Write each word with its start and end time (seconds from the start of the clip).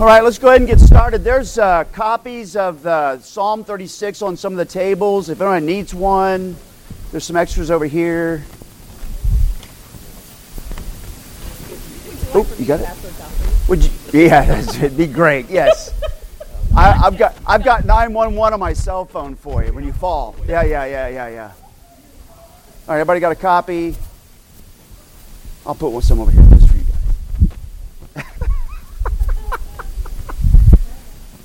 All 0.00 0.06
right, 0.06 0.24
let's 0.24 0.38
go 0.38 0.48
ahead 0.48 0.62
and 0.62 0.66
get 0.66 0.80
started. 0.80 1.24
There's 1.24 1.58
uh, 1.58 1.84
copies 1.92 2.56
of 2.56 2.86
uh, 2.86 3.20
Psalm 3.20 3.64
36 3.64 4.22
on 4.22 4.34
some 4.34 4.54
of 4.54 4.56
the 4.56 4.64
tables. 4.64 5.28
If 5.28 5.42
anyone 5.42 5.66
needs 5.66 5.92
one, 5.92 6.56
there's 7.10 7.24
some 7.24 7.36
extras 7.36 7.70
over 7.70 7.84
here. 7.84 8.42
Oh, 12.32 12.50
you 12.58 12.64
got 12.64 12.80
it. 12.80 12.88
Would 13.68 13.84
you? 13.84 13.90
Yeah, 14.14 14.60
it'd 14.82 14.96
be 14.96 15.06
great. 15.06 15.50
Yes, 15.50 15.92
I, 16.74 16.92
have 16.92 17.18
got 17.18 17.36
I've 17.46 17.62
got 17.62 17.84
911 17.84 18.54
on 18.54 18.58
my 18.58 18.72
cell 18.72 19.04
phone 19.04 19.36
for 19.36 19.62
you 19.62 19.74
when 19.74 19.84
you 19.84 19.92
fall. 19.92 20.34
Yeah, 20.48 20.62
yeah, 20.62 20.86
yeah, 20.86 21.08
yeah, 21.08 21.28
yeah. 21.28 21.52
All 21.52 22.94
right, 22.94 23.00
everybody 23.00 23.20
got 23.20 23.32
a 23.32 23.34
copy? 23.34 23.94
I'll 25.66 25.74
put 25.74 25.90
one 25.90 26.00
some 26.00 26.20
over 26.20 26.30
here. 26.30 26.49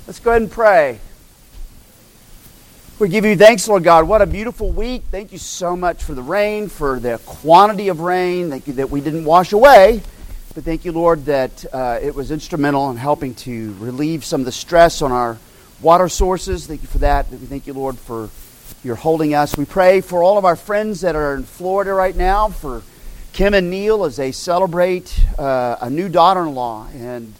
Let's 0.06 0.20
go 0.20 0.30
ahead 0.30 0.42
and 0.42 0.50
pray. 0.50 1.00
We 3.00 3.08
give 3.08 3.24
you 3.24 3.34
thanks, 3.34 3.66
Lord 3.66 3.82
God. 3.82 4.06
What 4.06 4.22
a 4.22 4.26
beautiful 4.26 4.70
week. 4.70 5.02
Thank 5.10 5.32
you 5.32 5.38
so 5.38 5.76
much 5.76 6.04
for 6.04 6.14
the 6.14 6.22
rain, 6.22 6.68
for 6.68 7.00
the 7.00 7.20
quantity 7.26 7.88
of 7.88 7.98
rain. 7.98 8.48
Thank 8.48 8.68
you 8.68 8.74
that 8.74 8.88
we 8.88 9.00
didn't 9.00 9.24
wash 9.24 9.52
away. 9.52 10.00
But 10.54 10.62
thank 10.62 10.84
you, 10.84 10.92
Lord, 10.92 11.24
that 11.24 11.64
uh, 11.72 11.98
it 12.00 12.14
was 12.14 12.30
instrumental 12.30 12.88
in 12.90 12.96
helping 12.96 13.34
to 13.34 13.74
relieve 13.80 14.24
some 14.24 14.42
of 14.42 14.44
the 14.44 14.52
stress 14.52 15.02
on 15.02 15.10
our 15.10 15.38
water 15.82 16.08
sources. 16.08 16.68
Thank 16.68 16.82
you 16.82 16.88
for 16.88 16.98
that. 16.98 17.28
We 17.28 17.38
thank 17.38 17.66
you, 17.66 17.72
Lord, 17.72 17.98
for 17.98 18.30
your 18.84 18.94
holding 18.94 19.34
us. 19.34 19.56
We 19.56 19.64
pray 19.64 20.00
for 20.02 20.22
all 20.22 20.38
of 20.38 20.44
our 20.44 20.54
friends 20.54 21.00
that 21.00 21.16
are 21.16 21.34
in 21.34 21.42
Florida 21.42 21.92
right 21.92 22.14
now, 22.14 22.50
for 22.50 22.82
Kim 23.32 23.54
and 23.54 23.70
Neil 23.70 24.04
as 24.04 24.14
they 24.14 24.30
celebrate 24.30 25.20
uh, 25.36 25.78
a 25.80 25.90
new 25.90 26.08
daughter 26.08 26.42
in 26.42 26.54
law. 26.54 26.86
And 26.94 27.34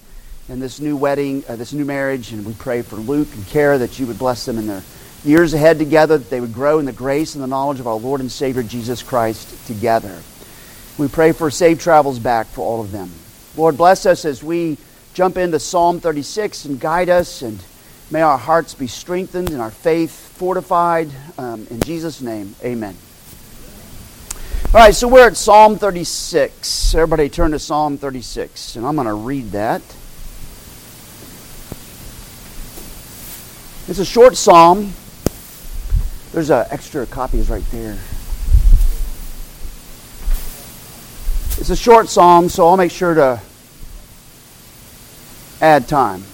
in 0.48 0.60
this 0.60 0.80
new 0.80 0.96
wedding, 0.96 1.44
uh, 1.48 1.56
this 1.56 1.72
new 1.72 1.84
marriage, 1.84 2.32
and 2.32 2.46
we 2.46 2.52
pray 2.54 2.82
for 2.82 2.96
Luke 2.96 3.28
and 3.34 3.46
Kara 3.48 3.78
that 3.78 3.98
you 3.98 4.06
would 4.06 4.18
bless 4.18 4.44
them 4.44 4.58
in 4.58 4.66
their 4.66 4.82
years 5.24 5.54
ahead 5.54 5.78
together, 5.78 6.18
that 6.18 6.30
they 6.30 6.40
would 6.40 6.54
grow 6.54 6.78
in 6.78 6.84
the 6.84 6.92
grace 6.92 7.34
and 7.34 7.42
the 7.42 7.48
knowledge 7.48 7.80
of 7.80 7.86
our 7.86 7.96
Lord 7.96 8.20
and 8.20 8.30
Savior 8.30 8.62
Jesus 8.62 9.02
Christ 9.02 9.66
together. 9.66 10.22
We 10.98 11.08
pray 11.08 11.32
for 11.32 11.50
safe 11.50 11.80
travels 11.80 12.18
back 12.18 12.46
for 12.46 12.62
all 12.62 12.80
of 12.80 12.92
them. 12.92 13.10
Lord, 13.56 13.76
bless 13.76 14.06
us 14.06 14.24
as 14.24 14.42
we 14.42 14.78
jump 15.14 15.36
into 15.36 15.58
Psalm 15.58 15.98
36 15.98 16.66
and 16.66 16.78
guide 16.78 17.08
us, 17.08 17.42
and 17.42 17.58
may 18.10 18.22
our 18.22 18.38
hearts 18.38 18.74
be 18.74 18.86
strengthened 18.86 19.50
and 19.50 19.60
our 19.60 19.70
faith 19.72 20.12
fortified. 20.36 21.10
Um, 21.38 21.66
in 21.70 21.80
Jesus' 21.80 22.20
name, 22.20 22.54
amen. 22.62 22.96
All 24.72 24.80
right, 24.80 24.94
so 24.94 25.08
we're 25.08 25.26
at 25.26 25.36
Psalm 25.36 25.76
36. 25.76 26.94
Everybody 26.94 27.28
turn 27.30 27.50
to 27.50 27.58
Psalm 27.58 27.98
36, 27.98 28.76
and 28.76 28.86
I'm 28.86 28.94
going 28.94 29.06
to 29.08 29.14
read 29.14 29.50
that. 29.52 29.82
It's 33.88 34.00
a 34.00 34.04
short 34.04 34.36
psalm. 34.36 34.92
There's 36.32 36.50
a 36.50 36.66
extra 36.72 37.06
copies 37.06 37.48
right 37.48 37.62
there. 37.70 37.96
It's 41.60 41.70
a 41.70 41.76
short 41.76 42.08
psalm, 42.08 42.48
so 42.48 42.66
I'll 42.66 42.76
make 42.76 42.90
sure 42.90 43.14
to 43.14 43.40
add 45.60 45.86
time. 45.86 46.24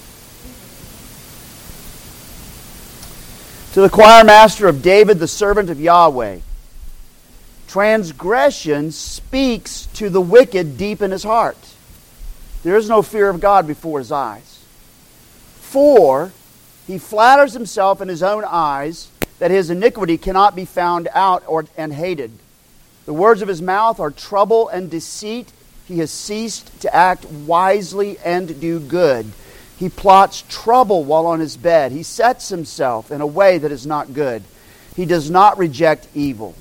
To 3.75 3.83
the 3.83 3.91
choir 3.91 4.25
master 4.25 4.67
of 4.67 4.81
David, 4.81 5.19
the 5.19 5.29
servant 5.29 5.69
of 5.69 5.79
Yahweh. 5.79 6.39
Transgression 7.69 8.93
speaks 8.93 9.87
to 9.95 10.09
the 10.09 10.23
wicked 10.23 10.79
deep 10.79 11.03
in 11.03 11.11
his 11.11 11.23
heart. 11.23 11.59
There 12.63 12.77
is 12.77 12.89
no 12.89 13.03
fear 13.03 13.29
of 13.29 13.41
God 13.41 13.67
before 13.67 13.99
his 13.99 14.11
eyes. 14.11 14.65
For 15.61 16.33
he 16.87 16.99
flatters 16.99 17.53
himself 17.53 18.01
in 18.01 18.09
his 18.09 18.23
own 18.23 18.45
eyes 18.47 19.09
that 19.39 19.51
his 19.51 19.71
iniquity 19.71 20.19
cannot 20.19 20.55
be 20.55 20.65
found 20.65 21.09
out 21.13 21.43
or, 21.47 21.65
and 21.77 21.93
hated. 21.93 22.31
The 23.07 23.13
words 23.13 23.43
of 23.43 23.49
his 23.49 23.63
mouth 23.63 23.99
are 23.99 24.11
trouble 24.11 24.69
and 24.69 24.91
deceit. 24.91 25.53
He 25.87 25.99
has 25.99 26.11
ceased 26.11 26.81
to 26.83 26.95
act 26.95 27.25
wisely 27.25 28.19
and 28.25 28.61
do 28.61 28.79
good. 28.79 29.27
He 29.79 29.89
plots 29.89 30.45
trouble 30.49 31.03
while 31.03 31.27
on 31.27 31.41
his 31.41 31.57
bed. 31.57 31.91
He 31.91 32.05
sets 32.05 32.49
himself 32.49 33.11
in 33.11 33.21
a 33.21 33.27
way 33.27 33.59
that 33.59 33.73
is 33.73 33.87
not 33.87 34.15
good. 34.15 34.45
He 34.95 35.07
does 35.07 35.31
not 35.31 35.59
reject 35.59 36.07
evil. 36.15 36.55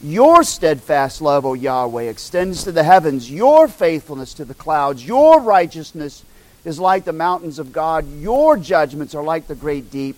Your 0.00 0.44
steadfast 0.44 1.20
love, 1.20 1.44
O 1.44 1.54
Yahweh, 1.54 2.04
extends 2.04 2.62
to 2.62 2.70
the 2.70 2.84
heavens, 2.84 3.28
your 3.28 3.66
faithfulness 3.66 4.34
to 4.34 4.44
the 4.44 4.54
clouds, 4.54 5.04
your 5.04 5.40
righteousness 5.40 6.22
is 6.64 6.78
like 6.78 7.04
the 7.04 7.12
mountains 7.12 7.58
of 7.58 7.72
God. 7.72 8.06
Your 8.18 8.56
judgments 8.56 9.14
are 9.14 9.22
like 9.22 9.46
the 9.46 9.54
great 9.54 9.90
deep. 9.90 10.16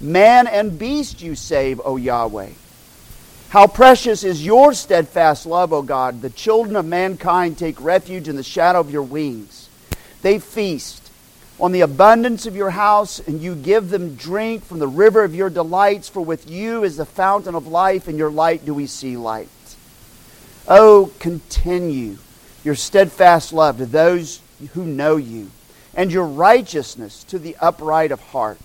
Man 0.00 0.46
and 0.46 0.78
beast 0.78 1.22
you 1.22 1.34
save, 1.34 1.80
O 1.84 1.96
Yahweh. 1.96 2.50
How 3.50 3.66
precious 3.66 4.24
is 4.24 4.44
your 4.44 4.72
steadfast 4.72 5.46
love, 5.46 5.72
O 5.72 5.82
God. 5.82 6.22
The 6.22 6.30
children 6.30 6.74
of 6.74 6.84
mankind 6.84 7.56
take 7.56 7.80
refuge 7.80 8.28
in 8.28 8.36
the 8.36 8.42
shadow 8.42 8.80
of 8.80 8.90
your 8.90 9.02
wings. 9.02 9.68
They 10.22 10.38
feast 10.38 11.10
on 11.60 11.70
the 11.70 11.82
abundance 11.82 12.46
of 12.46 12.56
your 12.56 12.70
house, 12.70 13.20
and 13.20 13.40
you 13.40 13.54
give 13.54 13.90
them 13.90 14.16
drink 14.16 14.64
from 14.64 14.80
the 14.80 14.88
river 14.88 15.22
of 15.22 15.36
your 15.36 15.50
delights, 15.50 16.08
for 16.08 16.20
with 16.20 16.50
you 16.50 16.82
is 16.82 16.96
the 16.96 17.06
fountain 17.06 17.54
of 17.54 17.68
life, 17.68 18.08
and 18.08 18.18
your 18.18 18.30
light 18.30 18.66
do 18.66 18.74
we 18.74 18.86
see 18.86 19.16
light. 19.16 19.48
Oh, 20.66 21.12
continue 21.20 22.16
your 22.64 22.74
steadfast 22.74 23.52
love 23.52 23.78
to 23.78 23.86
those 23.86 24.40
who 24.72 24.84
know 24.84 25.16
you 25.16 25.50
and 25.96 26.12
your 26.12 26.26
righteousness 26.26 27.24
to 27.24 27.38
the 27.38 27.56
upright 27.60 28.12
of 28.12 28.20
heart. 28.20 28.58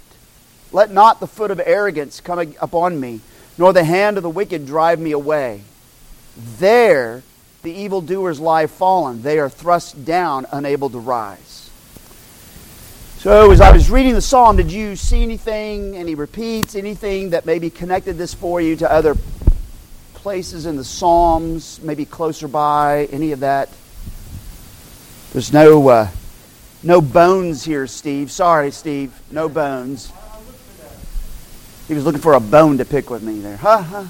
Let 0.71 0.91
not 0.91 1.19
the 1.19 1.27
foot 1.27 1.51
of 1.51 1.61
arrogance 1.63 2.19
come 2.19 2.53
upon 2.61 2.99
me, 2.99 3.21
nor 3.57 3.73
the 3.73 3.83
hand 3.83 4.17
of 4.17 4.23
the 4.23 4.29
wicked 4.29 4.65
drive 4.65 4.99
me 4.99 5.11
away. 5.11 5.61
There 6.37 7.23
the 7.61 7.71
evildoers 7.71 8.39
lie 8.39 8.67
fallen. 8.67 9.21
They 9.21 9.37
are 9.39 9.49
thrust 9.49 10.05
down, 10.05 10.45
unable 10.51 10.89
to 10.91 10.99
rise. 10.99 11.69
So, 13.17 13.51
as 13.51 13.59
I 13.59 13.73
was 13.73 13.91
reading 13.91 14.13
the 14.13 14.21
psalm, 14.21 14.55
did 14.55 14.71
you 14.71 14.95
see 14.95 15.21
anything, 15.21 15.97
any 15.97 16.15
repeats, 16.15 16.75
anything 16.75 17.31
that 17.31 17.45
maybe 17.45 17.69
connected 17.69 18.17
this 18.17 18.33
for 18.33 18.61
you 18.61 18.77
to 18.77 18.89
other 18.89 19.15
places 20.13 20.65
in 20.65 20.77
the 20.77 20.85
psalms, 20.85 21.81
maybe 21.83 22.05
closer 22.05 22.47
by, 22.47 23.09
any 23.11 23.33
of 23.33 23.41
that? 23.41 23.67
There's 25.33 25.51
no. 25.51 25.89
Uh, 25.89 26.07
no 26.83 27.01
bones 27.01 27.63
here, 27.63 27.87
Steve. 27.87 28.31
Sorry, 28.31 28.71
Steve. 28.71 29.13
No 29.31 29.49
bones. 29.49 30.11
He 31.87 31.93
was 31.93 32.05
looking 32.05 32.21
for 32.21 32.33
a 32.33 32.39
bone 32.39 32.77
to 32.77 32.85
pick 32.85 33.09
with 33.09 33.23
me 33.23 33.39
there. 33.39 33.57
Ha 33.57 33.81
ha. 33.81 34.07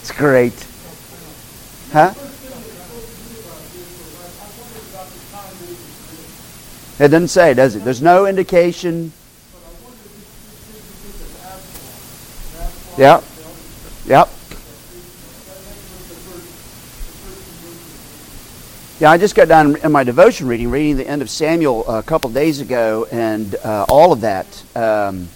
It's 0.00 0.12
great. 0.12 0.66
Huh? 1.92 2.12
It 6.98 7.08
doesn't 7.08 7.28
say, 7.28 7.54
does 7.54 7.74
it? 7.74 7.84
There's 7.84 8.02
no 8.02 8.26
indication. 8.26 9.12
Yep. 12.98 13.24
Yep. 14.06 14.28
Yeah, 19.02 19.10
I 19.10 19.18
just 19.18 19.34
got 19.34 19.48
done 19.48 19.74
in 19.74 19.90
my 19.90 20.04
devotion 20.04 20.46
reading, 20.46 20.70
reading 20.70 20.96
the 20.96 21.04
end 21.04 21.22
of 21.22 21.28
Samuel 21.28 21.84
a 21.88 22.04
couple 22.04 22.30
days 22.30 22.60
ago, 22.60 23.08
and 23.10 23.52
uh, 23.56 23.84
all 23.88 24.12
of 24.12 24.20
that. 24.20 24.46
Um, 24.76 25.28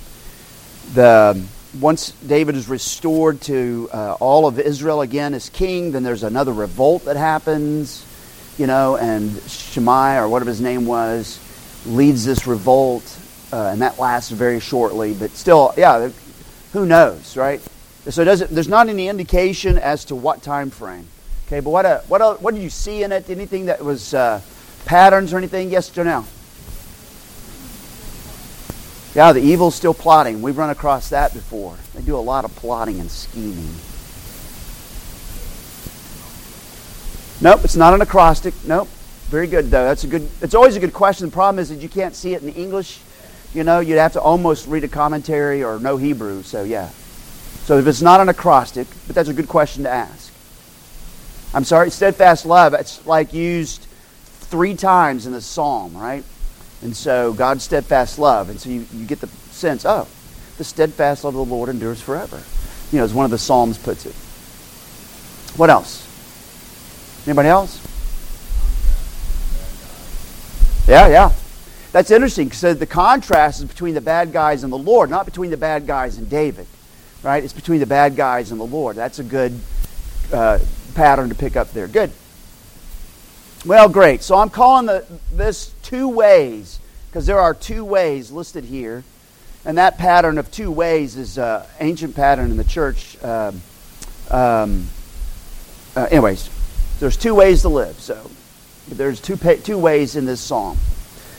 the 0.94 1.44
once 1.80 2.12
David 2.12 2.54
is 2.54 2.68
restored 2.68 3.40
to 3.40 3.90
uh, 3.92 4.12
all 4.20 4.46
of 4.46 4.60
Israel 4.60 5.00
again 5.00 5.34
as 5.34 5.48
king, 5.48 5.90
then 5.90 6.04
there's 6.04 6.22
another 6.22 6.52
revolt 6.52 7.06
that 7.06 7.16
happens, 7.16 8.06
you 8.56 8.68
know, 8.68 8.98
and 8.98 9.32
Shimei 9.48 10.16
or 10.16 10.28
whatever 10.28 10.50
his 10.50 10.60
name 10.60 10.86
was 10.86 11.40
leads 11.86 12.24
this 12.24 12.46
revolt, 12.46 13.18
uh, 13.52 13.70
and 13.72 13.82
that 13.82 13.98
lasts 13.98 14.30
very 14.30 14.60
shortly. 14.60 15.12
But 15.12 15.32
still, 15.32 15.74
yeah, 15.76 16.10
who 16.72 16.86
knows, 16.86 17.36
right? 17.36 17.60
So 18.10 18.24
there's 18.24 18.68
not 18.68 18.88
any 18.88 19.08
indication 19.08 19.76
as 19.76 20.04
to 20.04 20.14
what 20.14 20.40
time 20.40 20.70
frame. 20.70 21.08
Okay, 21.46 21.60
but 21.60 21.70
what, 21.70 21.86
uh, 21.86 22.00
what, 22.08 22.20
uh, 22.20 22.34
what 22.34 22.54
did 22.54 22.62
you 22.62 22.70
see 22.70 23.04
in 23.04 23.12
it? 23.12 23.30
Anything 23.30 23.66
that 23.66 23.84
was 23.84 24.14
uh, 24.14 24.40
patterns 24.84 25.32
or 25.32 25.38
anything? 25.38 25.70
Yes 25.70 25.96
or 25.96 26.04
no? 26.04 26.26
Yeah, 29.14 29.32
the 29.32 29.40
evil's 29.40 29.74
still 29.74 29.94
plotting. 29.94 30.42
We've 30.42 30.58
run 30.58 30.70
across 30.70 31.08
that 31.10 31.32
before. 31.32 31.76
They 31.94 32.02
do 32.02 32.16
a 32.16 32.18
lot 32.18 32.44
of 32.44 32.54
plotting 32.56 33.00
and 33.00 33.10
scheming. 33.10 33.74
Nope, 37.40 37.64
it's 37.64 37.76
not 37.76 37.94
an 37.94 38.02
acrostic. 38.02 38.52
Nope. 38.66 38.88
Very 39.28 39.46
good 39.46 39.70
though. 39.70 39.84
That's 39.84 40.04
a 40.04 40.06
good. 40.06 40.28
It's 40.40 40.54
always 40.54 40.76
a 40.76 40.80
good 40.80 40.92
question. 40.92 41.26
The 41.26 41.32
problem 41.32 41.58
is 41.58 41.68
that 41.68 41.76
you 41.76 41.88
can't 41.88 42.14
see 42.14 42.34
it 42.34 42.42
in 42.42 42.50
English. 42.50 43.00
You 43.54 43.64
know, 43.64 43.80
you'd 43.80 43.98
have 43.98 44.12
to 44.14 44.20
almost 44.20 44.66
read 44.66 44.84
a 44.84 44.88
commentary 44.88 45.64
or 45.64 45.78
know 45.78 45.96
Hebrew. 45.96 46.42
So 46.42 46.62
yeah. 46.64 46.90
So 47.64 47.78
if 47.78 47.86
it's 47.86 48.02
not 48.02 48.20
an 48.20 48.28
acrostic, 48.28 48.86
but 49.06 49.16
that's 49.16 49.28
a 49.28 49.34
good 49.34 49.48
question 49.48 49.82
to 49.84 49.90
ask. 49.90 50.25
I'm 51.54 51.64
sorry, 51.64 51.90
steadfast 51.90 52.46
love. 52.46 52.74
It's 52.74 53.06
like 53.06 53.32
used 53.32 53.82
three 54.24 54.74
times 54.74 55.26
in 55.26 55.32
the 55.32 55.40
psalm, 55.40 55.96
right? 55.96 56.24
And 56.82 56.96
so 56.96 57.32
God's 57.32 57.64
steadfast 57.64 58.18
love. 58.18 58.50
And 58.50 58.60
so 58.60 58.68
you, 58.70 58.86
you 58.92 59.06
get 59.06 59.20
the 59.20 59.28
sense, 59.50 59.84
oh, 59.84 60.06
the 60.58 60.64
steadfast 60.64 61.24
love 61.24 61.34
of 61.34 61.48
the 61.48 61.54
Lord 61.54 61.68
endures 61.68 62.00
forever. 62.00 62.42
You 62.92 62.98
know, 62.98 63.04
as 63.04 63.12
one 63.12 63.24
of 63.24 63.30
the 63.30 63.38
Psalms 63.38 63.78
puts 63.78 64.06
it. 64.06 64.14
What 65.58 65.70
else? 65.70 66.06
Anybody 67.26 67.48
else? 67.48 67.82
Yeah, 70.86 71.08
yeah. 71.08 71.32
That's 71.90 72.10
interesting 72.10 72.48
because 72.48 72.64
uh, 72.64 72.74
the 72.74 72.86
contrast 72.86 73.60
is 73.60 73.64
between 73.64 73.94
the 73.94 74.00
bad 74.00 74.32
guys 74.32 74.62
and 74.62 74.72
the 74.72 74.78
Lord, 74.78 75.10
not 75.10 75.24
between 75.24 75.50
the 75.50 75.56
bad 75.56 75.86
guys 75.86 76.18
and 76.18 76.30
David. 76.30 76.66
Right? 77.22 77.42
It's 77.42 77.52
between 77.52 77.80
the 77.80 77.86
bad 77.86 78.14
guys 78.14 78.52
and 78.52 78.60
the 78.60 78.66
Lord. 78.66 78.94
That's 78.94 79.18
a 79.18 79.24
good 79.24 79.58
uh, 80.32 80.58
pattern 80.94 81.28
to 81.28 81.34
pick 81.34 81.56
up 81.56 81.72
there. 81.72 81.88
Good. 81.88 82.12
Well, 83.64 83.88
great. 83.88 84.22
So 84.22 84.36
I'm 84.36 84.50
calling 84.50 84.86
the, 84.86 85.04
this 85.32 85.72
two 85.82 86.08
ways 86.08 86.78
because 87.08 87.26
there 87.26 87.40
are 87.40 87.54
two 87.54 87.84
ways 87.84 88.30
listed 88.30 88.64
here. 88.64 89.04
And 89.64 89.78
that 89.78 89.98
pattern 89.98 90.38
of 90.38 90.50
two 90.50 90.70
ways 90.70 91.16
is 91.16 91.38
an 91.38 91.44
uh, 91.44 91.66
ancient 91.80 92.14
pattern 92.14 92.52
in 92.52 92.56
the 92.56 92.64
church. 92.64 93.22
Um, 93.24 93.60
um, 94.30 94.86
uh, 95.96 96.06
anyways, 96.10 96.48
there's 97.00 97.16
two 97.16 97.34
ways 97.34 97.62
to 97.62 97.68
live. 97.68 97.98
So 97.98 98.30
there's 98.88 99.20
two, 99.20 99.36
two 99.36 99.78
ways 99.78 100.14
in 100.14 100.24
this 100.24 100.40
psalm. 100.40 100.78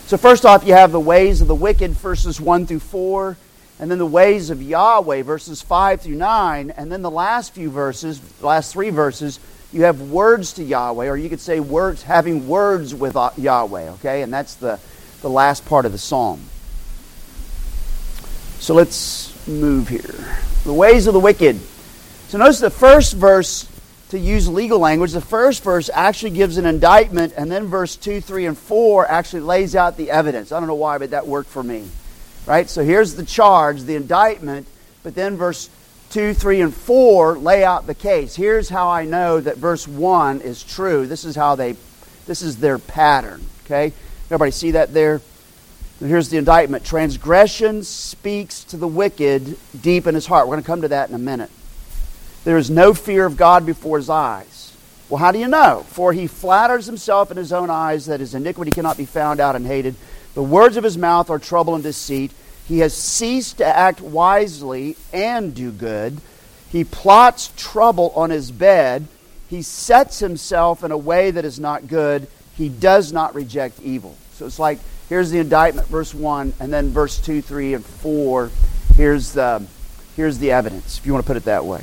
So 0.07 0.17
first 0.17 0.45
off, 0.45 0.65
you 0.65 0.73
have 0.73 0.91
the 0.91 0.99
ways 0.99 1.41
of 1.41 1.47
the 1.47 1.55
wicked, 1.55 1.91
verses 1.91 2.41
1 2.41 2.65
through 2.65 2.79
4, 2.79 3.37
and 3.79 3.91
then 3.91 3.99
the 3.99 4.05
ways 4.05 4.49
of 4.49 4.61
Yahweh, 4.61 5.21
verses 5.21 5.61
5 5.61 6.01
through 6.01 6.15
9, 6.15 6.71
and 6.71 6.91
then 6.91 7.03
the 7.03 7.11
last 7.11 7.53
few 7.53 7.69
verses, 7.69 8.19
last 8.41 8.73
three 8.73 8.89
verses, 8.89 9.39
you 9.71 9.83
have 9.83 10.01
words 10.09 10.53
to 10.53 10.63
Yahweh, 10.63 11.07
or 11.07 11.17
you 11.17 11.29
could 11.29 11.39
say 11.39 11.59
words, 11.59 12.01
having 12.01 12.47
words 12.47 12.95
with 12.95 13.15
uh, 13.15 13.29
Yahweh, 13.37 13.91
okay? 13.91 14.23
And 14.23 14.33
that's 14.33 14.55
the, 14.55 14.79
the 15.21 15.29
last 15.29 15.65
part 15.65 15.85
of 15.85 15.91
the 15.91 15.97
psalm. 15.97 16.41
So 18.59 18.73
let's 18.73 19.47
move 19.47 19.89
here. 19.89 20.15
The 20.63 20.73
ways 20.73 21.05
of 21.05 21.13
the 21.13 21.19
wicked. 21.19 21.59
So 22.29 22.39
notice 22.39 22.59
the 22.59 22.71
first 22.71 23.13
verse, 23.13 23.69
to 24.09 24.17
use 24.17 24.47
legal 24.47 24.79
language, 24.79 25.11
the 25.11 25.21
first 25.21 25.63
verse 25.63 25.89
actually 25.93 26.31
gives 26.31 26.57
an 26.57 26.65
indictment, 26.65 27.33
and 27.37 27.51
then 27.51 27.67
verse 27.67 27.95
2, 27.95 28.21
3, 28.21 28.47
and 28.47 28.57
4 28.57 29.05
actually 29.05 29.41
lays 29.41 29.75
out 29.75 29.97
the 29.97 30.09
evidence. 30.09 30.51
I 30.51 30.59
don't 30.59 30.67
know 30.67 30.75
why, 30.75 30.97
but 30.97 31.11
that 31.11 31.27
worked 31.27 31.49
for 31.49 31.61
me. 31.61 31.87
Right? 32.47 32.69
So 32.69 32.83
here's 32.83 33.15
the 33.15 33.25
charge, 33.25 33.83
the 33.83 33.95
indictment, 33.95 34.67
but 35.03 35.13
then 35.13 35.35
verse 35.35 35.69
2, 36.11 36.33
3, 36.33 36.61
and 36.61 36.73
4 36.73 37.37
lay 37.37 37.65
out 37.65 37.85
the 37.85 37.93
case. 37.93 38.35
Here's 38.35 38.69
how 38.69 38.89
I 38.89 39.03
know 39.03 39.41
that 39.41 39.57
verse 39.57 39.85
1 39.85 40.41
is 40.41 40.63
true. 40.63 41.05
This 41.05 41.25
is 41.25 41.35
how 41.35 41.55
they, 41.55 41.75
this 42.25 42.41
is 42.41 42.57
their 42.57 42.79
pattern. 42.79 43.43
Okay? 43.65 43.91
Everybody 44.27 44.51
see 44.51 44.71
that 44.71 44.93
there? 44.93 45.21
Here's 45.99 46.29
the 46.29 46.37
indictment. 46.37 46.85
Transgression 46.85 47.83
speaks 47.83 48.63
to 48.65 48.77
the 48.77 48.87
wicked 48.87 49.57
deep 49.81 50.07
in 50.07 50.15
his 50.15 50.25
heart. 50.25 50.47
We're 50.47 50.53
going 50.53 50.63
to 50.63 50.67
come 50.67 50.81
to 50.83 50.87
that 50.89 51.09
in 51.09 51.15
a 51.15 51.19
minute. 51.19 51.49
There 52.45 52.57
is 52.57 52.69
no 52.69 52.93
fear 52.93 53.25
of 53.25 53.35
God 53.35 53.65
before 53.65 53.97
his 53.97 54.09
eyes. 54.09 54.73
Well, 55.09 55.17
how 55.17 55.31
do 55.31 55.39
you 55.39 55.47
know? 55.47 55.85
For 55.89 56.13
he 56.13 56.27
flatters 56.27 56.85
himself 56.85 57.31
in 57.31 57.35
his 57.35 57.51
own 57.51 57.69
eyes 57.69 58.05
that 58.05 58.19
his 58.19 58.35
iniquity 58.35 58.71
cannot 58.71 58.97
be 58.97 59.05
found 59.05 59.39
out 59.39 59.55
and 59.55 59.65
hated. 59.65 59.95
The 60.37 60.43
words 60.43 60.77
of 60.77 60.83
his 60.83 60.99
mouth 60.99 61.31
are 61.31 61.39
trouble 61.39 61.73
and 61.73 61.83
deceit. 61.83 62.31
He 62.67 62.77
has 62.81 62.93
ceased 62.93 63.57
to 63.57 63.65
act 63.65 64.01
wisely 64.01 64.95
and 65.11 65.55
do 65.55 65.71
good. 65.71 66.21
He 66.69 66.83
plots 66.83 67.51
trouble 67.57 68.11
on 68.15 68.29
his 68.29 68.51
bed. 68.51 69.07
He 69.49 69.63
sets 69.63 70.19
himself 70.19 70.83
in 70.83 70.91
a 70.91 70.97
way 70.97 71.31
that 71.31 71.43
is 71.43 71.59
not 71.59 71.87
good. 71.87 72.27
He 72.55 72.69
does 72.69 73.11
not 73.11 73.33
reject 73.33 73.81
evil. 73.81 74.15
So 74.33 74.45
it's 74.45 74.59
like 74.59 74.77
here's 75.09 75.31
the 75.31 75.39
indictment, 75.39 75.87
verse 75.87 76.13
1, 76.13 76.53
and 76.59 76.71
then 76.71 76.91
verse 76.91 77.19
2, 77.19 77.41
3, 77.41 77.73
and 77.73 77.83
4. 77.83 78.51
Here's 78.95 79.33
the, 79.33 79.65
here's 80.15 80.37
the 80.37 80.51
evidence, 80.51 80.99
if 80.99 81.05
you 81.07 81.13
want 81.13 81.25
to 81.25 81.27
put 81.27 81.37
it 81.37 81.45
that 81.45 81.65
way. 81.65 81.81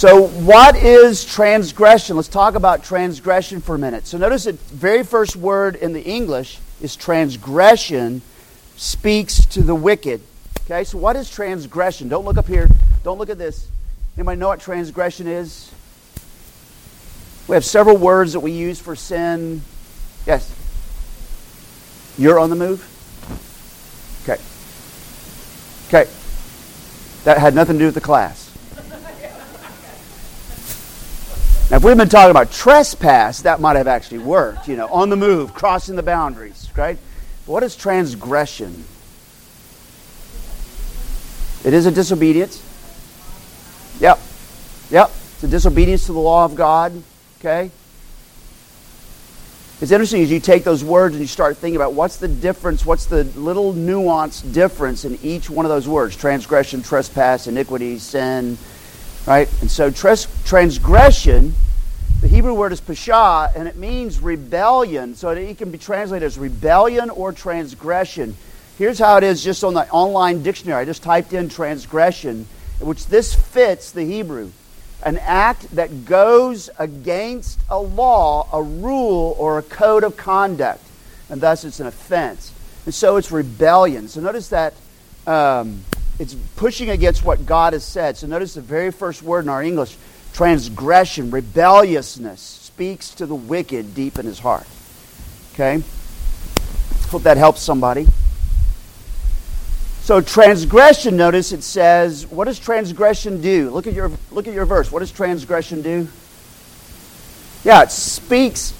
So, 0.00 0.28
what 0.28 0.76
is 0.76 1.26
transgression? 1.26 2.16
Let's 2.16 2.26
talk 2.26 2.54
about 2.54 2.82
transgression 2.82 3.60
for 3.60 3.74
a 3.74 3.78
minute. 3.78 4.06
So, 4.06 4.16
notice 4.16 4.44
the 4.44 4.54
very 4.54 5.02
first 5.02 5.36
word 5.36 5.76
in 5.76 5.92
the 5.92 6.00
English 6.00 6.58
is 6.80 6.96
transgression 6.96 8.22
speaks 8.78 9.44
to 9.44 9.62
the 9.62 9.74
wicked. 9.74 10.22
Okay, 10.64 10.84
so 10.84 10.96
what 10.96 11.16
is 11.16 11.28
transgression? 11.28 12.08
Don't 12.08 12.24
look 12.24 12.38
up 12.38 12.46
here. 12.46 12.70
Don't 13.02 13.18
look 13.18 13.28
at 13.28 13.36
this. 13.36 13.68
Anybody 14.16 14.40
know 14.40 14.48
what 14.48 14.60
transgression 14.60 15.26
is? 15.26 15.70
We 17.46 17.52
have 17.52 17.64
several 17.66 17.98
words 17.98 18.32
that 18.32 18.40
we 18.40 18.52
use 18.52 18.80
for 18.80 18.96
sin. 18.96 19.60
Yes. 20.26 20.50
You're 22.16 22.38
on 22.38 22.48
the 22.48 22.56
move? 22.56 22.80
Okay. 24.22 24.40
Okay. 25.88 26.10
That 27.24 27.36
had 27.36 27.54
nothing 27.54 27.74
to 27.74 27.80
do 27.80 27.84
with 27.84 27.94
the 27.94 28.00
class. 28.00 28.49
Now, 31.70 31.76
if 31.76 31.84
we'd 31.84 31.96
been 31.96 32.08
talking 32.08 32.32
about 32.32 32.50
trespass, 32.50 33.42
that 33.42 33.60
might 33.60 33.76
have 33.76 33.86
actually 33.86 34.18
worked, 34.18 34.66
you 34.66 34.74
know, 34.74 34.88
on 34.88 35.08
the 35.08 35.16
move, 35.16 35.54
crossing 35.54 35.94
the 35.94 36.02
boundaries, 36.02 36.68
right? 36.76 36.98
But 37.46 37.52
what 37.52 37.62
is 37.62 37.76
transgression? 37.76 38.84
It 41.64 41.72
is 41.72 41.86
a 41.86 41.92
disobedience. 41.92 42.60
Yep. 44.00 44.18
Yep. 44.90 45.10
It's 45.34 45.44
a 45.44 45.48
disobedience 45.48 46.06
to 46.06 46.12
the 46.12 46.18
law 46.18 46.44
of 46.44 46.56
God, 46.56 47.00
okay? 47.38 47.70
It's 49.80 49.92
interesting 49.92 50.22
as 50.22 50.30
you 50.30 50.40
take 50.40 50.64
those 50.64 50.82
words 50.82 51.14
and 51.14 51.20
you 51.20 51.28
start 51.28 51.56
thinking 51.56 51.76
about 51.76 51.92
what's 51.92 52.16
the 52.16 52.28
difference, 52.28 52.84
what's 52.84 53.06
the 53.06 53.24
little 53.24 53.72
nuanced 53.72 54.52
difference 54.52 55.04
in 55.04 55.20
each 55.22 55.48
one 55.48 55.64
of 55.64 55.70
those 55.70 55.86
words 55.86 56.16
transgression, 56.16 56.82
trespass, 56.82 57.46
iniquity, 57.46 57.98
sin, 57.98 58.58
Right? 59.26 59.48
And 59.60 59.70
so 59.70 59.90
trans- 59.90 60.26
transgression, 60.44 61.54
the 62.20 62.28
Hebrew 62.28 62.54
word 62.54 62.72
is 62.72 62.80
pasha, 62.80 63.50
and 63.54 63.68
it 63.68 63.76
means 63.76 64.20
rebellion. 64.20 65.14
So 65.14 65.30
it 65.30 65.58
can 65.58 65.70
be 65.70 65.78
translated 65.78 66.26
as 66.26 66.38
rebellion 66.38 67.10
or 67.10 67.32
transgression. 67.32 68.36
Here's 68.78 68.98
how 68.98 69.18
it 69.18 69.24
is 69.24 69.44
just 69.44 69.62
on 69.62 69.74
the 69.74 69.88
online 69.90 70.42
dictionary. 70.42 70.82
I 70.82 70.84
just 70.84 71.02
typed 71.02 71.32
in 71.32 71.48
transgression, 71.48 72.46
which 72.80 73.06
this 73.06 73.34
fits 73.34 73.92
the 73.92 74.04
Hebrew. 74.04 74.52
An 75.02 75.18
act 75.18 75.74
that 75.76 76.04
goes 76.04 76.68
against 76.78 77.58
a 77.70 77.78
law, 77.78 78.48
a 78.52 78.62
rule, 78.62 79.36
or 79.38 79.58
a 79.58 79.62
code 79.62 80.04
of 80.04 80.16
conduct. 80.16 80.82
And 81.28 81.40
thus 81.40 81.64
it's 81.64 81.80
an 81.80 81.86
offense. 81.86 82.52
And 82.84 82.94
so 82.94 83.16
it's 83.16 83.30
rebellion. 83.30 84.08
So 84.08 84.20
notice 84.20 84.48
that 84.48 84.74
um, 85.26 85.84
it's 86.20 86.34
pushing 86.56 86.90
against 86.90 87.24
what 87.24 87.46
God 87.46 87.72
has 87.72 87.82
said. 87.82 88.18
So 88.18 88.26
notice 88.26 88.52
the 88.52 88.60
very 88.60 88.92
first 88.92 89.22
word 89.22 89.46
in 89.46 89.48
our 89.48 89.62
English 89.62 89.96
transgression, 90.34 91.30
rebelliousness, 91.30 92.40
speaks 92.40 93.14
to 93.14 93.24
the 93.24 93.34
wicked 93.34 93.94
deep 93.94 94.18
in 94.18 94.26
his 94.26 94.38
heart. 94.38 94.66
Okay? 95.54 95.82
Hope 97.08 97.22
that 97.22 97.38
helps 97.38 97.62
somebody. 97.62 98.06
So 100.02 100.20
transgression, 100.20 101.16
notice 101.16 101.52
it 101.52 101.62
says, 101.62 102.26
what 102.26 102.44
does 102.44 102.58
transgression 102.58 103.40
do? 103.40 103.70
Look 103.70 103.86
at 103.86 103.94
your 103.94 104.10
look 104.30 104.46
at 104.46 104.52
your 104.52 104.66
verse. 104.66 104.92
What 104.92 105.00
does 105.00 105.12
transgression 105.12 105.80
do? 105.80 106.06
Yeah, 107.64 107.82
it 107.82 107.90
speaks 107.90 108.74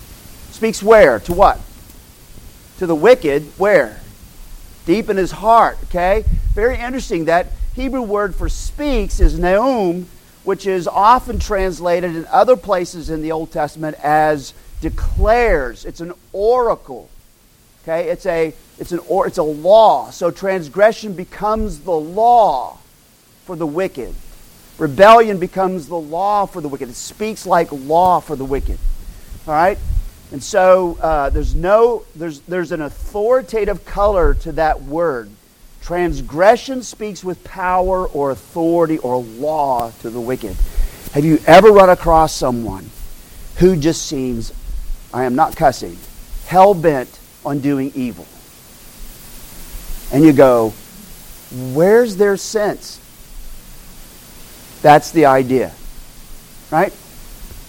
speaks 0.50 0.82
where? 0.82 1.20
To 1.20 1.32
what? 1.32 1.58
To 2.78 2.86
the 2.86 2.94
wicked, 2.94 3.44
where? 3.56 4.00
Deep 4.90 5.08
in 5.08 5.16
his 5.16 5.30
heart, 5.30 5.78
okay? 5.84 6.24
Very 6.52 6.76
interesting. 6.76 7.26
That 7.26 7.46
Hebrew 7.76 8.02
word 8.02 8.34
for 8.34 8.48
speaks 8.48 9.20
is 9.20 9.38
neum, 9.38 10.06
which 10.42 10.66
is 10.66 10.88
often 10.88 11.38
translated 11.38 12.16
in 12.16 12.26
other 12.26 12.56
places 12.56 13.08
in 13.08 13.22
the 13.22 13.30
Old 13.30 13.52
Testament 13.52 13.96
as 14.02 14.52
declares. 14.80 15.84
It's 15.84 16.00
an 16.00 16.12
oracle. 16.32 17.08
Okay? 17.84 18.08
It's 18.08 18.26
a 18.26 18.52
it's 18.80 18.90
an 18.90 18.98
or, 19.06 19.28
it's 19.28 19.38
a 19.38 19.44
law. 19.44 20.10
So 20.10 20.32
transgression 20.32 21.12
becomes 21.12 21.82
the 21.82 21.92
law 21.92 22.78
for 23.44 23.54
the 23.54 23.68
wicked. 23.68 24.12
Rebellion 24.76 25.38
becomes 25.38 25.86
the 25.86 26.00
law 26.00 26.46
for 26.46 26.60
the 26.60 26.68
wicked. 26.68 26.88
It 26.88 26.96
speaks 26.96 27.46
like 27.46 27.70
law 27.70 28.18
for 28.18 28.34
the 28.34 28.44
wicked. 28.44 28.80
All 29.46 29.54
right? 29.54 29.78
And 30.32 30.42
so 30.42 30.96
uh, 31.00 31.30
there's 31.30 31.54
no 31.54 32.04
there's 32.14 32.40
there's 32.40 32.72
an 32.72 32.82
authoritative 32.82 33.84
color 33.84 34.34
to 34.34 34.52
that 34.52 34.82
word. 34.82 35.30
Transgression 35.82 36.82
speaks 36.82 37.24
with 37.24 37.42
power 37.42 38.06
or 38.06 38.30
authority 38.30 38.98
or 38.98 39.22
law 39.22 39.90
to 40.02 40.10
the 40.10 40.20
wicked. 40.20 40.56
Have 41.12 41.24
you 41.24 41.40
ever 41.46 41.72
run 41.72 41.90
across 41.90 42.32
someone 42.32 42.90
who 43.56 43.76
just 43.76 44.06
seems, 44.06 44.52
I 45.12 45.24
am 45.24 45.34
not 45.34 45.56
cussing, 45.56 45.98
hell 46.46 46.74
bent 46.74 47.18
on 47.44 47.58
doing 47.58 47.90
evil? 47.94 48.26
And 50.12 50.22
you 50.22 50.32
go, 50.32 50.72
where's 51.72 52.16
their 52.16 52.36
sense? 52.36 53.00
That's 54.82 55.10
the 55.10 55.26
idea. 55.26 55.72
Right? 56.70 56.92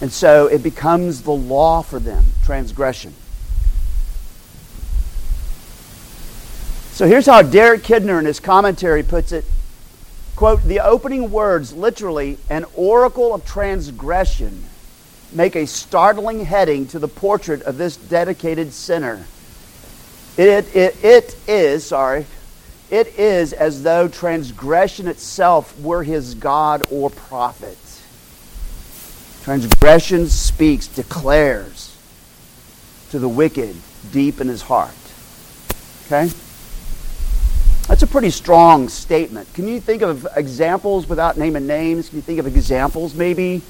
And 0.02 0.12
so 0.12 0.48
it 0.48 0.64
becomes 0.64 1.22
the 1.22 1.32
law 1.32 1.84
for 1.84 2.00
them, 2.00 2.26
transgression. 2.44 3.14
So 6.92 7.08
here's 7.08 7.28
how 7.28 7.44
Derek 7.44 7.84
Kidner 7.84 8.20
in 8.20 8.26
his 8.26 8.40
commentary 8.40 9.04
puts 9.04 9.32
it 9.32 9.46
quote, 10.36 10.64
the 10.64 10.80
opening 10.80 11.30
words, 11.30 11.72
literally, 11.72 12.36
an 12.50 12.66
oracle 12.74 13.36
of 13.36 13.46
transgression, 13.46 14.64
make 15.32 15.56
a 15.56 15.68
startling 15.68 16.46
heading 16.46 16.88
to 16.88 16.98
the 16.98 17.08
portrait 17.08 17.62
of 17.62 17.78
this 17.78 17.96
dedicated 17.96 18.74
sinner. 18.74 19.24
It, 20.38 20.76
it, 20.76 21.04
it 21.04 21.36
is, 21.48 21.86
sorry, 21.86 22.26
it 22.90 23.20
is 23.20 23.54
as 23.54 23.84
though 23.84 24.08
transgression 24.08 25.08
itself 25.08 25.80
were 25.80 26.02
his 26.04 26.34
God 26.34 26.82
or 26.90 27.12
prophet. 27.12 27.78
Transgression 29.44 30.28
speaks, 30.28 30.88
declares 30.88 31.98
to 33.10 33.20
the 33.20 33.30
wicked 33.30 33.76
deep 34.12 34.40
in 34.40 34.48
his 34.48 34.62
heart. 34.62 34.94
Okay? 36.06 36.32
That's 37.88 38.04
a 38.04 38.08
pretty 38.08 38.30
strong 38.30 38.88
statement. 38.88 39.54
Can 39.54 39.68
you 39.68 39.80
think 39.80 40.02
of 40.02 40.28
examples 40.36 41.10
without 41.10 41.38
naming 41.38 41.68
names? 41.68 42.10
Can 42.10 42.18
you 42.18 42.22
think 42.22 42.40
of 42.40 42.48
examples 42.48 43.16
maybe 43.16 43.62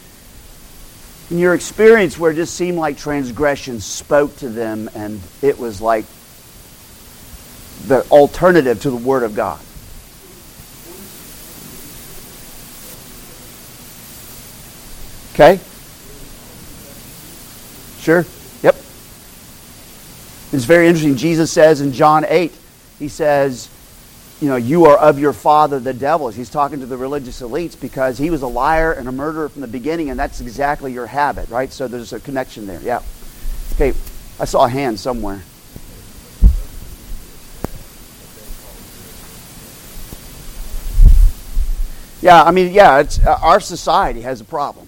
in 1.31 1.39
your 1.39 1.53
experience 1.53 2.19
where 2.19 2.31
it 2.31 2.35
just 2.35 2.53
seemed 2.55 2.77
like 2.77 2.97
transgression 2.97 3.79
spoke 3.79 4.35
to 4.37 4.49
them 4.49 4.89
and 4.93 5.19
it 5.41 5.57
was 5.57 5.81
like 5.81 6.05
the 7.87 8.05
alternative 8.11 8.81
to 8.81 8.89
the 8.89 8.97
Word 8.97 9.23
of 9.23 9.33
God. 9.33 9.59
Okay? 15.33 15.59
Sure? 17.99 18.25
Yep. 18.63 18.75
It's 20.53 20.65
very 20.65 20.87
interesting. 20.87 21.15
Jesus 21.15 21.51
says 21.51 21.81
in 21.81 21.93
John 21.93 22.25
8, 22.27 22.53
he 22.99 23.07
says, 23.07 23.69
you 24.41 24.49
know, 24.49 24.55
you 24.55 24.85
are 24.85 24.97
of 24.97 25.19
your 25.19 25.33
father, 25.33 25.79
the 25.79 25.93
devil. 25.93 26.29
He's 26.29 26.49
talking 26.49 26.79
to 26.79 26.87
the 26.87 26.97
religious 26.97 27.41
elites 27.41 27.79
because 27.79 28.17
he 28.17 28.31
was 28.31 28.41
a 28.41 28.47
liar 28.47 28.91
and 28.91 29.07
a 29.07 29.11
murderer 29.11 29.49
from 29.49 29.61
the 29.61 29.67
beginning, 29.67 30.09
and 30.09 30.19
that's 30.19 30.41
exactly 30.41 30.91
your 30.91 31.05
habit, 31.05 31.47
right? 31.49 31.71
So 31.71 31.87
there's 31.87 32.11
a 32.11 32.19
connection 32.19 32.65
there. 32.65 32.81
Yeah. 32.81 33.01
Okay, 33.73 33.93
I 34.39 34.45
saw 34.45 34.65
a 34.65 34.69
hand 34.69 34.99
somewhere. 34.99 35.43
Yeah, 42.21 42.43
I 42.43 42.51
mean, 42.51 42.71
yeah, 42.71 42.99
it's, 42.99 43.19
uh, 43.19 43.37
our 43.41 43.59
society 43.59 44.21
has 44.21 44.41
a 44.41 44.45
problem, 44.45 44.87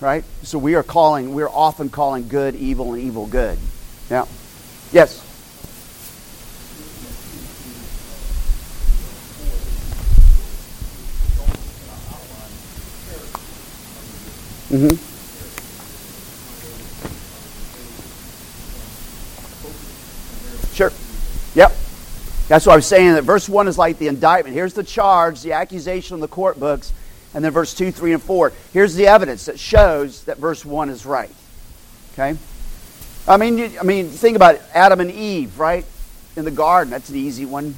right? 0.00 0.24
So 0.42 0.58
we 0.58 0.74
are 0.74 0.82
calling, 0.82 1.34
we're 1.34 1.48
often 1.48 1.90
calling 1.90 2.28
good 2.28 2.54
evil 2.54 2.94
and 2.94 3.02
evil 3.02 3.26
good. 3.26 3.58
Yeah. 4.08 4.26
Yes. 4.92 5.26
Mm-hmm. 14.70 14.94
Sure. 20.74 20.92
Yep. 21.54 21.76
That's 22.48 22.66
what 22.66 22.72
I 22.72 22.76
was 22.76 22.86
saying. 22.86 23.14
That 23.14 23.22
verse 23.22 23.48
1 23.48 23.68
is 23.68 23.76
like 23.76 23.98
the 23.98 24.06
indictment. 24.06 24.54
Here's 24.54 24.74
the 24.74 24.84
charge, 24.84 25.42
the 25.42 25.52
accusation 25.52 26.14
in 26.14 26.20
the 26.20 26.28
court 26.28 26.58
books. 26.58 26.92
And 27.34 27.44
then 27.44 27.52
verse 27.52 27.74
2, 27.74 27.92
3, 27.92 28.14
and 28.14 28.22
4. 28.22 28.52
Here's 28.72 28.94
the 28.94 29.06
evidence 29.06 29.46
that 29.46 29.58
shows 29.58 30.24
that 30.24 30.38
verse 30.38 30.64
1 30.64 30.90
is 30.90 31.06
right. 31.06 31.30
Okay? 32.12 32.36
I 33.28 33.36
mean, 33.36 33.58
you, 33.58 33.70
I 33.78 33.84
mean, 33.84 34.08
think 34.08 34.36
about 34.36 34.56
it. 34.56 34.62
Adam 34.74 35.00
and 35.00 35.10
Eve, 35.10 35.58
right? 35.58 35.84
In 36.36 36.44
the 36.44 36.50
garden. 36.50 36.90
That's 36.90 37.10
an 37.10 37.16
easy 37.16 37.44
one. 37.44 37.74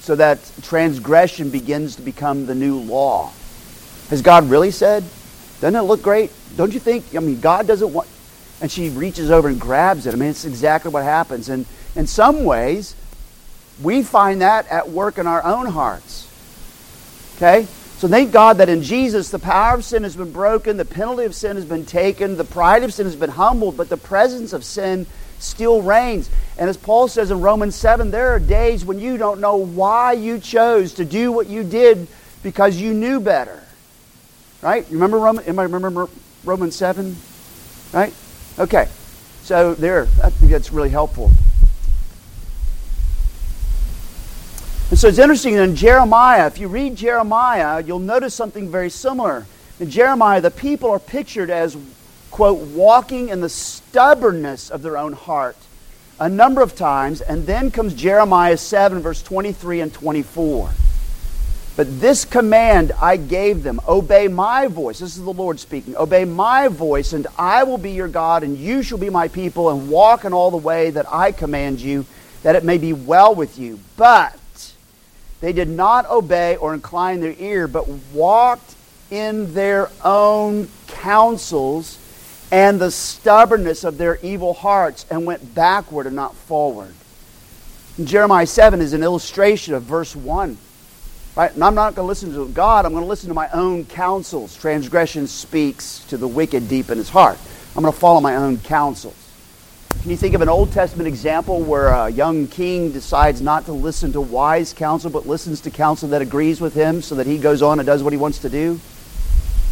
So 0.00 0.16
that 0.16 0.38
transgression 0.62 1.50
begins 1.50 1.96
to 1.96 2.02
become 2.02 2.46
the 2.46 2.54
new 2.54 2.78
law. 2.78 3.32
Has 4.10 4.20
God 4.20 4.50
really 4.50 4.70
said? 4.70 5.04
Doesn't 5.60 5.76
it 5.76 5.82
look 5.82 6.02
great? 6.02 6.32
Don't 6.56 6.74
you 6.74 6.80
think? 6.80 7.14
I 7.14 7.20
mean, 7.20 7.40
God 7.40 7.66
doesn't 7.66 7.92
want. 7.92 8.08
And 8.60 8.70
she 8.70 8.90
reaches 8.90 9.30
over 9.30 9.48
and 9.48 9.60
grabs 9.60 10.06
it. 10.06 10.12
I 10.12 10.16
mean, 10.16 10.30
it's 10.30 10.44
exactly 10.44 10.90
what 10.90 11.04
happens. 11.04 11.48
And 11.48 11.66
in 11.96 12.06
some 12.06 12.44
ways, 12.44 12.94
we 13.80 14.02
find 14.02 14.42
that 14.42 14.68
at 14.68 14.90
work 14.90 15.18
in 15.18 15.26
our 15.26 15.42
own 15.44 15.66
hearts. 15.66 16.28
Okay? 17.36 17.66
So 18.02 18.08
thank 18.08 18.32
God 18.32 18.58
that 18.58 18.68
in 18.68 18.82
Jesus 18.82 19.30
the 19.30 19.38
power 19.38 19.76
of 19.76 19.84
sin 19.84 20.02
has 20.02 20.16
been 20.16 20.32
broken, 20.32 20.76
the 20.76 20.84
penalty 20.84 21.22
of 21.22 21.36
sin 21.36 21.54
has 21.54 21.64
been 21.64 21.86
taken, 21.86 22.36
the 22.36 22.42
pride 22.42 22.82
of 22.82 22.92
sin 22.92 23.06
has 23.06 23.14
been 23.14 23.30
humbled, 23.30 23.76
but 23.76 23.88
the 23.88 23.96
presence 23.96 24.52
of 24.52 24.64
sin 24.64 25.06
still 25.38 25.80
reigns. 25.80 26.28
And 26.58 26.68
as 26.68 26.76
Paul 26.76 27.06
says 27.06 27.30
in 27.30 27.40
Romans 27.40 27.76
7, 27.76 28.10
there 28.10 28.30
are 28.30 28.40
days 28.40 28.84
when 28.84 28.98
you 28.98 29.18
don't 29.18 29.40
know 29.40 29.54
why 29.54 30.14
you 30.14 30.40
chose 30.40 30.94
to 30.94 31.04
do 31.04 31.30
what 31.30 31.46
you 31.46 31.62
did 31.62 32.08
because 32.42 32.76
you 32.76 32.92
knew 32.92 33.20
better. 33.20 33.62
Right? 34.62 34.84
You 34.90 34.96
remember 34.96 35.20
Roman, 35.20 35.44
anybody 35.44 35.72
remember 35.72 36.08
Romans 36.42 36.74
7? 36.74 37.14
Right? 37.92 38.12
Okay. 38.58 38.88
So 39.42 39.74
there, 39.74 40.08
I 40.24 40.30
think 40.30 40.50
that's 40.50 40.72
really 40.72 40.90
helpful. 40.90 41.30
And 44.92 44.98
so 44.98 45.08
it's 45.08 45.16
interesting 45.16 45.54
in 45.54 45.74
Jeremiah, 45.74 46.46
if 46.46 46.58
you 46.58 46.68
read 46.68 46.96
Jeremiah, 46.96 47.82
you'll 47.82 47.98
notice 47.98 48.34
something 48.34 48.70
very 48.70 48.90
similar. 48.90 49.46
In 49.80 49.88
Jeremiah, 49.88 50.42
the 50.42 50.50
people 50.50 50.90
are 50.90 50.98
pictured 50.98 51.48
as, 51.48 51.78
quote, 52.30 52.58
walking 52.58 53.30
in 53.30 53.40
the 53.40 53.48
stubbornness 53.48 54.68
of 54.68 54.82
their 54.82 54.98
own 54.98 55.14
heart 55.14 55.56
a 56.20 56.28
number 56.28 56.60
of 56.60 56.76
times. 56.76 57.22
And 57.22 57.46
then 57.46 57.70
comes 57.70 57.94
Jeremiah 57.94 58.58
7, 58.58 59.00
verse 59.00 59.22
23 59.22 59.80
and 59.80 59.94
24. 59.94 60.70
But 61.74 61.98
this 61.98 62.26
command 62.26 62.92
I 63.00 63.16
gave 63.16 63.62
them 63.62 63.80
obey 63.88 64.28
my 64.28 64.66
voice. 64.66 64.98
This 64.98 65.16
is 65.16 65.24
the 65.24 65.32
Lord 65.32 65.58
speaking. 65.58 65.96
Obey 65.96 66.26
my 66.26 66.68
voice, 66.68 67.14
and 67.14 67.26
I 67.38 67.62
will 67.62 67.78
be 67.78 67.92
your 67.92 68.08
God, 68.08 68.42
and 68.42 68.58
you 68.58 68.82
shall 68.82 68.98
be 68.98 69.08
my 69.08 69.28
people, 69.28 69.70
and 69.70 69.88
walk 69.88 70.26
in 70.26 70.34
all 70.34 70.50
the 70.50 70.58
way 70.58 70.90
that 70.90 71.10
I 71.10 71.32
command 71.32 71.80
you, 71.80 72.04
that 72.42 72.56
it 72.56 72.62
may 72.62 72.76
be 72.76 72.92
well 72.92 73.34
with 73.34 73.58
you. 73.58 73.80
But 73.96 74.36
they 75.42 75.52
did 75.52 75.68
not 75.68 76.08
obey 76.08 76.54
or 76.56 76.72
incline 76.72 77.20
their 77.20 77.34
ear, 77.36 77.66
but 77.66 77.88
walked 78.14 78.76
in 79.10 79.52
their 79.54 79.90
own 80.04 80.68
counsels 80.86 81.98
and 82.52 82.80
the 82.80 82.92
stubbornness 82.92 83.82
of 83.82 83.98
their 83.98 84.20
evil 84.22 84.54
hearts 84.54 85.04
and 85.10 85.26
went 85.26 85.52
backward 85.52 86.06
and 86.06 86.14
not 86.14 86.36
forward. 86.36 86.94
And 87.98 88.06
Jeremiah 88.06 88.46
7 88.46 88.80
is 88.80 88.92
an 88.92 89.02
illustration 89.02 89.74
of 89.74 89.82
verse 89.82 90.14
1. 90.14 90.56
Right? 91.34 91.52
And 91.52 91.64
I'm 91.64 91.74
not 91.74 91.96
going 91.96 92.04
to 92.04 92.08
listen 92.08 92.32
to 92.34 92.46
God, 92.48 92.86
I'm 92.86 92.92
going 92.92 93.02
to 93.02 93.08
listen 93.08 93.28
to 93.28 93.34
my 93.34 93.48
own 93.50 93.84
counsels. 93.84 94.56
Transgression 94.56 95.26
speaks 95.26 96.04
to 96.04 96.16
the 96.16 96.28
wicked 96.28 96.68
deep 96.68 96.88
in 96.88 96.98
his 96.98 97.08
heart. 97.08 97.38
I'm 97.74 97.82
going 97.82 97.92
to 97.92 97.98
follow 97.98 98.20
my 98.20 98.36
own 98.36 98.58
counsels. 98.58 99.21
Can 100.00 100.10
you 100.10 100.16
think 100.16 100.34
of 100.34 100.40
an 100.40 100.48
Old 100.48 100.72
Testament 100.72 101.06
example 101.06 101.60
where 101.60 101.88
a 101.88 102.08
young 102.08 102.48
king 102.48 102.90
decides 102.90 103.40
not 103.40 103.66
to 103.66 103.72
listen 103.72 104.12
to 104.12 104.20
wise 104.20 104.72
counsel, 104.72 105.10
but 105.10 105.26
listens 105.26 105.60
to 105.60 105.70
counsel 105.70 106.08
that 106.08 106.22
agrees 106.22 106.60
with 106.60 106.74
him 106.74 107.02
so 107.02 107.14
that 107.16 107.26
he 107.26 107.38
goes 107.38 107.62
on 107.62 107.78
and 107.78 107.86
does 107.86 108.02
what 108.02 108.12
he 108.12 108.16
wants 108.16 108.38
to 108.40 108.48
do? 108.48 108.80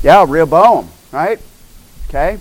Yeah, 0.03 0.25
Rehoboam, 0.29 0.89
right? 1.11 1.41
Okay. 2.09 2.39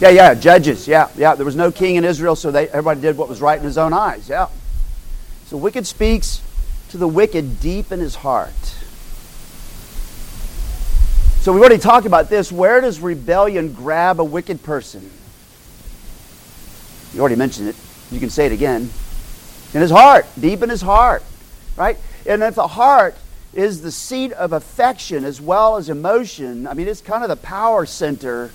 Yeah, 0.00 0.08
yeah, 0.08 0.34
judges. 0.34 0.88
Yeah, 0.88 1.08
yeah. 1.16 1.34
There 1.36 1.44
was 1.44 1.54
no 1.54 1.70
king 1.70 1.96
in 1.96 2.04
Israel, 2.04 2.34
so 2.34 2.50
they, 2.50 2.68
everybody 2.68 3.00
did 3.00 3.16
what 3.16 3.28
was 3.28 3.40
right 3.40 3.56
in 3.58 3.64
his 3.64 3.78
own 3.78 3.92
eyes. 3.92 4.28
Yeah. 4.28 4.48
So 5.46 5.56
wicked 5.56 5.86
speaks 5.86 6.40
to 6.92 6.98
the 6.98 7.08
wicked 7.08 7.58
deep 7.58 7.90
in 7.90 8.00
his 8.00 8.14
heart. 8.14 8.52
So 11.40 11.50
we've 11.50 11.62
already 11.62 11.78
talked 11.78 12.04
about 12.04 12.28
this. 12.28 12.52
Where 12.52 12.82
does 12.82 13.00
rebellion 13.00 13.72
grab 13.72 14.20
a 14.20 14.24
wicked 14.24 14.62
person? 14.62 15.10
You 17.14 17.20
already 17.20 17.36
mentioned 17.36 17.68
it. 17.68 17.76
You 18.10 18.20
can 18.20 18.28
say 18.28 18.44
it 18.44 18.52
again. 18.52 18.90
In 19.72 19.80
his 19.80 19.90
heart, 19.90 20.26
deep 20.38 20.62
in 20.62 20.68
his 20.68 20.82
heart, 20.82 21.24
right? 21.76 21.96
And 22.26 22.42
if 22.42 22.56
the 22.56 22.68
heart 22.68 23.16
is 23.54 23.80
the 23.80 23.90
seat 23.90 24.32
of 24.32 24.52
affection 24.52 25.24
as 25.24 25.40
well 25.40 25.78
as 25.78 25.88
emotion, 25.88 26.66
I 26.66 26.74
mean, 26.74 26.88
it's 26.88 27.00
kind 27.00 27.22
of 27.22 27.30
the 27.30 27.36
power 27.36 27.86
center 27.86 28.50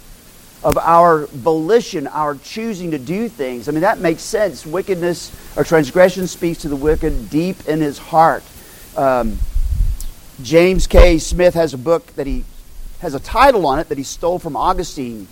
of 0.67 0.77
our 0.77 1.27
volition, 1.27 2.07
our 2.07 2.36
choosing 2.36 2.91
to 2.91 2.97
do 3.00 3.29
things. 3.29 3.69
I 3.69 3.71
mean, 3.71 3.81
that 3.81 4.00
makes 4.00 4.21
sense. 4.21 4.65
Wickedness 4.65 5.31
or 5.55 5.63
transgression 5.63 6.27
speaks 6.27 6.59
to 6.63 6.67
the 6.67 6.75
wicked 6.75 7.29
deep 7.29 7.69
in 7.69 7.79
his 7.79 7.97
heart. 7.97 8.43
Um, 8.97 9.38
James 10.43 10.86
K. 10.86 11.19
Smith 11.19 11.53
has 11.53 11.74
a 11.74 11.77
book 11.77 12.05
that 12.15 12.27
he 12.27 12.43
has 13.00 13.13
a 13.13 13.19
title 13.21 13.65
on 13.65 13.79
it 13.79 13.88
that 13.88 13.97
he 13.97 14.03
stole 14.03 14.39
from 14.39 14.57
Augustine 14.57 15.29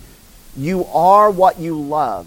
You 0.56 0.86
Are 0.86 1.30
What 1.30 1.58
You 1.58 1.78
Love. 1.78 2.26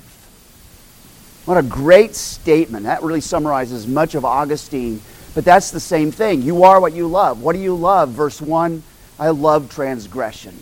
What 1.46 1.58
a 1.58 1.63
great 1.63 2.13
statement. 2.13 2.84
That 2.84 3.01
really 3.01 3.22
summarizes 3.22 3.88
much 3.88 4.13
of 4.13 4.24
Augustine. 4.24 5.01
But 5.34 5.46
that's 5.46 5.72
the 5.72 5.80
same 5.80 6.12
thing. 6.12 6.44
You 6.44 6.62
are 6.63 6.80
what 6.80 6.94
you 6.94 7.08
love. 7.08 7.42
What 7.42 7.54
do 7.54 7.60
you 7.60 7.74
love? 7.74 8.10
Verse 8.10 8.39
1 8.39 8.84
I 9.18 9.30
love 9.30 9.74
transgression. 9.74 10.56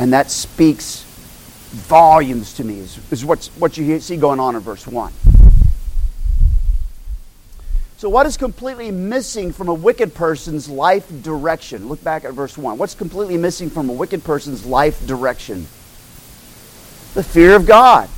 And 0.00 0.14
that 0.14 0.30
speaks 0.30 1.02
volumes 1.72 2.54
to 2.54 2.64
me, 2.64 2.78
is, 2.78 2.98
is 3.12 3.22
what's, 3.22 3.48
what 3.58 3.76
you 3.76 4.00
see 4.00 4.16
going 4.16 4.40
on 4.40 4.56
in 4.56 4.62
verse 4.62 4.86
1. 4.86 5.12
So, 7.98 8.08
what 8.08 8.24
is 8.24 8.38
completely 8.38 8.90
missing 8.90 9.52
from 9.52 9.68
a 9.68 9.74
wicked 9.74 10.14
person's 10.14 10.70
life 10.70 11.06
direction? 11.22 11.86
Look 11.86 12.02
back 12.02 12.24
at 12.24 12.32
verse 12.32 12.56
1. 12.56 12.78
What's 12.78 12.94
completely 12.94 13.36
missing 13.36 13.68
from 13.68 13.90
a 13.90 13.92
wicked 13.92 14.24
person's 14.24 14.64
life 14.64 15.06
direction? 15.06 15.66
The 17.12 17.22
fear 17.22 17.54
of 17.54 17.66
God, 17.66 18.08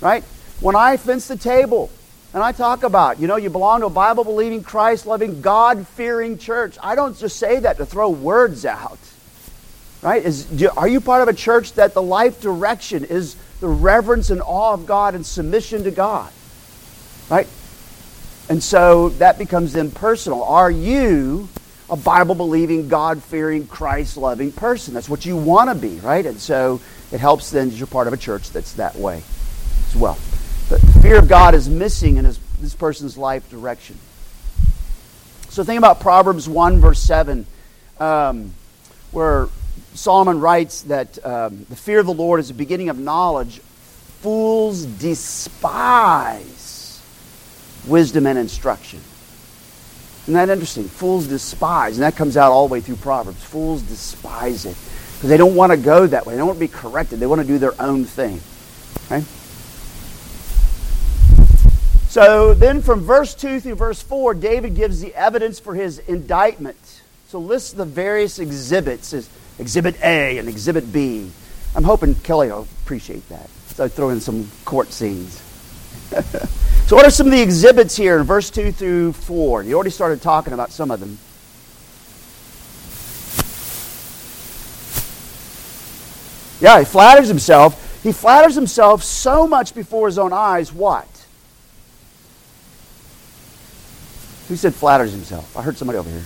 right? 0.00 0.22
When 0.60 0.76
I 0.76 0.98
fence 0.98 1.26
the 1.26 1.36
table 1.36 1.90
and 2.32 2.44
I 2.44 2.52
talk 2.52 2.84
about, 2.84 3.18
you 3.18 3.26
know, 3.26 3.34
you 3.34 3.50
belong 3.50 3.80
to 3.80 3.86
a 3.86 3.90
Bible 3.90 4.22
believing, 4.22 4.62
Christ 4.62 5.04
loving, 5.04 5.40
God 5.40 5.84
fearing 5.88 6.38
church, 6.38 6.78
I 6.80 6.94
don't 6.94 7.18
just 7.18 7.40
say 7.40 7.58
that 7.58 7.78
to 7.78 7.86
throw 7.86 8.08
words 8.08 8.64
out, 8.64 9.00
right? 10.02 10.24
Is, 10.24 10.62
are 10.76 10.88
you 10.88 11.00
part 11.00 11.22
of 11.22 11.28
a 11.28 11.32
church 11.32 11.72
that 11.74 11.94
the 11.94 12.02
life 12.02 12.40
direction 12.40 13.04
is 13.04 13.36
the 13.60 13.68
reverence 13.68 14.30
and 14.30 14.40
awe 14.40 14.72
of 14.72 14.86
God 14.86 15.14
and 15.14 15.26
submission 15.26 15.84
to 15.84 15.90
God, 15.90 16.32
right? 17.28 17.48
And 18.48 18.62
so 18.62 19.10
that 19.10 19.38
becomes 19.38 19.72
then 19.72 19.90
personal. 19.90 20.42
Are 20.44 20.70
you 20.70 21.48
a 21.90 21.96
Bible 21.96 22.34
believing, 22.34 22.88
God 22.88 23.22
fearing, 23.22 23.66
Christ 23.66 24.16
loving 24.16 24.52
person? 24.52 24.94
That's 24.94 25.08
what 25.08 25.26
you 25.26 25.36
want 25.36 25.70
to 25.70 25.74
be, 25.74 25.98
right? 26.00 26.24
And 26.24 26.38
so 26.38 26.80
it 27.10 27.20
helps 27.20 27.50
then 27.50 27.70
you're 27.70 27.86
part 27.86 28.06
of 28.06 28.12
a 28.12 28.16
church 28.16 28.50
that's 28.50 28.74
that 28.74 28.94
way 28.94 29.22
as 29.88 29.96
well. 29.96 30.18
But 30.68 30.80
fear 31.02 31.18
of 31.18 31.28
God 31.28 31.54
is 31.54 31.68
missing 31.68 32.16
in 32.16 32.24
his, 32.24 32.38
this 32.60 32.74
person's 32.74 33.18
life 33.18 33.48
direction. 33.50 33.98
So 35.48 35.64
think 35.64 35.78
about 35.78 36.00
Proverbs 36.00 36.48
1, 36.48 36.80
verse 36.80 37.00
7, 37.00 37.46
um, 37.98 38.54
where 39.10 39.48
Solomon 39.94 40.40
writes 40.40 40.82
that 40.82 41.24
um, 41.24 41.66
the 41.68 41.76
fear 41.76 41.98
of 42.00 42.06
the 42.06 42.14
Lord 42.14 42.40
is 42.40 42.48
the 42.48 42.54
beginning 42.54 42.88
of 42.88 42.98
knowledge. 42.98 43.60
Fools 44.20 44.84
despise 44.84 46.68
wisdom 47.86 48.26
and 48.26 48.38
instruction. 48.38 49.00
Isn't 50.22 50.34
that 50.34 50.50
interesting? 50.50 50.84
Fools 50.84 51.26
despise, 51.26 51.96
and 51.96 52.02
that 52.02 52.16
comes 52.16 52.36
out 52.36 52.52
all 52.52 52.68
the 52.68 52.72
way 52.72 52.80
through 52.80 52.96
Proverbs. 52.96 53.42
Fools 53.42 53.80
despise 53.82 54.66
it 54.66 54.76
because 55.14 55.30
they 55.30 55.36
don't 55.38 55.54
want 55.54 55.72
to 55.72 55.78
go 55.78 56.06
that 56.06 56.26
way. 56.26 56.34
They 56.34 56.38
don't 56.38 56.48
want 56.48 56.58
to 56.58 56.64
be 56.64 56.68
corrected. 56.68 57.18
They 57.18 57.26
want 57.26 57.40
to 57.40 57.46
do 57.46 57.58
their 57.58 57.80
own 57.80 58.04
thing. 58.04 58.40
Okay? 59.06 59.24
So 62.08 62.52
then 62.54 62.82
from 62.82 63.00
verse 63.00 63.34
2 63.34 63.60
through 63.60 63.76
verse 63.76 64.02
4, 64.02 64.34
David 64.34 64.74
gives 64.74 65.00
the 65.00 65.14
evidence 65.14 65.58
for 65.58 65.74
his 65.74 65.98
indictment. 66.00 67.02
So 67.28 67.38
lists 67.38 67.72
the 67.72 67.84
various 67.84 68.38
exhibits 68.38 69.12
Exhibit 69.58 70.00
A 70.02 70.38
and 70.38 70.48
Exhibit 70.48 70.92
B. 70.92 71.30
I'm 71.74 71.84
hoping 71.84 72.14
Kelly 72.16 72.48
will 72.48 72.66
appreciate 72.82 73.28
that. 73.28 73.48
So 73.74 73.84
I 73.84 73.88
throw 73.88 74.10
in 74.10 74.20
some 74.20 74.50
court 74.64 74.92
scenes. 74.92 75.42
So, 76.88 76.96
what 76.96 77.04
are 77.04 77.10
some 77.10 77.26
of 77.26 77.32
the 77.32 77.42
exhibits 77.42 77.94
here 77.94 78.16
in 78.16 78.22
verse 78.22 78.48
2 78.48 78.72
through 78.72 79.12
4? 79.12 79.62
You 79.62 79.74
already 79.74 79.90
started 79.90 80.22
talking 80.22 80.54
about 80.54 80.72
some 80.72 80.90
of 80.90 81.00
them. 81.00 81.18
Yeah, 86.62 86.78
he 86.78 86.86
flatters 86.86 87.28
himself. 87.28 88.02
He 88.02 88.10
flatters 88.10 88.54
himself 88.54 89.02
so 89.02 89.46
much 89.46 89.74
before 89.74 90.06
his 90.06 90.16
own 90.16 90.32
eyes. 90.32 90.72
What? 90.72 91.06
Who 94.48 94.56
said 94.56 94.74
flatters 94.74 95.12
himself? 95.12 95.54
I 95.58 95.60
heard 95.60 95.76
somebody 95.76 95.98
over 95.98 96.08
here. 96.08 96.24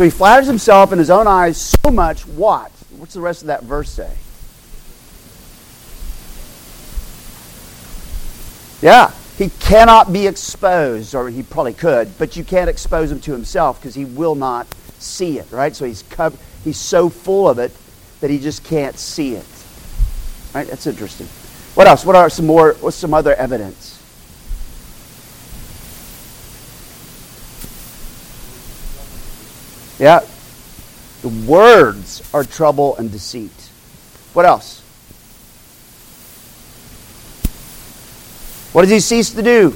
So 0.00 0.04
he 0.04 0.10
flatters 0.10 0.46
himself 0.46 0.94
in 0.94 0.98
his 0.98 1.10
own 1.10 1.26
eyes 1.26 1.58
so 1.58 1.90
much. 1.90 2.26
What? 2.26 2.72
What's 2.96 3.12
the 3.12 3.20
rest 3.20 3.42
of 3.42 3.48
that 3.48 3.64
verse 3.64 3.90
say? 3.90 4.10
Yeah, 8.80 9.12
he 9.36 9.50
cannot 9.60 10.10
be 10.10 10.26
exposed, 10.26 11.14
or 11.14 11.28
he 11.28 11.42
probably 11.42 11.74
could, 11.74 12.16
but 12.16 12.34
you 12.34 12.44
can't 12.44 12.70
expose 12.70 13.12
him 13.12 13.20
to 13.20 13.32
himself 13.32 13.78
because 13.78 13.94
he 13.94 14.06
will 14.06 14.34
not 14.34 14.66
see 14.98 15.38
it, 15.38 15.52
right? 15.52 15.76
So 15.76 15.84
he's 15.84 16.02
covered, 16.04 16.40
he's 16.64 16.78
so 16.78 17.10
full 17.10 17.46
of 17.46 17.58
it 17.58 17.70
that 18.20 18.30
he 18.30 18.38
just 18.38 18.64
can't 18.64 18.98
see 18.98 19.34
it. 19.34 19.44
Right? 20.54 20.66
That's 20.66 20.86
interesting. 20.86 21.26
What 21.74 21.86
else? 21.86 22.06
What 22.06 22.16
are 22.16 22.30
some 22.30 22.46
more? 22.46 22.72
What's 22.80 22.96
some 22.96 23.12
other 23.12 23.34
evidence? 23.34 23.99
Yeah. 30.00 30.24
The 31.20 31.28
words 31.28 32.28
are 32.32 32.42
trouble 32.42 32.96
and 32.96 33.12
deceit. 33.12 33.52
What 34.32 34.46
else? 34.46 34.80
What 38.72 38.82
does 38.82 38.90
he 38.90 39.00
cease 39.00 39.30
to 39.34 39.42
do? 39.42 39.74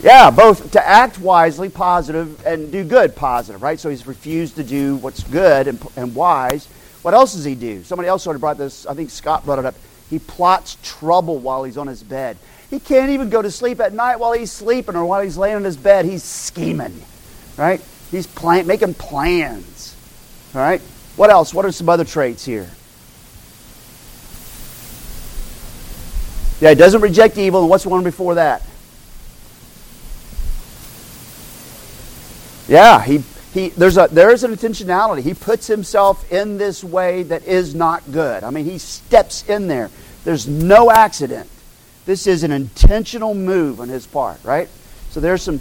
Yeah, 0.00 0.30
both 0.30 0.70
to 0.72 0.86
act 0.86 1.18
wisely, 1.18 1.68
positive, 1.68 2.46
and 2.46 2.70
do 2.70 2.84
good, 2.84 3.16
positive, 3.16 3.62
right? 3.62 3.80
So 3.80 3.88
he's 3.88 4.06
refused 4.06 4.54
to 4.56 4.62
do 4.62 4.96
what's 4.96 5.24
good 5.24 5.66
and, 5.66 5.84
and 5.96 6.14
wise. 6.14 6.68
What 7.02 7.14
else 7.14 7.34
does 7.34 7.44
he 7.44 7.56
do? 7.56 7.82
Somebody 7.82 8.08
else 8.08 8.22
sort 8.22 8.36
of 8.36 8.40
brought 8.40 8.58
this, 8.58 8.86
I 8.86 8.94
think 8.94 9.10
Scott 9.10 9.44
brought 9.44 9.58
it 9.58 9.64
up. 9.64 9.74
He 10.08 10.20
plots 10.20 10.76
trouble 10.84 11.38
while 11.38 11.64
he's 11.64 11.78
on 11.78 11.88
his 11.88 12.04
bed. 12.04 12.36
He 12.70 12.78
can't 12.78 13.10
even 13.10 13.28
go 13.28 13.42
to 13.42 13.50
sleep 13.50 13.80
at 13.80 13.92
night 13.92 14.20
while 14.20 14.34
he's 14.34 14.52
sleeping 14.52 14.94
or 14.94 15.04
while 15.04 15.22
he's 15.22 15.36
laying 15.36 15.56
on 15.56 15.64
his 15.64 15.76
bed. 15.76 16.04
He's 16.04 16.22
scheming, 16.22 17.02
right? 17.56 17.80
He's 18.10 18.26
plan- 18.26 18.66
making 18.66 18.94
plans, 18.94 19.94
all 20.54 20.60
right? 20.60 20.80
What 21.16 21.30
else? 21.30 21.52
What 21.52 21.64
are 21.64 21.72
some 21.72 21.88
other 21.88 22.04
traits 22.04 22.44
here? 22.44 22.70
Yeah, 26.60 26.70
he 26.70 26.74
doesn't 26.74 27.00
reject 27.00 27.36
evil. 27.36 27.60
And 27.60 27.70
what's 27.70 27.84
the 27.84 27.90
one 27.90 28.04
before 28.04 28.36
that? 28.36 28.62
Yeah, 32.68 33.02
he, 33.02 33.22
he, 33.52 33.68
there's, 33.70 33.96
a, 33.96 34.08
there's 34.10 34.42
an 34.42 34.54
intentionality. 34.54 35.22
He 35.22 35.34
puts 35.34 35.66
himself 35.66 36.30
in 36.32 36.58
this 36.58 36.82
way 36.82 37.22
that 37.24 37.44
is 37.44 37.74
not 37.74 38.10
good. 38.10 38.42
I 38.42 38.50
mean, 38.50 38.64
he 38.64 38.78
steps 38.78 39.48
in 39.48 39.68
there. 39.68 39.90
There's 40.24 40.48
no 40.48 40.90
accident. 40.90 41.48
This 42.06 42.26
is 42.26 42.42
an 42.42 42.52
intentional 42.52 43.34
move 43.34 43.80
on 43.80 43.88
his 43.88 44.06
part, 44.06 44.42
right? 44.44 44.68
So 45.10 45.20
there's 45.20 45.42
some. 45.42 45.60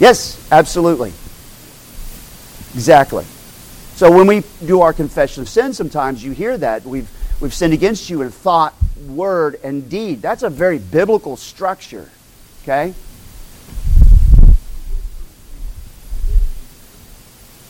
Yes, 0.00 0.48
absolutely. 0.50 1.12
Exactly. 2.74 3.24
So 3.96 4.10
when 4.10 4.26
we 4.26 4.42
do 4.64 4.80
our 4.80 4.94
confession 4.94 5.42
of 5.42 5.48
sin, 5.48 5.74
sometimes 5.74 6.24
you 6.24 6.32
hear 6.32 6.56
that 6.56 6.86
we've, 6.86 7.10
we've 7.38 7.52
sinned 7.52 7.74
against 7.74 8.08
you 8.08 8.22
in 8.22 8.30
thought, 8.30 8.74
word, 9.06 9.60
and 9.62 9.90
deed. 9.90 10.22
That's 10.22 10.42
a 10.42 10.48
very 10.48 10.78
biblical 10.78 11.36
structure. 11.36 12.08
Okay? 12.62 12.94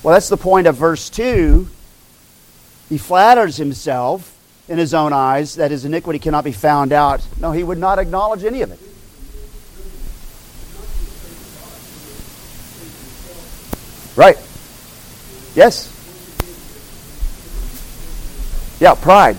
Well, 0.04 0.14
that's 0.14 0.28
the 0.28 0.36
point 0.36 0.68
of 0.68 0.76
verse 0.76 1.10
2. 1.10 1.68
He 2.88 2.96
flatters 2.96 3.56
himself 3.56 4.36
in 4.68 4.78
his 4.78 4.94
own 4.94 5.12
eyes 5.12 5.56
that 5.56 5.72
his 5.72 5.84
iniquity 5.84 6.20
cannot 6.20 6.44
be 6.44 6.52
found 6.52 6.92
out. 6.92 7.26
No, 7.40 7.50
he 7.50 7.64
would 7.64 7.78
not 7.78 7.98
acknowledge 7.98 8.44
any 8.44 8.62
of 8.62 8.70
it. 8.70 8.78
Right. 14.20 14.36
Yes. 15.54 15.88
Yeah, 18.78 18.94
pride. 18.94 19.38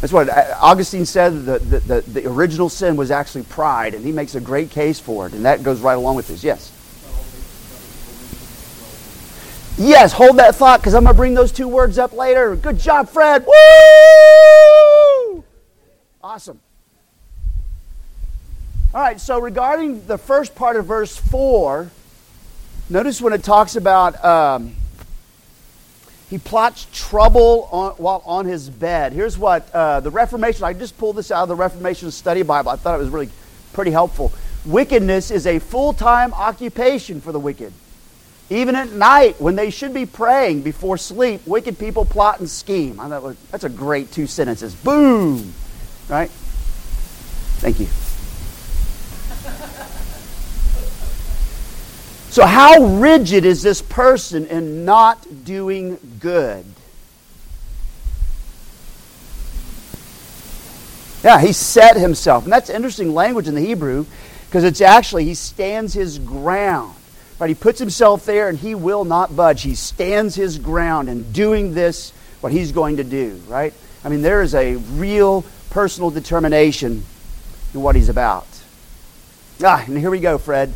That's 0.00 0.14
what 0.14 0.30
uh, 0.30 0.54
Augustine 0.62 1.04
said. 1.04 1.44
The, 1.44 1.58
the, 1.58 1.80
the, 1.80 2.00
the, 2.00 2.26
original 2.26 2.70
sin 2.70 2.96
was 2.96 3.10
actually 3.10 3.42
pride, 3.42 3.92
and 3.92 4.02
he 4.02 4.10
makes 4.10 4.34
a 4.34 4.40
great 4.40 4.70
case 4.70 4.98
for 4.98 5.26
it, 5.26 5.34
and 5.34 5.44
that 5.44 5.62
goes 5.62 5.80
right 5.80 5.92
along 5.92 6.16
with 6.16 6.28
this. 6.28 6.42
Yes. 6.42 6.72
Yes, 9.76 10.14
hold 10.14 10.38
that 10.38 10.54
thought 10.54 10.80
because 10.80 10.94
I'm 10.94 11.04
going 11.04 11.14
to 11.14 11.18
bring 11.18 11.34
those 11.34 11.52
two 11.52 11.68
words 11.68 11.98
up 11.98 12.14
later. 12.14 12.56
Good 12.56 12.78
job, 12.78 13.10
Fred. 13.10 13.44
Woo! 13.44 15.44
Awesome. 16.22 16.60
All 18.94 19.02
right, 19.02 19.20
so 19.20 19.38
regarding 19.38 20.06
the 20.06 20.16
first 20.16 20.54
part 20.54 20.76
of 20.76 20.86
verse 20.86 21.14
4, 21.14 21.90
notice 22.88 23.20
when 23.20 23.32
it 23.32 23.42
talks 23.42 23.76
about. 23.76 24.24
Um, 24.24 24.74
he 26.30 26.36
plots 26.36 26.86
trouble 26.92 27.68
on, 27.72 27.92
while 27.92 28.22
on 28.26 28.44
his 28.44 28.68
bed. 28.68 29.14
Here's 29.14 29.38
what 29.38 29.70
uh, 29.72 30.00
the 30.00 30.10
Reformation, 30.10 30.64
I 30.64 30.74
just 30.74 30.98
pulled 30.98 31.16
this 31.16 31.30
out 31.30 31.44
of 31.44 31.48
the 31.48 31.54
Reformation 31.54 32.10
Study 32.10 32.42
Bible. 32.42 32.70
I 32.70 32.76
thought 32.76 32.96
it 32.96 33.02
was 33.02 33.08
really 33.08 33.30
pretty 33.72 33.90
helpful. 33.90 34.32
Wickedness 34.66 35.30
is 35.30 35.46
a 35.46 35.58
full 35.58 35.94
time 35.94 36.34
occupation 36.34 37.20
for 37.20 37.32
the 37.32 37.40
wicked. 37.40 37.72
Even 38.50 38.76
at 38.76 38.92
night, 38.92 39.40
when 39.40 39.56
they 39.56 39.70
should 39.70 39.92
be 39.92 40.06
praying 40.06 40.62
before 40.62 40.96
sleep, 40.96 41.46
wicked 41.46 41.78
people 41.78 42.04
plot 42.04 42.40
and 42.40 42.48
scheme. 42.48 42.98
I 42.98 43.08
thought 43.08 43.36
that's 43.50 43.64
a 43.64 43.68
great 43.68 44.10
two 44.12 44.26
sentences. 44.26 44.74
Boom! 44.74 45.52
Right? 46.08 46.30
Thank 47.60 47.80
you. 47.80 47.88
So, 52.30 52.44
how 52.44 52.84
rigid 52.84 53.44
is 53.44 53.62
this 53.62 53.80
person 53.80 54.46
in 54.46 54.84
not 54.84 55.44
doing 55.44 55.98
good? 56.20 56.64
Yeah, 61.24 61.40
he 61.40 61.52
set 61.52 61.96
himself. 61.96 62.44
And 62.44 62.52
that's 62.52 62.70
interesting 62.70 63.14
language 63.14 63.48
in 63.48 63.54
the 63.54 63.60
Hebrew 63.60 64.06
because 64.46 64.64
it's 64.64 64.80
actually, 64.80 65.24
he 65.24 65.34
stands 65.34 65.92
his 65.92 66.18
ground. 66.18 66.94
Right? 67.38 67.48
He 67.48 67.54
puts 67.54 67.78
himself 67.78 68.24
there 68.24 68.48
and 68.48 68.58
he 68.58 68.74
will 68.74 69.04
not 69.04 69.34
budge. 69.34 69.62
He 69.62 69.74
stands 69.74 70.34
his 70.34 70.58
ground 70.58 71.08
in 71.08 71.30
doing 71.32 71.74
this, 71.74 72.12
what 72.40 72.52
he's 72.52 72.72
going 72.72 72.96
to 72.96 73.04
do, 73.04 73.40
right? 73.46 73.72
I 74.04 74.08
mean, 74.08 74.22
there 74.22 74.42
is 74.42 74.54
a 74.54 74.76
real 74.76 75.44
personal 75.70 76.10
determination 76.10 77.04
in 77.74 77.82
what 77.82 77.96
he's 77.96 78.08
about. 78.08 78.46
Ah, 79.62 79.84
and 79.86 79.98
here 79.98 80.10
we 80.10 80.20
go, 80.20 80.38
Fred. 80.38 80.72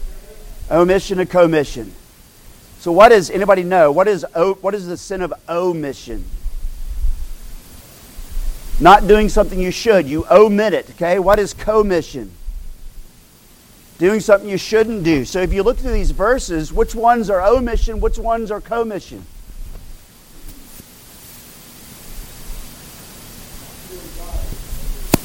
Omission 0.73 1.21
and 1.21 1.29
commission. 1.29 1.93
So, 2.79 2.91
what 2.91 3.13
is 3.13 3.31
anybody 3.31 3.63
know? 3.63 3.93
What 3.93 4.09
is 4.09 4.25
what 4.35 4.75
is 4.75 4.87
the 4.87 4.97
sin 4.97 5.21
of 5.21 5.33
omission? 5.49 6.25
Not 8.81 9.07
doing 9.07 9.29
something 9.29 9.61
you 9.61 9.71
should. 9.71 10.09
You 10.09 10.25
omit 10.31 10.73
it. 10.73 10.91
Okay. 10.91 11.19
What 11.19 11.39
is 11.39 11.53
commission? 11.53 12.33
Doing 13.99 14.21
something 14.21 14.49
you 14.49 14.57
shouldn't 14.57 15.05
do. 15.05 15.25
So, 15.27 15.41
if 15.43 15.53
you 15.53 15.63
look 15.63 15.79
through 15.79 15.93
these 15.93 16.11
verses, 16.11 16.73
which 16.73 16.95
ones 16.95 17.29
are 17.29 17.43
omission? 17.47 18.01
Which 18.01 18.19
ones 18.19 18.51
are 18.51 18.61
commission? 18.61 19.27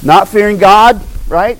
Not 0.04 0.28
fearing 0.28 0.58
God, 0.58 1.02
right? 1.28 1.58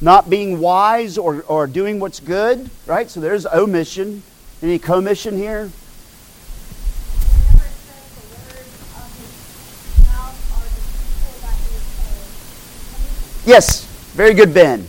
Not 0.00 0.30
being 0.30 0.60
wise 0.60 1.18
or, 1.18 1.42
or 1.42 1.66
doing 1.66 1.98
what's 1.98 2.20
good, 2.20 2.70
right? 2.86 3.10
So 3.10 3.20
there's 3.20 3.46
omission. 3.46 4.22
Any 4.62 4.78
commission 4.78 5.36
here? 5.36 5.70
Yes, 13.44 13.84
very 14.12 14.34
good, 14.34 14.52
Ben. 14.52 14.86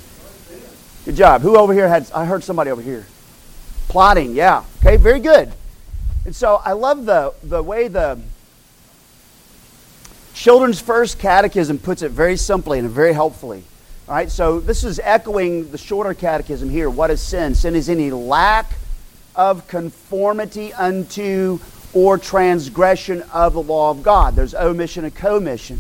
Good 1.06 1.15
job. 1.15 1.41
Who 1.41 1.58
over 1.58 1.74
here 1.74 1.88
had? 1.88 2.12
I 2.12 2.26
heard 2.26 2.43
somebody 2.43 2.72
over 2.72 2.82
here. 2.82 3.06
Plotting, 3.88 4.36
yeah. 4.36 4.63
Okay, 4.80 4.98
very 4.98 5.22
good. 5.22 5.54
And 6.26 6.36
so 6.36 6.62
I 6.65 6.74
love 6.74 7.06
the 7.06 7.34
the 7.41 7.63
way 7.63 7.88
the 7.88 8.19
Children's 10.34 10.82
First 10.82 11.19
Catechism 11.19 11.80
puts 11.80 12.02
it 12.02 12.12
very 12.12 12.36
simply 12.36 12.80
and 12.80 12.89
very 12.89 13.13
helpfully. 13.13 13.63
All 14.10 14.15
right, 14.15 14.32
so 14.32 14.60
this 14.60 14.84
is 14.84 15.00
echoing 15.04 15.69
the 15.69 15.78
shorter 15.78 16.15
catechism 16.15 16.67
here. 16.67 16.89
What 16.89 17.12
is 17.12 17.22
sin? 17.22 17.54
Sin 17.54 17.76
is 17.76 17.89
any 17.89 18.10
lack 18.10 18.72
of 19.36 19.67
conformity 19.67 20.74
unto 20.74 21.60
or 21.93 22.17
transgression 22.17 23.22
of 23.32 23.54
the 23.54 23.62
law 23.62 23.91
of 23.91 24.02
God. 24.02 24.36
There's 24.36 24.56
omission 24.56 25.06
and 25.06 25.13
commission. 25.13 25.80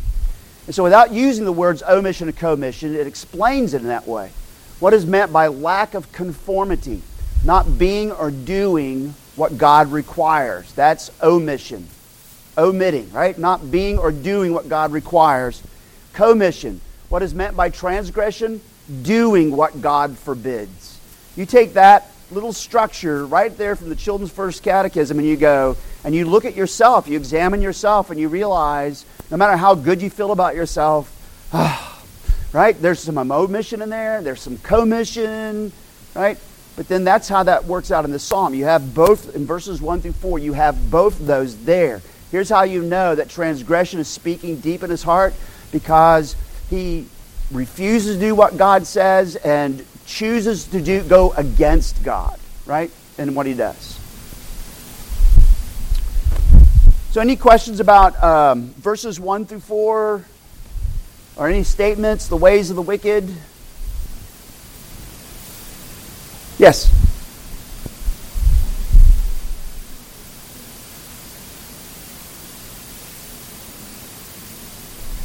And 0.67 0.75
so, 0.75 0.83
without 0.83 1.11
using 1.11 1.43
the 1.43 1.51
words 1.51 1.81
omission 1.81 2.27
and 2.27 2.37
commission, 2.37 2.93
it 2.93 3.07
explains 3.07 3.73
it 3.73 3.81
in 3.81 3.87
that 3.87 4.07
way. 4.07 4.29
What 4.79 4.93
is 4.93 5.07
meant 5.07 5.33
by 5.33 5.47
lack 5.47 5.95
of 5.95 6.11
conformity? 6.11 7.01
Not 7.43 7.79
being 7.79 8.11
or 8.11 8.29
doing 8.29 9.15
what 9.37 9.57
God 9.57 9.91
requires. 9.91 10.71
That's 10.73 11.09
omission. 11.23 11.87
Omitting, 12.59 13.11
right? 13.11 13.35
Not 13.39 13.71
being 13.71 13.97
or 13.97 14.11
doing 14.11 14.53
what 14.53 14.69
God 14.69 14.91
requires. 14.91 15.63
Commission 16.13 16.79
what 17.09 17.23
is 17.23 17.33
meant 17.33 17.57
by 17.57 17.69
transgression? 17.69 18.61
Doing 19.01 19.55
what 19.55 19.81
God 19.81 20.17
forbids. 20.17 20.99
You 21.35 21.45
take 21.45 21.73
that 21.73 22.11
little 22.31 22.53
structure 22.53 23.25
right 23.25 23.55
there 23.57 23.75
from 23.75 23.89
the 23.89 23.95
Children's 23.95 24.31
First 24.31 24.63
Catechism 24.63 25.17
and 25.17 25.27
you 25.27 25.35
go 25.35 25.75
and 26.03 26.13
you 26.13 26.25
look 26.25 26.45
at 26.45 26.55
yourself, 26.55 27.07
you 27.07 27.17
examine 27.17 27.61
yourself, 27.61 28.09
and 28.09 28.19
you 28.19 28.29
realize 28.29 29.05
no 29.29 29.37
matter 29.37 29.57
how 29.57 29.75
good 29.75 30.01
you 30.01 30.09
feel 30.09 30.31
about 30.31 30.55
yourself, 30.55 31.15
right? 32.53 32.79
There's 32.81 32.99
some 32.99 33.17
omission 33.17 33.81
in 33.81 33.89
there, 33.89 34.21
there's 34.21 34.41
some 34.41 34.57
commission, 34.59 35.71
right? 36.15 36.37
But 36.75 36.87
then 36.87 37.03
that's 37.03 37.27
how 37.27 37.43
that 37.43 37.65
works 37.65 37.91
out 37.91 38.05
in 38.05 38.11
the 38.11 38.19
psalm. 38.19 38.53
You 38.53 38.65
have 38.65 38.93
both, 38.93 39.35
in 39.35 39.45
verses 39.45 39.81
1 39.81 40.01
through 40.01 40.13
4, 40.13 40.39
you 40.39 40.53
have 40.53 40.89
both 40.89 41.19
those 41.19 41.65
there. 41.65 42.01
Here's 42.31 42.49
how 42.49 42.63
you 42.63 42.81
know 42.83 43.15
that 43.15 43.29
transgression 43.29 43.99
is 43.99 44.07
speaking 44.07 44.57
deep 44.59 44.83
in 44.83 44.89
his 44.89 45.03
heart 45.03 45.33
because 45.71 46.35
he 46.69 47.07
refuses 47.51 48.15
to 48.15 48.21
do 48.21 48.35
what 48.35 48.57
God 48.57 48.85
says 48.85 49.35
and 49.37 49.85
chooses 50.05 50.65
to 50.65 50.81
do 50.81 51.01
go 51.03 51.31
against 51.33 52.03
God, 52.03 52.39
right? 52.65 52.91
And 53.17 53.35
what 53.35 53.45
he 53.45 53.53
does. 53.53 53.97
So, 57.11 57.21
any 57.21 57.35
questions 57.35 57.79
about 57.79 58.23
um, 58.23 58.69
verses 58.73 59.19
1 59.19 59.47
through 59.47 59.61
4? 59.61 60.25
Or 61.37 61.47
any 61.47 61.63
statements, 61.63 62.27
the 62.27 62.35
ways 62.35 62.69
of 62.69 62.75
the 62.75 62.81
wicked? 62.81 63.27
Yes. 66.57 66.93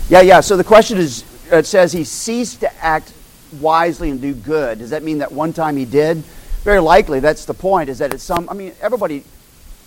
Yeah, 0.09 0.21
yeah. 0.21 0.41
So 0.41 0.57
the 0.57 0.63
question 0.63 0.99
is 0.99 1.25
Uh, 1.55 1.59
it 1.59 1.67
says 1.67 1.93
he 1.93 2.03
ceased 2.03 2.61
to 2.61 2.85
act 2.85 3.13
wisely 3.61 4.11
and 4.11 4.21
do 4.21 4.35
good. 4.35 4.81
Does 4.81 4.91
that 4.91 5.05
mean 5.05 5.19
that 5.19 5.31
one 5.31 5.53
time 5.53 5.77
he 5.77 5.85
did? 5.85 6.17
Very 6.65 6.81
likely, 6.81 7.21
that's 7.21 7.45
the 7.45 7.55
point, 7.55 7.89
is 7.89 7.99
that 7.99 8.13
it's 8.13 8.25
some, 8.25 8.49
I 8.49 8.55
mean, 8.55 8.73
everybody, 8.81 9.23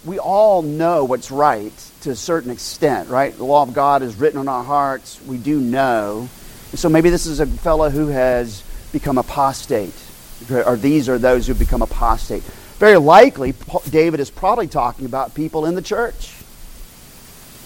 we 0.06 0.18
all 0.18 0.62
know 0.62 1.04
what's 1.04 1.30
right 1.30 1.74
to 2.02 2.12
a 2.12 2.16
certain 2.16 2.52
extent, 2.52 3.10
right? 3.10 3.36
The 3.36 3.44
law 3.44 3.64
of 3.64 3.74
God 3.74 4.02
is 4.02 4.16
written 4.16 4.40
on 4.40 4.48
our 4.48 4.64
hearts. 4.64 5.20
We 5.28 5.38
do 5.38 5.60
know. 5.60 6.30
So 6.74 6.88
maybe 6.88 7.10
this 7.10 7.26
is 7.26 7.42
a 7.42 7.46
fellow 7.46 7.90
who 7.90 8.08
has 8.08 8.64
become 8.94 9.18
apostate, 9.18 9.96
or 10.50 10.78
these 10.78 11.10
are 11.10 11.18
those 11.18 11.48
who 11.48 11.54
become 11.54 11.82
apostate. 11.82 12.44
Very 12.78 12.98
likely, 12.98 13.54
David 13.90 14.22
is 14.22 14.30
probably 14.30 14.68
talking 14.68 15.06
about 15.06 15.36
people 15.36 15.66
in 15.66 15.76
the 15.76 15.82
church 15.82 16.34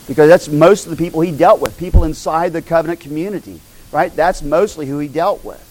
because 0.08 0.28
that's 0.28 0.48
most 0.48 0.86
of 0.86 0.90
the 0.90 0.98
people 0.98 1.22
he 1.22 1.32
dealt 1.32 1.60
with, 1.60 1.78
people 1.78 2.04
inside 2.04 2.52
the 2.52 2.64
covenant 2.64 3.00
community 3.00 3.62
right? 3.92 4.16
That's 4.16 4.42
mostly 4.42 4.86
who 4.86 5.00
he 5.00 5.08
dealt 5.08 5.44
with. 5.44 5.68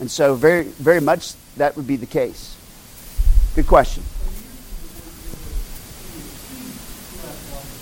And 0.00 0.10
so, 0.10 0.34
very, 0.34 0.64
very 0.64 1.00
much 1.00 1.34
that 1.56 1.76
would 1.76 1.86
be 1.86 1.96
the 1.96 2.06
case. 2.06 2.56
Good 3.54 3.66
question. 3.66 4.02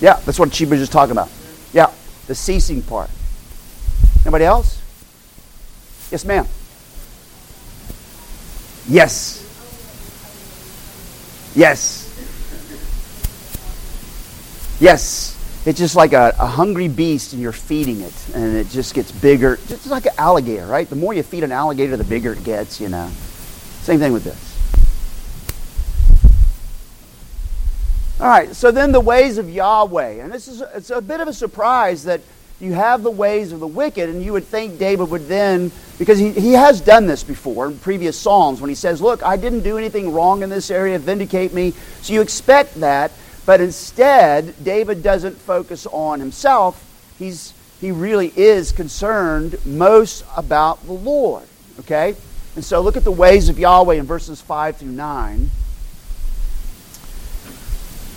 Yeah, 0.01 0.21
that's 0.25 0.39
what 0.39 0.55
she 0.55 0.65
was 0.65 0.81
just 0.81 0.93
talking 0.93 1.13
about. 1.13 1.31
Yeah, 1.73 1.93
the 2.27 2.35
ceasing 2.35 2.83
part. 2.83 3.11
Anybody 4.25 4.45
else? 4.45 4.81
Yes, 6.11 6.25
ma'am. 6.25 6.47
Yes. 8.89 9.45
Yes. 11.55 12.05
Yes. 14.81 15.38
It's 15.69 15.79
just 15.79 15.97
like 15.97 16.15
a, 16.15 16.35
a, 16.39 16.47
hungry 16.47 16.89
beast 16.89 17.35
and 17.35 17.43
you're 17.43 17.53
feeding 17.53 18.01
it, 18.01 18.15
and 18.35 18.57
it 18.57 18.71
just 18.71 18.95
gets 18.95 19.13
bigger. 19.13 19.59
Just 19.69 19.87
like 19.89 20.07
an 20.07 20.15
alligator, 20.17 20.65
right? 20.65 20.89
The 20.89 20.97
more 20.97 21.13
you 21.13 21.23
feed 21.23 21.45
an 21.45 21.53
alligator, 21.53 21.95
the 21.99 22.05
bigger 22.05 22.33
it 22.33 22.43
gets, 22.43 22.81
you 22.81 22.89
know. 22.89 23.11
Same 23.83 23.99
thing 23.99 24.15
with 24.15 24.25
this. 24.25 24.49
All 28.19 28.29
right, 28.29 28.57
so 28.57 28.71
then 28.71 28.93
the 28.93 29.01
ways 29.01 29.37
of 29.37 29.51
Yahweh. 29.51 30.23
And 30.23 30.33
this 30.33 30.49
is 30.49 30.63
it's 30.75 30.89
a 30.89 31.03
bit 31.03 31.21
of 31.21 31.29
a 31.29 31.35
surprise 31.35 32.05
that 32.05 32.23
you 32.61 32.73
have 32.73 33.03
the 33.03 33.11
ways 33.11 33.53
of 33.53 33.61
the 33.61 33.67
wicked, 33.67 34.09
and 34.09 34.23
you 34.23 34.33
would 34.33 34.45
think 34.45 34.79
David 34.79 35.11
would 35.11 35.29
then, 35.29 35.71
because 35.99 36.19
he, 36.19 36.31
he 36.33 36.55
has 36.55 36.81
done 36.81 37.07
this 37.07 37.23
before 37.23 37.67
in 37.67 37.79
previous 37.79 38.19
Psalms 38.19 38.63
when 38.63 38.71
he 38.71 38.75
says, 38.75 39.03
Look, 39.03 39.23
I 39.23 39.37
didn't 39.37 39.65
do 39.65 39.77
anything 39.77 40.15
wrong 40.15 40.43
in 40.43 40.49
this 40.49 40.71
area, 40.71 40.99
vindicate 40.99 41.53
me. 41.53 41.75
So 42.01 42.15
you 42.15 42.23
expect 42.23 42.77
that. 42.77 43.13
But 43.49 43.63
instead, 43.63 44.63
David 44.63 45.03
doesn't 45.03 45.39
focus 45.39 45.87
on 45.87 46.21
himself. 46.21 46.85
He's, 47.19 47.55
he 47.81 47.93
really 47.93 48.31
is 48.37 48.73
concerned 48.73 49.57
most 49.65 50.23
about 50.37 50.85
the 50.85 50.93
Lord. 50.93 51.45
Okay? 51.81 52.15
And 52.57 52.63
so 52.63 52.83
look 52.83 52.99
at 52.99 53.05
the 53.05 53.11
ways 53.11 53.49
of 53.49 53.59
Yahweh 53.59 53.95
in 53.95 54.05
verses 54.05 54.43
5 54.43 54.77
through 54.77 54.91
9. 54.91 55.51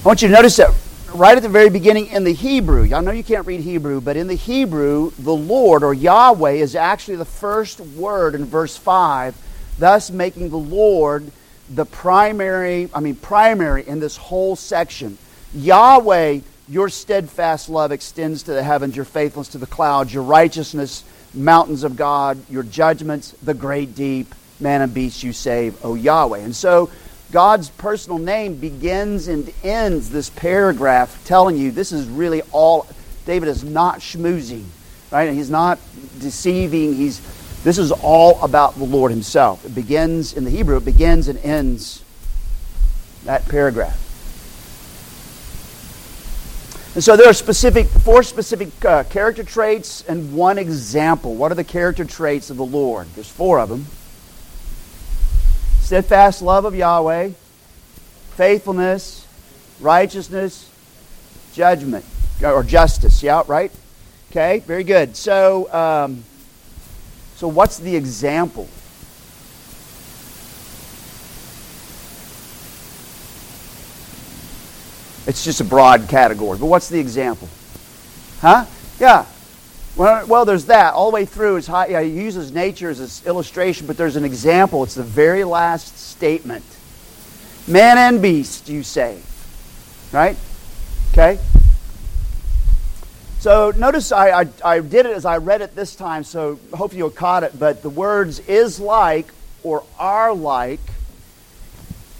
I 0.03 0.05
want 0.05 0.21
you 0.21 0.27
to 0.27 0.33
notice 0.33 0.57
that 0.57 0.75
right 1.13 1.37
at 1.37 1.43
the 1.43 1.47
very 1.47 1.69
beginning 1.69 2.07
in 2.07 2.25
the 2.25 2.33
Hebrew, 2.33 2.83
y'all 2.83 3.01
know 3.01 3.11
you 3.11 3.23
can't 3.23 3.47
read 3.47 3.61
Hebrew, 3.61 4.01
but 4.01 4.17
in 4.17 4.27
the 4.27 4.35
Hebrew, 4.35 5.11
the 5.17 5.33
Lord 5.33 5.81
or 5.81 5.93
Yahweh 5.93 6.55
is 6.55 6.75
actually 6.75 7.15
the 7.15 7.23
first 7.23 7.79
word 7.79 8.35
in 8.35 8.43
verse 8.43 8.75
5, 8.75 9.33
thus 9.79 10.11
making 10.11 10.49
the 10.49 10.57
Lord 10.57 11.31
the 11.73 11.85
primary, 11.85 12.89
I 12.93 12.99
mean, 12.99 13.15
primary 13.15 13.87
in 13.87 14.01
this 14.01 14.17
whole 14.17 14.57
section. 14.57 15.17
Yahweh, 15.53 16.39
your 16.69 16.89
steadfast 16.89 17.69
love 17.69 17.91
extends 17.91 18.43
to 18.43 18.53
the 18.53 18.63
heavens, 18.63 18.95
your 18.95 19.05
faithfulness 19.05 19.49
to 19.49 19.57
the 19.57 19.67
clouds, 19.67 20.13
your 20.13 20.23
righteousness, 20.23 21.03
mountains 21.33 21.83
of 21.83 21.95
God, 21.95 22.37
your 22.49 22.63
judgments, 22.63 23.31
the 23.43 23.53
great 23.53 23.95
deep, 23.95 24.33
man 24.59 24.81
and 24.81 24.93
beast 24.93 25.23
you 25.23 25.33
save, 25.33 25.83
O 25.83 25.95
Yahweh. 25.95 26.39
And 26.39 26.55
so 26.55 26.89
God's 27.31 27.69
personal 27.69 28.19
name 28.19 28.55
begins 28.55 29.27
and 29.27 29.51
ends 29.63 30.09
this 30.09 30.29
paragraph 30.29 31.23
telling 31.25 31.57
you 31.57 31.71
this 31.71 31.91
is 31.91 32.07
really 32.07 32.41
all, 32.51 32.87
David 33.25 33.49
is 33.49 33.63
not 33.63 33.99
schmoozing, 33.99 34.65
right? 35.11 35.31
He's 35.33 35.49
not 35.49 35.79
deceiving. 36.19 36.93
He's, 36.95 37.19
this 37.63 37.77
is 37.77 37.91
all 37.91 38.41
about 38.43 38.75
the 38.75 38.85
Lord 38.85 39.11
himself. 39.11 39.65
It 39.65 39.75
begins, 39.75 40.33
in 40.33 40.43
the 40.43 40.49
Hebrew, 40.49 40.77
it 40.77 40.85
begins 40.85 41.27
and 41.27 41.39
ends 41.39 42.03
that 43.25 43.47
paragraph. 43.47 44.10
And 46.93 47.03
so 47.03 47.15
there 47.15 47.29
are 47.29 47.33
specific, 47.33 47.87
four 47.87 48.21
specific 48.21 48.83
uh, 48.83 49.03
character 49.05 49.43
traits 49.43 50.03
and 50.07 50.33
one 50.33 50.57
example. 50.57 51.35
What 51.35 51.51
are 51.51 51.55
the 51.55 51.63
character 51.63 52.03
traits 52.03 52.49
of 52.49 52.57
the 52.57 52.65
Lord? 52.65 53.07
There's 53.15 53.29
four 53.29 53.59
of 53.59 53.69
them 53.69 53.85
steadfast 55.91 56.41
love 56.41 56.63
of 56.63 56.73
Yahweh, 56.73 57.31
faithfulness, 58.37 59.27
righteousness, 59.81 60.69
judgment, 61.51 62.05
or 62.41 62.63
justice. 62.63 63.21
Yeah, 63.21 63.43
right? 63.45 63.73
Okay, 64.29 64.59
very 64.59 64.85
good. 64.85 65.17
So, 65.17 65.69
um, 65.73 66.23
so 67.35 67.49
what's 67.49 67.77
the 67.77 67.93
example? 67.93 68.69
It's 75.31 75.45
just 75.45 75.61
a 75.61 75.63
broad 75.63 76.09
category. 76.09 76.57
But 76.57 76.65
what's 76.65 76.89
the 76.89 76.99
example? 76.99 77.47
Huh? 78.41 78.65
Yeah. 78.99 79.25
Well, 79.95 80.27
well, 80.27 80.43
there's 80.43 80.65
that. 80.65 80.93
All 80.93 81.09
the 81.09 81.15
way 81.15 81.23
through, 81.23 81.55
is 81.55 81.67
high, 81.67 81.87
yeah, 81.87 82.01
he 82.01 82.09
uses 82.09 82.51
nature 82.51 82.89
as 82.89 82.99
an 82.99 83.27
illustration, 83.29 83.87
but 83.87 83.95
there's 83.95 84.17
an 84.17 84.25
example. 84.25 84.83
It's 84.83 84.95
the 84.95 85.03
very 85.03 85.45
last 85.45 85.97
statement. 85.97 86.65
Man 87.65 87.97
and 87.97 88.21
beast 88.21 88.67
you 88.67 88.83
say. 88.83 89.21
Right? 90.11 90.35
Okay? 91.13 91.39
So 93.39 93.71
notice 93.77 94.11
I, 94.11 94.41
I, 94.41 94.47
I, 94.65 94.79
did 94.81 95.05
it 95.05 95.15
as 95.15 95.23
I 95.23 95.37
read 95.37 95.61
it 95.61 95.77
this 95.77 95.95
time, 95.95 96.25
so 96.25 96.59
hopefully 96.73 96.97
you 96.97 97.09
caught 97.09 97.43
it. 97.43 97.57
But 97.57 97.83
the 97.83 97.89
words 97.89 98.39
is 98.39 98.81
like 98.81 99.27
or 99.63 99.85
are 99.97 100.33
like, 100.33 100.81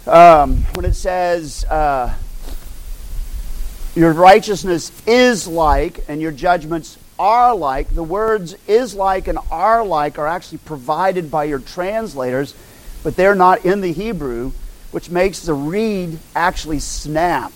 um, 0.06 0.64
when 0.72 0.86
it 0.86 0.94
says, 0.94 1.66
uh, 1.66 2.14
your 3.94 4.12
righteousness 4.12 4.90
is 5.06 5.46
like, 5.46 6.04
and 6.08 6.20
your 6.20 6.32
judgments 6.32 6.98
are 7.18 7.54
like. 7.54 7.94
The 7.94 8.02
words 8.02 8.56
is 8.66 8.94
like 8.94 9.28
and 9.28 9.38
are 9.50 9.84
like 9.84 10.18
are 10.18 10.26
actually 10.26 10.58
provided 10.58 11.30
by 11.30 11.44
your 11.44 11.58
translators, 11.58 12.54
but 13.02 13.16
they're 13.16 13.34
not 13.34 13.64
in 13.64 13.80
the 13.80 13.92
Hebrew, 13.92 14.52
which 14.92 15.10
makes 15.10 15.40
the 15.40 15.54
read 15.54 16.18
actually 16.34 16.78
snap. 16.78 17.52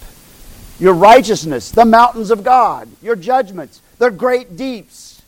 Your 0.78 0.92
righteousness, 0.92 1.70
the 1.70 1.86
mountains 1.86 2.30
of 2.30 2.44
God, 2.44 2.88
your 3.00 3.16
judgments, 3.16 3.80
the 3.98 4.10
great 4.10 4.56
deeps, 4.56 5.22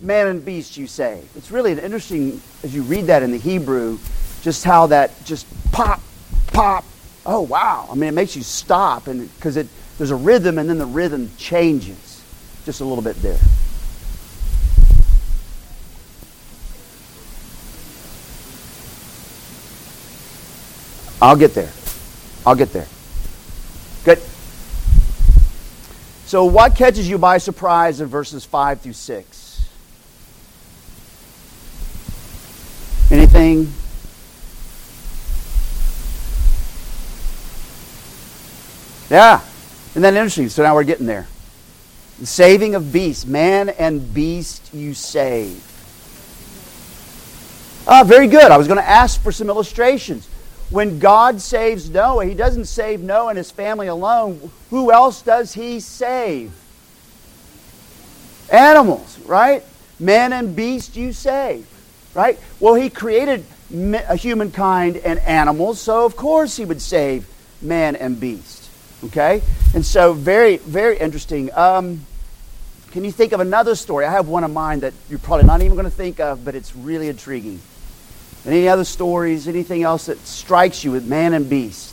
man 0.00 0.26
and 0.26 0.44
beast 0.44 0.76
you 0.76 0.86
say. 0.86 1.22
It's 1.36 1.50
really 1.50 1.72
an 1.72 1.78
interesting, 1.78 2.40
as 2.62 2.74
you 2.74 2.82
read 2.82 3.06
that 3.06 3.22
in 3.22 3.30
the 3.30 3.38
Hebrew, 3.38 3.98
just 4.42 4.62
how 4.62 4.88
that 4.88 5.24
just 5.24 5.46
pop, 5.72 6.02
pop. 6.48 6.84
Oh, 7.24 7.40
wow. 7.40 7.88
I 7.90 7.94
mean, 7.94 8.10
it 8.10 8.12
makes 8.12 8.36
you 8.36 8.42
stop 8.42 9.06
and 9.06 9.34
because 9.36 9.56
it 9.56 9.68
there's 9.98 10.10
a 10.10 10.16
rhythm, 10.16 10.58
and 10.58 10.68
then 10.68 10.78
the 10.78 10.86
rhythm 10.86 11.30
changes 11.36 12.22
just 12.64 12.80
a 12.80 12.84
little 12.84 13.02
bit 13.02 13.16
there. 13.22 13.38
I'll 21.22 21.36
get 21.36 21.54
there. 21.54 21.72
I'll 22.44 22.54
get 22.54 22.72
there. 22.72 22.86
Good. 24.04 24.18
So, 26.26 26.44
what 26.44 26.76
catches 26.76 27.08
you 27.08 27.16
by 27.16 27.38
surprise 27.38 28.00
in 28.00 28.08
verses 28.08 28.44
5 28.44 28.80
through 28.80 28.92
6? 28.92 29.68
Anything 33.10 33.72
Yeah. 39.10 39.40
Isn't 39.94 40.02
that 40.02 40.14
interesting? 40.14 40.48
So 40.48 40.64
now 40.64 40.74
we're 40.74 40.82
getting 40.82 41.06
there. 41.06 41.28
The 42.18 42.26
saving 42.26 42.74
of 42.74 42.92
beasts. 42.92 43.26
Man 43.26 43.68
and 43.68 44.12
beast 44.12 44.74
you 44.74 44.92
save. 44.92 45.62
Ah, 47.86 48.02
very 48.02 48.26
good. 48.26 48.50
I 48.50 48.56
was 48.56 48.66
going 48.66 48.80
to 48.80 48.88
ask 48.88 49.22
for 49.22 49.30
some 49.30 49.48
illustrations. 49.48 50.26
When 50.70 50.98
God 50.98 51.40
saves 51.40 51.88
Noah, 51.88 52.24
he 52.24 52.34
doesn't 52.34 52.64
save 52.64 53.00
Noah 53.02 53.28
and 53.28 53.38
his 53.38 53.52
family 53.52 53.86
alone. 53.86 54.50
Who 54.70 54.90
else 54.90 55.22
does 55.22 55.54
he 55.54 55.78
save? 55.78 56.52
Animals, 58.50 59.20
right? 59.20 59.62
Man 60.00 60.32
and 60.32 60.56
beast 60.56 60.96
you 60.96 61.12
save, 61.12 61.68
right? 62.14 62.36
Well, 62.58 62.74
he 62.74 62.90
created 62.90 63.44
humankind 63.70 64.96
and 64.96 65.20
animals, 65.20 65.80
so 65.80 66.04
of 66.04 66.16
course 66.16 66.56
he 66.56 66.64
would 66.64 66.82
save 66.82 67.28
man 67.62 67.94
and 67.94 68.18
beast. 68.18 68.63
Okay? 69.04 69.42
And 69.74 69.84
so, 69.84 70.12
very, 70.12 70.58
very 70.58 70.98
interesting. 70.98 71.52
Um, 71.54 72.06
can 72.92 73.04
you 73.04 73.10
think 73.10 73.32
of 73.32 73.40
another 73.40 73.74
story? 73.74 74.04
I 74.04 74.12
have 74.12 74.28
one 74.28 74.44
in 74.44 74.52
mind 74.52 74.82
that 74.82 74.94
you're 75.10 75.18
probably 75.18 75.46
not 75.46 75.62
even 75.62 75.74
going 75.74 75.84
to 75.84 75.90
think 75.90 76.20
of, 76.20 76.44
but 76.44 76.54
it's 76.54 76.76
really 76.76 77.08
intriguing. 77.08 77.60
Any 78.46 78.68
other 78.68 78.84
stories, 78.84 79.48
anything 79.48 79.82
else 79.82 80.06
that 80.06 80.18
strikes 80.26 80.84
you 80.84 80.92
with 80.92 81.06
man 81.06 81.34
and 81.34 81.48
beast? 81.48 81.92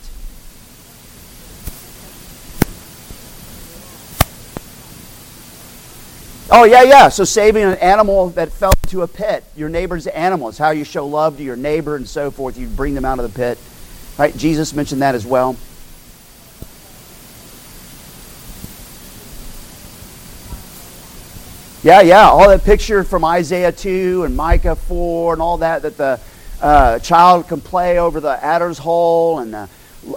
Oh, 6.54 6.66
yeah, 6.66 6.84
yeah. 6.84 7.08
So 7.08 7.24
saving 7.24 7.64
an 7.64 7.78
animal 7.78 8.30
that 8.32 8.52
fell 8.52 8.74
into 8.84 9.04
a 9.04 9.08
pit. 9.08 9.46
Your 9.56 9.70
neighbor's 9.70 10.06
animal 10.06 10.50
is 10.50 10.58
how 10.58 10.72
you 10.72 10.84
show 10.84 11.08
love 11.08 11.38
to 11.38 11.44
your 11.44 11.56
neighbor 11.56 11.96
and 11.96 12.08
so 12.08 12.30
forth. 12.30 12.58
You 12.58 12.68
bring 12.68 12.94
them 12.94 13.06
out 13.06 13.20
of 13.20 13.32
the 13.32 13.36
pit. 13.36 13.58
Right? 14.20 14.36
Jesus 14.36 14.74
mentioned 14.74 15.02
that 15.02 15.16
as 15.16 15.26
well. 15.26 15.56
Yeah, 21.84 22.02
yeah, 22.02 22.30
all 22.30 22.48
that 22.48 22.64
picture 22.64 23.04
from 23.04 23.26
Isaiah 23.26 23.72
2 23.72 24.26
and 24.26 24.36
Micah 24.38 24.76
4 24.76 25.34
and 25.34 25.42
all 25.42 25.58
that, 25.58 25.82
that 25.82 25.98
the 25.98 26.20
uh, 26.62 27.00
child 27.00 27.48
can 27.48 27.60
play 27.60 27.98
over 27.98 28.20
the 28.20 28.44
adder's 28.44 28.78
hole 28.78 29.40
and 29.40 29.52
the 29.52 29.70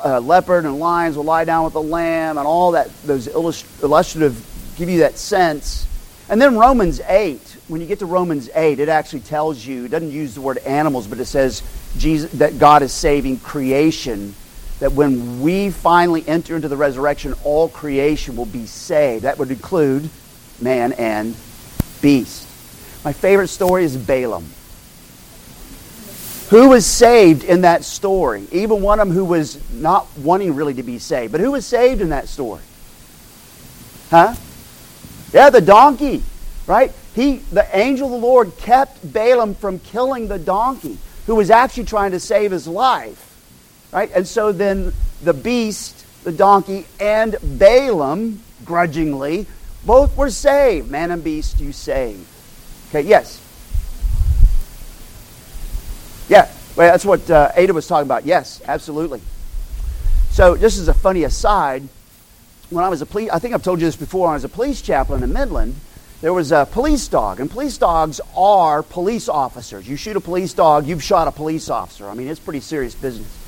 uh, 0.05 0.21
leopard 0.21 0.67
and 0.67 0.79
lions 0.79 1.17
will 1.17 1.25
lie 1.25 1.47
down 1.47 1.65
with 1.65 1.73
the 1.73 1.83
lamb 1.83 2.37
and 2.37 2.47
all 2.47 2.73
that, 2.73 2.91
those 3.05 3.29
illustrative, 3.29 4.45
give 4.77 4.91
you 4.91 4.99
that 4.99 5.17
sense. 5.17 5.89
And 6.29 6.39
then 6.39 6.59
Romans 6.59 7.01
8, 7.01 7.41
when 7.69 7.81
you 7.81 7.87
get 7.87 8.01
to 8.01 8.07
Romans 8.07 8.51
8, 8.55 8.79
it 8.79 8.91
actually 8.91 9.21
tells 9.21 9.65
you, 9.65 9.87
it 9.87 9.91
doesn't 9.91 10.11
use 10.11 10.35
the 10.35 10.43
word 10.43 10.59
animals, 10.59 11.07
but 11.07 11.19
it 11.19 11.25
says 11.25 11.63
Jesus, 11.97 12.31
that 12.33 12.59
God 12.59 12.83
is 12.83 12.93
saving 12.93 13.39
creation. 13.39 14.35
That 14.81 14.93
when 14.93 15.41
we 15.41 15.71
finally 15.71 16.29
enter 16.29 16.57
into 16.57 16.69
the 16.69 16.77
resurrection, 16.77 17.33
all 17.43 17.71
creation 17.71 18.37
will 18.37 18.45
be 18.45 18.67
saved. 18.67 19.25
That 19.25 19.39
would 19.39 19.51
include 19.51 20.11
man 20.61 20.93
and 20.93 21.35
beast. 22.05 22.47
My 23.03 23.15
favorite 23.15 23.49
story 23.49 23.83
is 23.83 23.97
Balaam. 23.97 24.45
Who 26.51 26.69
was 26.69 26.85
saved 26.85 27.45
in 27.45 27.63
that 27.63 27.83
story? 27.83 28.47
Even 28.53 28.83
one 28.83 29.01
of 29.01 29.09
them 29.09 29.17
who 29.17 29.25
was 29.25 29.59
not 29.73 30.07
wanting 30.19 30.55
really 30.55 30.75
to 30.75 30.83
be 30.83 30.99
saved. 30.99 31.33
But 31.33 31.41
who 31.41 31.53
was 31.53 31.65
saved 31.65 32.03
in 32.03 32.11
that 32.11 32.29
story? 32.29 32.61
Huh? 34.11 34.35
Yeah, 35.33 35.49
the 35.49 35.63
donkey, 35.63 36.23
right? 36.67 36.93
He, 37.15 37.37
the 37.37 37.67
angel 37.75 38.15
of 38.15 38.21
the 38.21 38.27
Lord 38.27 38.55
kept 38.59 39.11
Balaam 39.11 39.55
from 39.55 39.79
killing 39.79 40.29
the 40.29 40.39
donkey, 40.39 40.99
who 41.25 41.35
was 41.35 41.49
actually 41.49 41.85
trying 41.85 42.11
to 42.11 42.21
save 42.21 42.51
his 42.51 42.69
life. 42.69 43.35
Right? 43.93 44.11
And 44.15 44.29
so 44.29 44.53
then 44.53 44.93
the 45.23 45.33
beast, 45.33 46.05
the 46.23 46.33
donkey, 46.33 46.87
and 47.01 47.37
Balaam, 47.43 48.43
grudgingly, 48.67 49.47
both 49.87 50.17
were 50.17 50.31
saved. 50.31 50.91
Man 50.91 51.11
and 51.11 51.23
beast 51.23 51.61
you 51.61 51.73
save. 51.73 52.27
Okay, 52.89 53.03
yes. 53.03 53.41
Yeah, 56.29 56.51
well, 56.77 56.91
that's 56.91 57.05
what 57.05 57.31
uh, 57.31 57.53
Ada 57.55 57.75
was 57.75 57.87
talking 57.87 58.07
about. 58.07 58.25
Yes, 58.25 58.63
absolutely. 58.67 59.21
So, 60.31 60.57
just 60.57 60.79
as 60.79 60.89
a 60.89 60.95
funny 60.95 61.25
aside, 61.25 61.87
when 62.71 62.85
I 62.85 62.89
was 62.89 63.03
a 63.03 63.07
police, 63.07 63.31
I 63.31 63.39
think 63.39 63.55
I've 63.55 63.63
told 63.63 63.81
you 63.81 63.87
this 63.87 63.97
before, 63.97 64.31
I 64.31 64.35
was 64.35 64.45
a 64.45 64.49
police 64.49 64.81
chaplain 64.83 65.23
in 65.23 65.33
Midland, 65.33 65.77
there 66.23 66.33
was 66.33 66.53
a 66.53 66.67
police 66.71 67.07
dog, 67.07 67.39
and 67.39 67.51
police 67.51 67.77
dogs 67.77 68.21
are 68.35 68.83
police 68.83 69.29
officers. 69.29 69.87
You 69.87 69.97
shoot 69.97 70.17
a 70.17 70.21
police 70.21 70.55
dog, 70.55 70.87
you've 70.87 71.03
shot 71.03 71.29
a 71.29 71.33
police 71.33 71.69
officer. 71.69 72.09
I 72.09 72.15
mean, 72.15 72.29
it's 72.29 72.41
pretty 72.41 72.61
serious 72.61 72.95
business. 72.95 73.44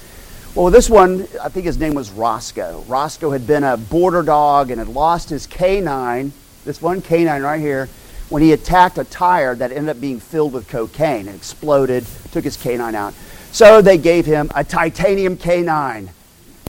Well, 0.56 0.70
this 0.70 0.88
one, 0.88 1.28
I 1.42 1.50
think 1.50 1.66
his 1.66 1.76
name 1.76 1.92
was 1.92 2.10
Roscoe. 2.10 2.82
Roscoe 2.88 3.30
had 3.30 3.46
been 3.46 3.62
a 3.62 3.76
border 3.76 4.22
dog 4.22 4.70
and 4.70 4.78
had 4.78 4.88
lost 4.88 5.28
his 5.28 5.46
canine, 5.46 6.32
this 6.64 6.80
one 6.80 7.02
canine 7.02 7.42
right 7.42 7.60
here, 7.60 7.90
when 8.30 8.40
he 8.40 8.52
attacked 8.52 8.96
a 8.96 9.04
tire 9.04 9.54
that 9.54 9.70
ended 9.70 9.90
up 9.94 10.00
being 10.00 10.18
filled 10.18 10.54
with 10.54 10.66
cocaine 10.66 11.28
and 11.28 11.36
exploded, 11.36 12.06
took 12.32 12.42
his 12.42 12.56
canine 12.56 12.94
out. 12.94 13.12
So 13.52 13.82
they 13.82 13.98
gave 13.98 14.24
him 14.24 14.50
a 14.54 14.64
titanium 14.64 15.36
canine. 15.36 16.08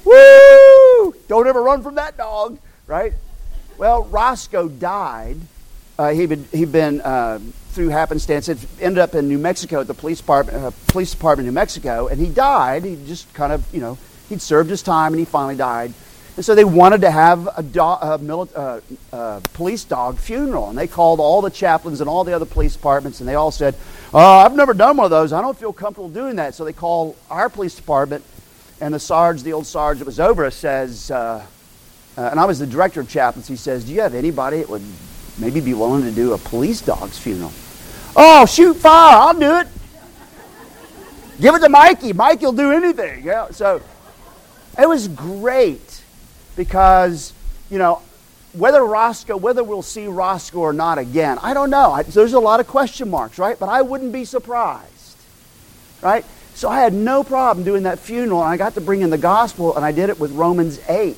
Woo! 0.03 1.15
Don't 1.29 1.47
ever 1.47 1.63
run 1.63 1.81
from 1.81 1.95
that 1.95 2.17
dog, 2.17 2.59
right? 2.87 3.13
Well, 3.77 4.03
Roscoe 4.03 4.67
died. 4.67 5.37
Uh, 5.97 6.09
he'd 6.09 6.27
been, 6.27 6.45
he'd 6.51 6.73
been 6.73 6.99
uh, 6.99 7.39
through 7.77 7.89
happenstance, 7.89 8.49
it 8.49 8.57
ended 8.81 8.97
up 8.97 9.13
in 9.13 9.27
New 9.27 9.37
Mexico 9.37 9.81
at 9.81 9.85
the 9.85 9.93
police 9.93 10.17
department, 10.17 10.57
uh, 10.57 10.71
police 10.87 11.11
department 11.11 11.47
in 11.47 11.53
New 11.53 11.59
Mexico, 11.59 12.07
and 12.07 12.19
he 12.19 12.25
died. 12.25 12.83
He 12.83 12.97
just 13.05 13.31
kind 13.35 13.53
of, 13.53 13.63
you 13.71 13.79
know, 13.79 13.99
he'd 14.29 14.41
served 14.41 14.71
his 14.71 14.81
time 14.81 15.13
and 15.13 15.19
he 15.19 15.25
finally 15.25 15.55
died. 15.55 15.93
And 16.37 16.43
so 16.43 16.55
they 16.55 16.65
wanted 16.65 17.01
to 17.01 17.11
have 17.11 17.47
a, 17.55 17.61
do- 17.61 17.79
a 17.81 18.17
mili- 18.17 18.49
uh, 18.55 19.15
uh, 19.15 19.41
police 19.53 19.83
dog 19.83 20.17
funeral, 20.17 20.69
and 20.69 20.77
they 20.77 20.87
called 20.87 21.19
all 21.19 21.43
the 21.43 21.51
chaplains 21.51 22.01
and 22.01 22.09
all 22.09 22.23
the 22.23 22.35
other 22.35 22.47
police 22.47 22.75
departments, 22.75 23.19
and 23.19 23.29
they 23.29 23.35
all 23.35 23.51
said, 23.51 23.75
oh, 24.11 24.39
"I've 24.39 24.55
never 24.55 24.73
done 24.73 24.97
one 24.97 25.05
of 25.05 25.11
those. 25.11 25.31
I 25.31 25.41
don't 25.41 25.57
feel 25.57 25.71
comfortable 25.71 26.09
doing 26.09 26.37
that." 26.37 26.55
So 26.55 26.65
they 26.65 26.73
called 26.73 27.15
our 27.29 27.47
police 27.47 27.75
department, 27.75 28.23
and 28.81 28.91
the 28.91 28.99
sarge, 28.99 29.43
the 29.43 29.53
old 29.53 29.67
sarge 29.67 29.99
that 29.99 30.05
was 30.05 30.19
over 30.19 30.45
us, 30.45 30.55
says, 30.55 31.11
uh, 31.11 31.45
uh, 32.17 32.21
and 32.21 32.39
I 32.39 32.45
was 32.45 32.57
the 32.57 32.65
director 32.65 33.01
of 33.01 33.07
chaplains. 33.07 33.47
He 33.47 33.55
says, 33.55 33.85
"Do 33.85 33.93
you 33.93 34.01
have 34.01 34.15
anybody 34.15 34.57
that 34.57 34.69
would 34.69 34.85
maybe 35.37 35.59
be 35.59 35.75
willing 35.75 36.01
to 36.03 36.11
do 36.11 36.33
a 36.33 36.39
police 36.39 36.81
dog's 36.81 37.19
funeral?" 37.19 37.51
Oh, 38.19 38.47
shoot 38.47 38.73
fire! 38.75 39.15
I'll 39.15 39.39
do 39.39 39.57
it. 39.59 39.67
Give 41.39 41.53
it 41.53 41.59
to 41.59 41.69
Mikey. 41.69 42.13
Mikey 42.13 42.45
will 42.45 42.51
do 42.51 42.71
anything. 42.71 43.23
Yeah. 43.23 43.51
So 43.51 43.79
it 44.77 44.89
was 44.89 45.07
great 45.07 46.03
because 46.55 47.31
you 47.69 47.77
know 47.77 48.01
whether 48.53 48.83
Roscoe, 48.83 49.37
whether 49.37 49.63
we'll 49.63 49.83
see 49.83 50.07
Roscoe 50.07 50.59
or 50.59 50.73
not 50.73 50.97
again, 50.97 51.37
I 51.43 51.53
don't 51.53 51.69
know. 51.69 51.91
I, 51.91 52.01
there's 52.03 52.33
a 52.33 52.39
lot 52.39 52.59
of 52.59 52.67
question 52.67 53.09
marks, 53.09 53.37
right? 53.37 53.57
But 53.59 53.69
I 53.69 53.83
wouldn't 53.83 54.11
be 54.11 54.25
surprised, 54.25 55.17
right? 56.01 56.25
So 56.55 56.69
I 56.69 56.79
had 56.79 56.91
no 56.91 57.23
problem 57.23 57.63
doing 57.63 57.83
that 57.83 57.99
funeral, 57.99 58.41
and 58.41 58.49
I 58.49 58.57
got 58.57 58.73
to 58.73 58.81
bring 58.81 59.01
in 59.01 59.11
the 59.11 59.17
gospel, 59.17 59.75
and 59.75 59.85
I 59.85 59.91
did 59.91 60.09
it 60.09 60.19
with 60.19 60.31
Romans 60.31 60.79
8 60.89 61.15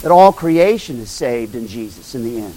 that 0.00 0.10
all 0.10 0.32
creation 0.32 0.98
is 1.00 1.10
saved 1.10 1.54
in 1.54 1.66
Jesus 1.66 2.14
in 2.14 2.24
the 2.24 2.40
end, 2.40 2.54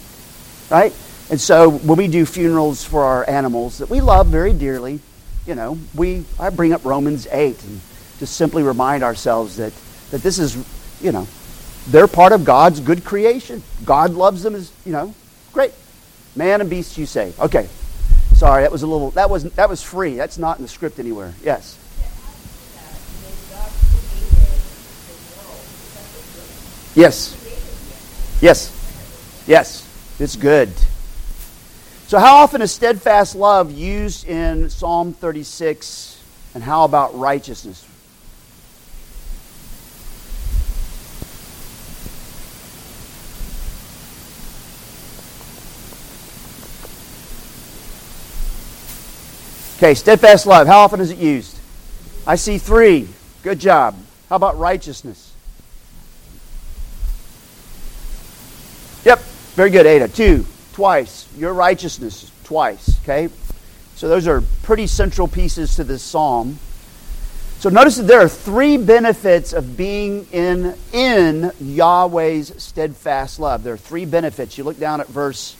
right? 0.70 0.94
And 1.32 1.40
so 1.40 1.70
when 1.70 1.98
we 1.98 2.10
do 2.10 2.26
funerals 2.26 2.84
for 2.84 3.04
our 3.04 3.28
animals 3.28 3.78
that 3.78 3.90
we 3.90 4.02
love 4.02 4.28
very 4.28 4.52
dearly, 4.52 5.00
you 5.48 5.56
know, 5.56 5.80
we 5.96 6.26
I 6.38 6.50
bring 6.50 6.74
up 6.74 6.84
Romans 6.84 7.26
8 7.32 7.64
and 7.64 7.82
just 8.20 8.36
simply 8.36 8.64
remind 8.64 9.02
ourselves 9.02 9.56
that, 9.56 9.72
that 10.12 10.22
this 10.22 10.38
is, 10.40 10.58
you 11.02 11.14
know, 11.14 11.26
they're 11.88 12.10
part 12.10 12.34
of 12.34 12.44
God's 12.44 12.82
good 12.82 13.06
creation. 13.06 13.64
God 13.86 14.12
loves 14.12 14.44
them 14.44 14.56
as, 14.56 14.74
you 14.86 14.92
know, 14.92 15.16
great. 15.54 15.72
Man 16.36 16.60
and 16.60 16.70
beast 16.70 16.98
you 16.98 17.06
save. 17.06 17.40
Okay. 17.40 17.68
Sorry, 18.34 18.64
that 18.64 18.72
was 18.72 18.84
a 18.84 18.88
little 18.88 19.12
that 19.12 19.30
was 19.30 19.44
that 19.44 19.70
was 19.70 19.82
free. 19.82 20.16
That's 20.16 20.38
not 20.38 20.58
in 20.58 20.64
the 20.64 20.70
script 20.70 21.00
anywhere. 21.00 21.34
Yes. 21.44 21.78
Yes. 26.94 27.38
Yes. 28.42 29.44
Yes. 29.48 29.88
It's 30.20 30.36
good. 30.36 30.70
So, 32.12 32.20
how 32.20 32.40
often 32.40 32.62
is 32.62 32.74
steadfast 32.74 33.38
love 33.38 33.72
used 33.72 34.28
in 34.28 34.70
Psalm 34.70 35.14
36? 35.14 36.22
And 36.54 36.62
how 36.62 36.84
about 36.84 37.18
righteousness? 37.18 37.88
Okay, 49.78 49.94
steadfast 49.94 50.46
love. 50.46 50.68
How 50.68 50.80
often 50.80 51.00
is 51.00 51.12
it 51.12 51.18
used? 51.18 51.58
I 52.28 52.36
see 52.36 52.58
three. 52.58 53.08
Good 53.42 53.60
job. 53.60 53.96
How 54.28 54.36
about 54.36 54.60
righteousness? 54.60 55.32
Yep, 59.06 59.20
very 59.56 59.70
good, 59.70 59.86
Ada. 59.86 60.10
Two, 60.10 60.46
twice. 60.74 61.28
Your 61.38 61.54
righteousness, 61.54 62.32
twice. 62.44 63.00
Okay? 63.04 63.30
So 63.96 64.08
those 64.08 64.28
are 64.28 64.42
pretty 64.64 64.88
central 64.88 65.28
pieces 65.28 65.76
to 65.76 65.84
this 65.84 66.02
psalm. 66.02 66.60
So 67.60 67.70
notice 67.70 67.98
that 67.98 68.08
there 68.08 68.22
are 68.22 68.28
three 68.28 68.78
benefits 68.78 69.54
of 69.54 69.78
being 69.78 70.26
in, 70.32 70.76
in 70.92 71.52
Yahweh's 71.60 72.52
steadfast 72.62 73.40
love. 73.40 73.62
There 73.62 73.76
are 73.76 73.78
three 73.78 74.06
benefits. 74.06 74.58
You 74.58 74.64
look 74.64 74.80
down 74.80 75.00
at 75.00 75.08
verse 75.08 75.56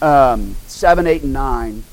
um, 0.00 0.54
7, 0.68 1.06
8, 1.06 1.22
and 1.22 1.32
9. 1.32 1.84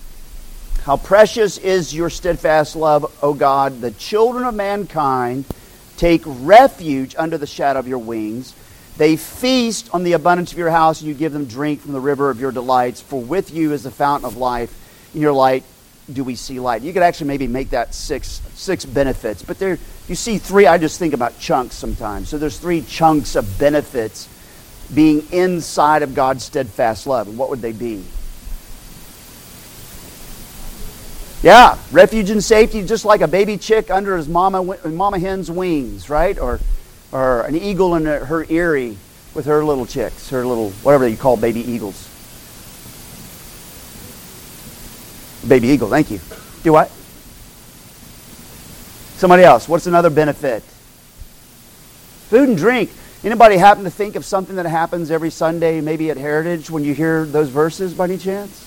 How 0.83 0.97
precious 0.97 1.57
is 1.57 1.95
your 1.95 2.09
steadfast 2.09 2.75
love, 2.75 3.11
O 3.21 3.33
God! 3.33 3.81
The 3.81 3.91
children 3.91 4.45
of 4.45 4.53
mankind 4.53 5.45
take 5.97 6.21
refuge 6.25 7.15
under 7.17 7.37
the 7.37 7.45
shadow 7.45 7.79
of 7.79 7.87
your 7.87 7.99
wings. 7.99 8.53
They 8.99 9.15
feast 9.15 9.89
on 9.93 10.03
the 10.03 10.11
abundance 10.11 10.51
of 10.51 10.57
your 10.57 10.69
house, 10.69 10.99
and 10.99 11.07
you 11.07 11.13
give 11.13 11.31
them 11.31 11.45
drink 11.45 11.79
from 11.79 11.93
the 11.93 12.01
river 12.01 12.29
of 12.29 12.41
your 12.41 12.51
delights. 12.51 12.99
For 12.99 13.21
with 13.21 13.49
you 13.53 13.71
is 13.71 13.83
the 13.83 13.91
fountain 13.91 14.27
of 14.27 14.35
life. 14.35 14.75
In 15.15 15.21
your 15.21 15.31
light 15.31 15.63
do 16.11 16.23
we 16.23 16.35
see 16.35 16.59
light. 16.59 16.81
You 16.81 16.91
could 16.91 17.01
actually 17.01 17.27
maybe 17.27 17.47
make 17.47 17.69
that 17.69 17.95
six 17.95 18.41
six 18.55 18.83
benefits, 18.83 19.41
but 19.41 19.57
there 19.57 19.79
you 20.09 20.15
see 20.15 20.37
three. 20.37 20.67
I 20.67 20.77
just 20.77 20.99
think 20.99 21.13
about 21.13 21.39
chunks 21.39 21.75
sometimes. 21.75 22.27
So 22.27 22.37
there's 22.37 22.59
three 22.59 22.81
chunks 22.81 23.37
of 23.37 23.57
benefits 23.57 24.27
being 24.93 25.25
inside 25.31 26.03
of 26.03 26.13
God's 26.13 26.43
steadfast 26.43 27.07
love. 27.07 27.29
And 27.29 27.37
what 27.37 27.49
would 27.49 27.61
they 27.61 27.71
be? 27.71 28.03
Yeah, 31.41 31.77
refuge 31.93 32.31
and 32.31 32.43
safety, 32.43 32.85
just 32.85 33.05
like 33.05 33.21
a 33.21 33.27
baby 33.27 33.57
chick 33.57 33.89
under 33.89 34.17
his 34.17 34.27
mama, 34.27 34.77
mama 34.85 35.19
hen's 35.19 35.49
wings, 35.49 36.09
right? 36.09 36.37
Or, 36.37 36.59
or 37.11 37.41
an 37.41 37.55
eagle 37.55 37.95
in 37.95 38.05
her 38.05 38.45
eyrie 38.49 38.97
with 39.33 39.45
her 39.45 39.63
little 39.63 39.85
chicks, 39.85 40.29
her 40.29 40.45
little, 40.45 40.71
whatever 40.83 41.07
you 41.07 41.17
call 41.17 41.37
baby 41.37 41.61
eagles. 41.61 42.07
Baby 45.47 45.69
eagle, 45.69 45.89
thank 45.89 46.11
you. 46.11 46.19
Do 46.63 46.73
what? 46.73 46.91
Somebody 49.17 49.43
else. 49.43 49.67
What's 49.67 49.87
another 49.87 50.09
benefit? 50.09 50.63
Food 52.29 52.49
and 52.49 52.57
drink. 52.57 52.91
Anybody 53.23 53.57
happen 53.57 53.83
to 53.83 53.89
think 53.89 54.15
of 54.15 54.23
something 54.23 54.55
that 54.55 54.65
happens 54.65 55.11
every 55.11 55.29
Sunday, 55.29 55.81
maybe 55.81 56.09
at 56.09 56.17
Heritage, 56.17 56.69
when 56.69 56.83
you 56.83 56.93
hear 56.93 57.25
those 57.25 57.49
verses 57.49 57.93
by 57.93 58.05
any 58.05 58.17
chance? 58.17 58.65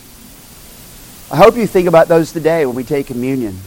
I 1.33 1.37
hope 1.37 1.57
you 1.57 1.67
think 1.67 1.89
about 1.89 2.09
those 2.09 2.33
today 2.33 2.67
when 2.67 2.75
we 2.75 2.85
take 2.85 3.07
communion. 3.07 3.59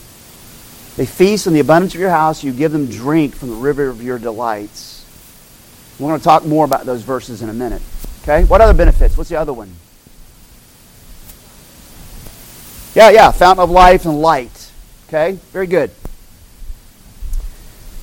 They 0.97 1.05
feast 1.05 1.45
on 1.47 1.53
the 1.53 1.59
abundance 1.59 1.93
of 1.93 1.99
your 1.99 2.09
house. 2.09 2.43
You 2.43 2.53
give 2.53 2.71
them 2.71 2.87
drink 2.87 3.35
from 3.35 3.49
the 3.49 3.55
river 3.55 3.87
of 3.87 4.01
your 4.01 4.17
delights. 4.17 5.05
We're 5.99 6.09
going 6.09 6.19
to 6.19 6.23
talk 6.23 6.45
more 6.45 6.65
about 6.65 6.85
those 6.85 7.01
verses 7.01 7.41
in 7.41 7.49
a 7.49 7.53
minute. 7.53 7.81
Okay? 8.23 8.43
What 8.45 8.61
other 8.61 8.73
benefits? 8.73 9.17
What's 9.17 9.29
the 9.29 9.35
other 9.35 9.53
one? 9.53 9.73
Yeah, 12.93 13.09
yeah. 13.09 13.31
Fountain 13.31 13.63
of 13.63 13.69
life 13.69 14.05
and 14.05 14.21
light. 14.21 14.71
Okay? 15.07 15.33
Very 15.51 15.67
good. 15.67 15.91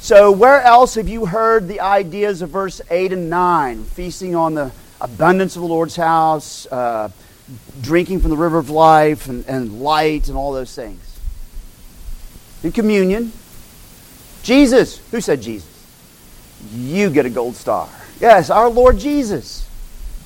So, 0.00 0.33
where 0.33 0.61
else 0.61 0.96
have 0.96 1.09
you 1.09 1.26
heard 1.26 1.68
the 1.68 1.81
ideas 1.81 2.42
of 2.42 2.50
verse 2.50 2.81
8 2.90 3.12
and 3.12 3.31
9? 3.31 3.85
Feasting 3.85 4.35
on 4.35 4.55
the 4.55 4.72
abundance 5.00 5.57
of 5.57 5.62
the 5.62 5.68
Lord's 5.68 5.96
house, 5.96 6.66
uh, 6.66 7.09
drinking 7.81 8.20
from 8.20 8.31
the 8.31 8.37
river 8.37 8.59
of 8.59 8.68
life 8.68 9.28
and, 9.28 9.46
and 9.46 9.81
light 9.81 10.28
and 10.28 10.37
all 10.37 10.52
those 10.52 10.74
things. 10.74 11.12
In 12.62 12.72
communion, 12.72 13.33
Jesus. 14.42 14.98
Who 15.11 15.20
said 15.20 15.42
Jesus? 15.42 15.68
You 16.72 17.11
get 17.11 17.26
a 17.26 17.30
gold 17.30 17.57
star. 17.57 17.89
Yes, 18.20 18.51
our 18.51 18.68
Lord 18.68 18.99
Jesus. 18.99 19.68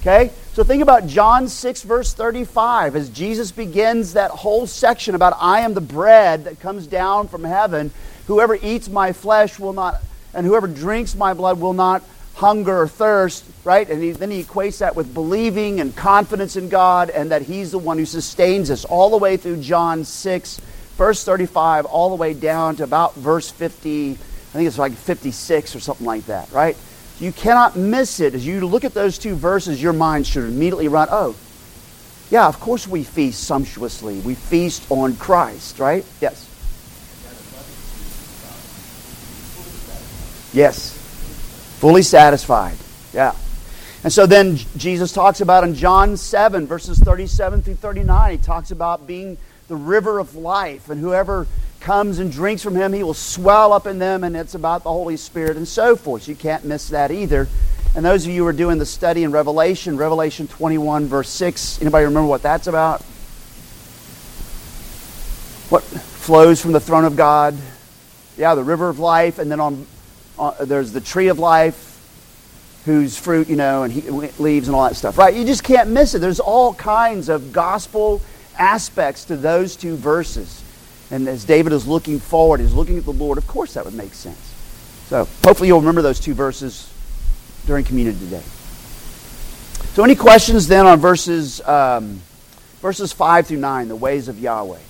Okay? 0.01 0.31
So 0.53 0.65
think 0.65 0.83
about 0.83 1.07
John 1.07 1.49
6, 1.49 1.83
verse 1.83 2.15
35, 2.15 2.97
as 2.97 3.11
Jesus 3.11 3.53
begins 3.53 4.15
that 4.15 4.31
whole 4.31 4.67
section 4.67 5.15
about 5.15 5.37
I 5.41 5.61
am 5.61 5.75
the 5.75 5.81
bread 5.81 6.45
that 6.45 6.61
comes 6.61 6.87
down 6.87 7.29
from 7.29 7.45
heaven. 7.45 7.91
Whoever 8.27 8.55
eats 8.55 8.89
my 8.89 9.13
flesh 9.13 9.59
will 9.59 9.73
not, 9.73 9.97
and 10.33 10.47
whoever 10.47 10.67
drinks 10.67 11.15
my 11.15 11.35
blood 11.35 11.61
will 11.61 11.73
not 11.73 12.03
hunger 12.37 12.83
or 12.83 12.89
thirst, 12.89 13.45
right? 13.65 13.89
And 13.89 14.03
he, 14.03 14.13
then 14.13 14.31
he 14.31 14.45
equates 14.45 14.79
that 14.79 14.95
with 14.95 15.13
believing 15.13 15.81
and 15.81 15.97
confidence 15.97 16.57
in 16.57 16.69
God 16.69 17.11
and 17.11 17.31
that 17.31 17.43
he's 17.43 17.71
the 17.71 17.79
one 17.79 17.99
who 17.99 18.07
sustains 18.07 18.71
us 18.71 18.85
all 18.85 19.11
the 19.11 19.17
way 19.17 19.37
through 19.37 19.63
John 19.63 20.05
6, 20.05 20.61
verse 20.97 21.25
35, 21.25 21.87
all 21.87 22.11
the 22.11 22.17
way 22.17 22.35
down 22.35 22.77
to 22.77 22.85
about 22.85 23.15
verse 23.15 23.51
50. 23.51 24.13
I 24.13 24.15
think 24.15 24.67
it's 24.67 24.79
like 24.79 24.93
56 24.93 25.77
or 25.77 25.81
something 25.81 26.07
like 26.07 26.27
that, 26.27 26.51
right? 26.51 26.77
You 27.21 27.33
cannot 27.33 27.77
miss 27.77 28.21
it. 28.21 28.35
As 28.35 28.47
you 28.47 28.67
look 28.67 28.85
at 28.85 28.95
those 28.95 29.19
two 29.19 29.35
verses, 29.35 29.83
your 29.83 29.93
mind 29.93 30.27
should 30.27 30.45
immediately 30.45 30.89
run, 30.89 31.09
oh, 31.11 31.35
yeah, 32.31 32.47
of 32.47 32.59
course 32.59 32.89
we 32.89 33.05
feast 33.05 33.45
sumptuously. 33.45 34.19
We 34.21 34.35
feast 34.35 34.91
on 34.91 35.17
Christ, 35.17 35.79
right? 35.79 36.05
Yes. 36.21 36.43
Yes. 40.53 40.93
Fully 41.79 42.03
satisfied. 42.03 42.77
Yeah. 43.13 43.35
And 44.03 44.13
so 44.13 44.27
then 44.27 44.57
Jesus 44.77 45.13
talks 45.13 45.41
about 45.41 45.65
in 45.65 45.75
John 45.75 46.17
7, 46.17 46.67
verses 46.67 46.99
37 46.99 47.63
through 47.63 47.75
39, 47.75 48.31
he 48.31 48.39
talks 48.39 48.71
about 48.71 49.07
being 49.07 49.37
the 49.69 49.77
river 49.77 50.19
of 50.19 50.37
life, 50.37 50.91
and 50.91 51.01
whoever 51.01 51.47
comes 51.81 52.19
and 52.19 52.33
drinks 52.33 52.63
from 52.63 52.75
him, 52.75 52.93
he 52.93 53.03
will 53.03 53.15
swell 53.15 53.73
up 53.73 53.87
in 53.87 53.99
them, 53.99 54.25
and 54.25 54.37
it's 54.37 54.55
about 54.55 54.83
the 54.83 54.91
Holy 54.91 55.17
Spirit 55.17 55.57
and 55.57 55.67
so 55.67 55.97
forth. 55.97 56.29
You 56.29 56.35
can't 56.35 56.65
miss 56.65 56.89
that 56.89 57.11
either. 57.11 57.49
And 57.95 58.05
those 58.05 58.27
of 58.27 58.33
you 58.33 58.43
who 58.43 58.49
are 58.49 58.53
doing 58.53 58.79
the 58.79 58.87
study 58.87 59.25
in 59.25 59.33
Revelation, 59.33 59.97
Revelation 59.97 60.49
21, 60.49 61.07
verse 61.07 61.31
6, 61.31 61.81
anybody 61.81 62.05
remember 62.05 62.29
what 62.29 62.43
that's 62.43 62.67
about? 62.67 63.03
What 65.71 65.83
flows 65.83 66.61
from 66.61 66.73
the 66.73 66.81
throne 66.81 67.05
of 67.05 67.17
God? 67.17 67.57
Yeah, 68.37 68.55
the 68.55 68.65
river 68.65 68.89
of 68.89 68.99
life, 68.99 69.39
and 69.39 69.51
then 69.51 69.61
on, 69.61 69.87
on 70.39 70.55
there's 70.61 70.93
the 70.93 71.01
tree 71.01 71.29
of 71.29 71.39
life, 71.39 71.87
whose 72.85 73.17
fruit, 73.19 73.49
you 73.49 73.57
know, 73.57 73.83
and 73.83 73.93
he, 73.93 74.03
leaves 74.39 74.69
and 74.69 74.77
all 74.77 74.85
that 74.85 74.95
stuff, 74.95 75.19
right? 75.19 75.35
You 75.35 75.45
just 75.45 75.65
can't 75.65 75.91
miss 75.91 76.15
it. 76.15 76.21
There's 76.21 76.39
all 76.39 76.75
kinds 76.75 77.29
of 77.29 77.53
gospel 77.53 78.21
aspects 78.59 79.25
to 79.27 79.37
those 79.37 79.77
two 79.77 79.97
verses. 79.97 80.63
And 81.11 81.29
as 81.29 81.45
David 81.45 81.73
is 81.73 81.87
looking 81.87 82.19
forward, 82.19 82.61
he's 82.61 82.75
looking 82.75 82.99
at 82.99 83.05
the 83.05 83.13
Lord, 83.13 83.39
of 83.39 83.47
course 83.47 83.75
that 83.75 83.85
would 83.85 83.95
make 83.95 84.15
sense. 84.15 84.55
So 85.09 85.29
hopefully 85.45 85.69
you'll 85.69 85.81
remember 85.81 86.03
those 86.03 86.19
two 86.19 86.35
verses 86.35 86.93
during 87.67 87.85
community 87.85 88.19
today. 88.19 88.43
So 89.95 90.05
any 90.05 90.17
questions 90.17 90.67
then 90.67 90.85
on 90.85 90.99
verses 90.99 91.61
um, 91.67 92.21
verses 92.83 93.13
five 93.13 93.47
through 93.47 93.59
nine, 93.59 93.89
the 93.89 93.97
ways 93.97 94.29
of 94.29 94.39
Yahweh? 94.39 94.81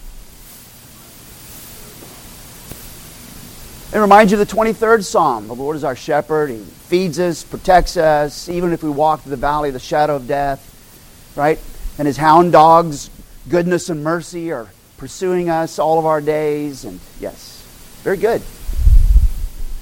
It 3.92 3.98
reminds 3.98 4.32
you 4.32 4.40
of 4.40 4.46
the 4.46 4.54
23rd 4.54 5.04
Psalm. 5.04 5.46
The 5.46 5.54
Lord 5.54 5.76
is 5.76 5.84
our 5.84 5.94
shepherd. 5.94 6.50
He 6.50 6.58
feeds 6.58 7.20
us, 7.20 7.44
protects 7.44 7.96
us, 7.96 8.48
even 8.48 8.72
if 8.72 8.82
we 8.82 8.90
walk 8.90 9.22
through 9.22 9.30
the 9.30 9.36
valley 9.36 9.68
of 9.68 9.74
the 9.74 9.80
shadow 9.80 10.16
of 10.16 10.26
death, 10.26 11.32
right? 11.36 11.58
And 11.98 12.06
his 12.06 12.16
hound 12.16 12.52
dogs, 12.52 13.10
goodness 13.48 13.88
and 13.88 14.02
mercy, 14.02 14.52
are 14.52 14.68
pursuing 14.96 15.50
us 15.50 15.78
all 15.78 15.98
of 15.98 16.06
our 16.06 16.20
days. 16.20 16.84
And 16.84 17.00
yes, 17.20 17.62
very 18.02 18.16
good. 18.16 18.42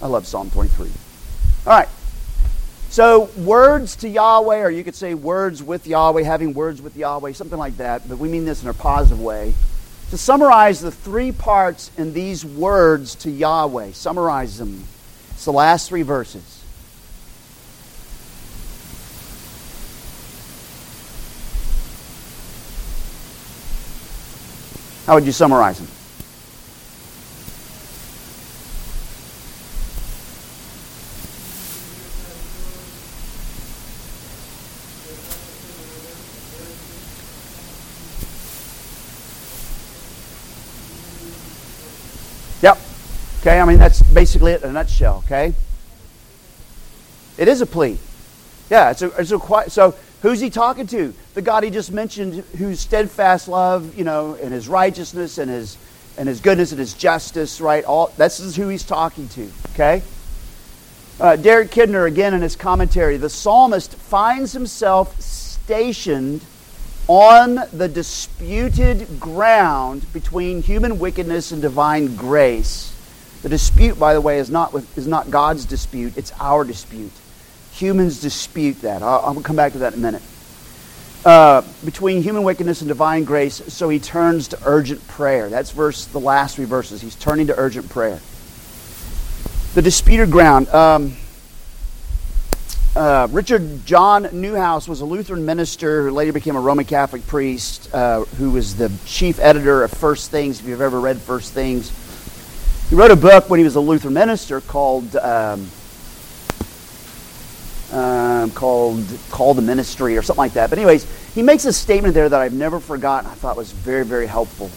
I 0.02 0.06
love 0.06 0.26
Psalm 0.26 0.50
23. 0.50 0.90
All 1.66 1.72
right. 1.72 1.88
So, 2.90 3.24
words 3.38 3.96
to 3.96 4.08
Yahweh, 4.08 4.60
or 4.60 4.70
you 4.70 4.84
could 4.84 4.94
say 4.94 5.14
words 5.14 5.62
with 5.62 5.86
Yahweh, 5.86 6.22
having 6.22 6.54
words 6.54 6.80
with 6.80 6.96
Yahweh, 6.96 7.32
something 7.32 7.58
like 7.58 7.78
that, 7.78 8.08
but 8.08 8.18
we 8.18 8.28
mean 8.28 8.44
this 8.44 8.62
in 8.62 8.68
a 8.68 8.74
positive 8.74 9.20
way. 9.20 9.52
To 10.10 10.18
summarize 10.18 10.80
the 10.80 10.92
three 10.92 11.32
parts 11.32 11.90
in 11.96 12.12
these 12.12 12.44
words 12.44 13.16
to 13.16 13.30
Yahweh, 13.30 13.92
summarize 13.92 14.58
them. 14.58 14.84
It's 15.30 15.44
the 15.44 15.52
last 15.52 15.88
three 15.88 16.02
verses. 16.02 16.53
How 25.06 25.14
would 25.14 25.26
you 25.26 25.32
summarize 25.32 25.78
them? 25.78 25.88
Yep. 42.62 42.78
Okay, 43.40 43.60
I 43.60 43.66
mean, 43.66 43.78
that's 43.78 44.00
basically 44.00 44.52
it 44.52 44.62
in 44.62 44.70
a 44.70 44.72
nutshell, 44.72 45.22
okay? 45.26 45.52
It 47.36 47.46
is 47.46 47.60
a 47.60 47.66
plea. 47.66 47.98
Yeah, 48.70 48.90
it's 48.90 49.02
a, 49.02 49.08
it's 49.20 49.32
a 49.32 49.38
quiet. 49.38 49.70
So 49.70 49.94
Who's 50.24 50.40
he 50.40 50.48
talking 50.48 50.86
to? 50.86 51.12
The 51.34 51.42
God 51.42 51.64
he 51.64 51.70
just 51.70 51.92
mentioned, 51.92 52.44
whose 52.56 52.80
steadfast 52.80 53.46
love, 53.46 53.94
you 53.94 54.04
know, 54.04 54.38
and 54.40 54.54
his 54.54 54.68
righteousness 54.68 55.36
and 55.36 55.50
his 55.50 55.76
and 56.16 56.26
his 56.26 56.40
goodness 56.40 56.72
and 56.72 56.78
his 56.78 56.94
justice, 56.94 57.60
right? 57.60 57.84
All 57.84 58.06
this 58.16 58.40
is 58.40 58.56
who 58.56 58.68
he's 58.68 58.84
talking 58.84 59.28
to. 59.28 59.52
Okay. 59.74 60.02
Uh, 61.20 61.36
Derek 61.36 61.70
Kidner 61.70 62.08
again 62.08 62.32
in 62.32 62.40
his 62.40 62.56
commentary, 62.56 63.18
the 63.18 63.28
psalmist 63.28 63.96
finds 63.96 64.54
himself 64.54 65.20
stationed 65.20 66.42
on 67.06 67.60
the 67.74 67.86
disputed 67.86 69.20
ground 69.20 70.10
between 70.14 70.62
human 70.62 70.98
wickedness 70.98 71.52
and 71.52 71.60
divine 71.60 72.16
grace. 72.16 72.96
The 73.42 73.50
dispute, 73.50 73.98
by 73.98 74.14
the 74.14 74.22
way, 74.22 74.38
is 74.38 74.48
not 74.48 74.72
with, 74.72 74.96
is 74.96 75.06
not 75.06 75.30
God's 75.30 75.66
dispute; 75.66 76.16
it's 76.16 76.32
our 76.40 76.64
dispute. 76.64 77.12
Humans 77.74 78.20
dispute 78.20 78.82
that. 78.82 79.02
I'll, 79.02 79.20
I'll 79.20 79.42
come 79.42 79.56
back 79.56 79.72
to 79.72 79.78
that 79.78 79.94
in 79.94 79.98
a 79.98 80.02
minute. 80.02 80.22
Uh, 81.24 81.62
between 81.84 82.22
human 82.22 82.44
wickedness 82.44 82.82
and 82.82 82.88
divine 82.88 83.24
grace, 83.24 83.62
so 83.68 83.88
he 83.88 83.98
turns 83.98 84.48
to 84.48 84.58
urgent 84.64 85.04
prayer. 85.08 85.48
That's 85.48 85.72
verse 85.72 86.04
the 86.04 86.20
last 86.20 86.54
three 86.54 86.66
verses. 86.66 87.00
He's 87.00 87.16
turning 87.16 87.48
to 87.48 87.58
urgent 87.58 87.88
prayer. 87.88 88.20
The 89.74 89.82
disputed 89.82 90.30
ground. 90.30 90.68
Um, 90.68 91.16
uh, 92.94 93.26
Richard 93.32 93.84
John 93.86 94.24
Neuhaus 94.26 94.86
was 94.86 95.00
a 95.00 95.04
Lutheran 95.04 95.44
minister 95.44 96.02
who 96.02 96.10
later 96.12 96.32
became 96.32 96.54
a 96.54 96.60
Roman 96.60 96.84
Catholic 96.84 97.26
priest, 97.26 97.92
uh, 97.92 98.20
who 98.36 98.52
was 98.52 98.76
the 98.76 98.92
chief 99.04 99.40
editor 99.40 99.82
of 99.82 99.90
First 99.90 100.30
Things. 100.30 100.60
If 100.60 100.66
you've 100.66 100.80
ever 100.80 101.00
read 101.00 101.18
First 101.18 101.52
Things, 101.52 101.90
he 102.88 102.94
wrote 102.94 103.10
a 103.10 103.16
book 103.16 103.50
when 103.50 103.58
he 103.58 103.64
was 103.64 103.74
a 103.74 103.80
Lutheran 103.80 104.14
minister 104.14 104.60
called. 104.60 105.16
Um, 105.16 105.68
um, 107.92 108.50
called 108.52 109.04
Call 109.30 109.54
the 109.54 109.62
Ministry 109.62 110.16
or 110.16 110.22
something 110.22 110.38
like 110.38 110.54
that. 110.54 110.70
But, 110.70 110.78
anyways, 110.78 111.04
he 111.34 111.42
makes 111.42 111.64
a 111.64 111.72
statement 111.72 112.14
there 112.14 112.28
that 112.28 112.40
I've 112.40 112.52
never 112.52 112.80
forgotten. 112.80 113.30
I 113.30 113.34
thought 113.34 113.56
was 113.56 113.72
very, 113.72 114.04
very 114.04 114.26
helpful. 114.26 114.70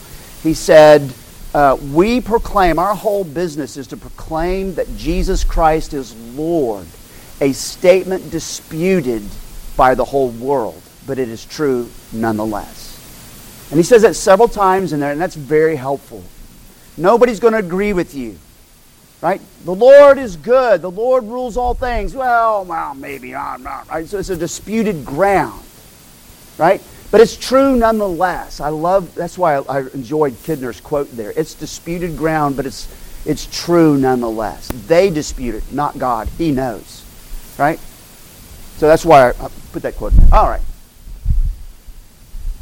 He 0.43 0.53
said, 0.53 1.13
uh, 1.53 1.77
We 1.93 2.21
proclaim, 2.21 2.79
our 2.79 2.95
whole 2.95 3.23
business 3.23 3.77
is 3.77 3.87
to 3.87 3.97
proclaim 3.97 4.75
that 4.75 4.95
Jesus 4.97 5.43
Christ 5.43 5.93
is 5.93 6.15
Lord, 6.35 6.85
a 7.41 7.53
statement 7.53 8.31
disputed 8.31 9.23
by 9.75 9.95
the 9.95 10.05
whole 10.05 10.29
world, 10.29 10.81
but 11.05 11.19
it 11.19 11.29
is 11.29 11.45
true 11.45 11.89
nonetheless. 12.11 12.87
And 13.69 13.77
he 13.77 13.83
says 13.83 14.01
that 14.03 14.15
several 14.15 14.47
times 14.47 14.93
in 14.93 14.99
there, 14.99 15.11
and 15.11 15.19
that's 15.19 15.35
very 15.35 15.75
helpful. 15.75 16.23
Nobody's 16.97 17.39
going 17.39 17.53
to 17.53 17.59
agree 17.59 17.93
with 17.93 18.15
you. 18.15 18.37
Right? 19.21 19.41
The 19.65 19.73
Lord 19.73 20.19
is 20.19 20.35
good. 20.35 20.81
The 20.81 20.91
Lord 20.91 21.23
rules 21.23 21.57
all 21.57 21.73
things. 21.73 22.13
Well, 22.13 22.65
well, 22.65 22.93
maybe 22.93 23.33
I'm 23.33 23.63
not 23.63 23.89
right? 23.89 24.07
So 24.07 24.19
it's 24.19 24.29
a 24.29 24.37
disputed 24.37 25.05
ground. 25.05 25.63
Right? 26.57 26.81
But 27.09 27.21
it's 27.21 27.35
true 27.35 27.75
nonetheless. 27.75 28.59
I 28.59 28.69
love, 28.69 29.15
that's 29.15 29.37
why 29.37 29.55
I, 29.55 29.79
I 29.79 29.79
enjoyed 29.93 30.33
Kidner's 30.43 30.81
quote 30.81 31.09
there. 31.15 31.31
It's 31.35 31.53
disputed 31.53 32.17
ground, 32.17 32.57
but 32.57 32.65
it's, 32.65 32.87
it's 33.25 33.47
true 33.51 33.97
nonetheless. 33.97 34.67
They 34.87 35.09
dispute 35.09 35.55
it, 35.55 35.71
not 35.71 35.97
God. 35.97 36.27
He 36.37 36.51
knows. 36.51 37.03
Right? 37.57 37.79
So 38.77 38.87
that's 38.87 39.05
why 39.05 39.29
I, 39.29 39.29
I 39.29 39.49
put 39.71 39.81
that 39.83 39.95
quote 39.95 40.13
in 40.13 40.19
there. 40.19 40.39
All 40.39 40.49
right. 40.49 40.61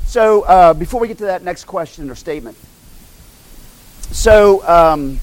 So 0.05 0.43
uh, 0.43 0.73
before 0.73 1.01
we 1.01 1.09
get 1.09 1.17
to 1.17 1.25
that 1.25 1.43
next 1.43 1.65
question 1.65 2.09
or 2.09 2.15
statement, 2.15 2.57
so 4.11 4.65
um, 4.65 5.19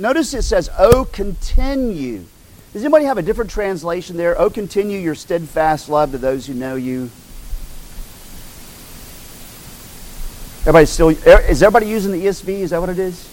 Notice 0.00 0.32
it 0.32 0.42
says, 0.42 0.70
Oh, 0.78 1.04
continue. 1.04 2.24
Does 2.72 2.82
anybody 2.82 3.04
have 3.04 3.18
a 3.18 3.22
different 3.22 3.50
translation 3.50 4.16
there? 4.16 4.40
Oh, 4.40 4.48
continue 4.48 4.98
your 4.98 5.14
steadfast 5.14 5.90
love 5.90 6.12
to 6.12 6.18
those 6.18 6.46
who 6.46 6.54
know 6.54 6.74
you. 6.76 7.10
Everybody 10.62 10.86
still, 10.86 11.10
er, 11.10 11.40
is 11.40 11.62
everybody 11.62 11.86
using 11.86 12.12
the 12.12 12.24
ESV? 12.24 12.48
Is 12.48 12.70
that 12.70 12.80
what 12.80 12.88
it 12.88 12.98
is? 12.98 13.28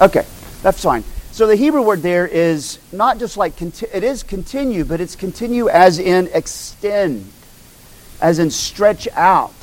Okay, 0.00 0.26
that's 0.62 0.82
fine. 0.82 1.04
So 1.30 1.46
the 1.46 1.54
Hebrew 1.54 1.82
word 1.82 2.02
there 2.02 2.26
is 2.26 2.80
not 2.90 3.18
just 3.18 3.36
like, 3.36 3.60
it 3.62 4.02
is 4.02 4.24
continue, 4.24 4.84
but 4.84 5.00
it's 5.00 5.14
continue 5.14 5.68
as 5.68 6.00
in 6.00 6.28
extend, 6.32 7.30
as 8.20 8.40
in 8.40 8.50
stretch 8.50 9.06
out. 9.12 9.54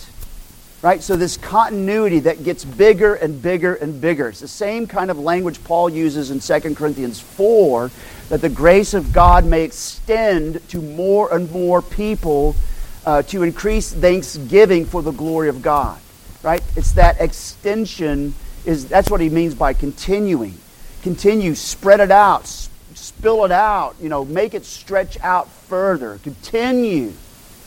Right? 0.84 1.02
So, 1.02 1.16
this 1.16 1.38
continuity 1.38 2.20
that 2.20 2.44
gets 2.44 2.64
bigger 2.64 3.16
and 3.16 3.42
bigger 3.42 3.76
and 3.76 4.00
bigger. 4.00 4.30
It's 4.30 4.42
the 4.42 4.48
same 4.48 4.86
kind 4.86 5.10
of 5.10 5.18
language 5.18 5.64
Paul 5.64 5.90
uses 5.90 6.30
in 6.30 6.40
2 6.40 6.76
Corinthians 6.76 7.20
4 7.20 7.90
that 8.30 8.42
the 8.42 8.50
grace 8.50 8.94
of 8.94 9.12
God 9.12 9.46
may 9.46 9.64
extend 9.64 10.68
to 10.70 10.82
more 10.82 11.34
and 11.34 11.50
more 11.52 11.82
people 11.82 12.56
uh, 13.06 13.24
to 13.24 13.42
increase 13.42 13.92
thanksgiving 13.92 14.86
for 14.86 15.02
the 15.02 15.12
glory 15.12 15.50
of 15.50 15.62
God. 15.62 16.00
Right? 16.44 16.62
It's 16.76 16.92
that 16.92 17.20
extension, 17.22 18.36
is 18.66 18.88
that's 18.88 19.10
what 19.10 19.20
he 19.20 19.30
means 19.30 19.56
by 19.56 19.74
continuing. 19.74 20.58
Continue, 21.02 21.56
spread 21.56 22.02
it 22.02 22.12
out, 22.12 22.46
spill 22.94 23.46
it 23.46 23.52
out, 23.52 23.96
you 24.00 24.10
know, 24.10 24.26
make 24.26 24.54
it 24.54 24.66
stretch 24.66 25.18
out 25.22 25.50
further. 25.50 26.20
Continue. 26.22 27.14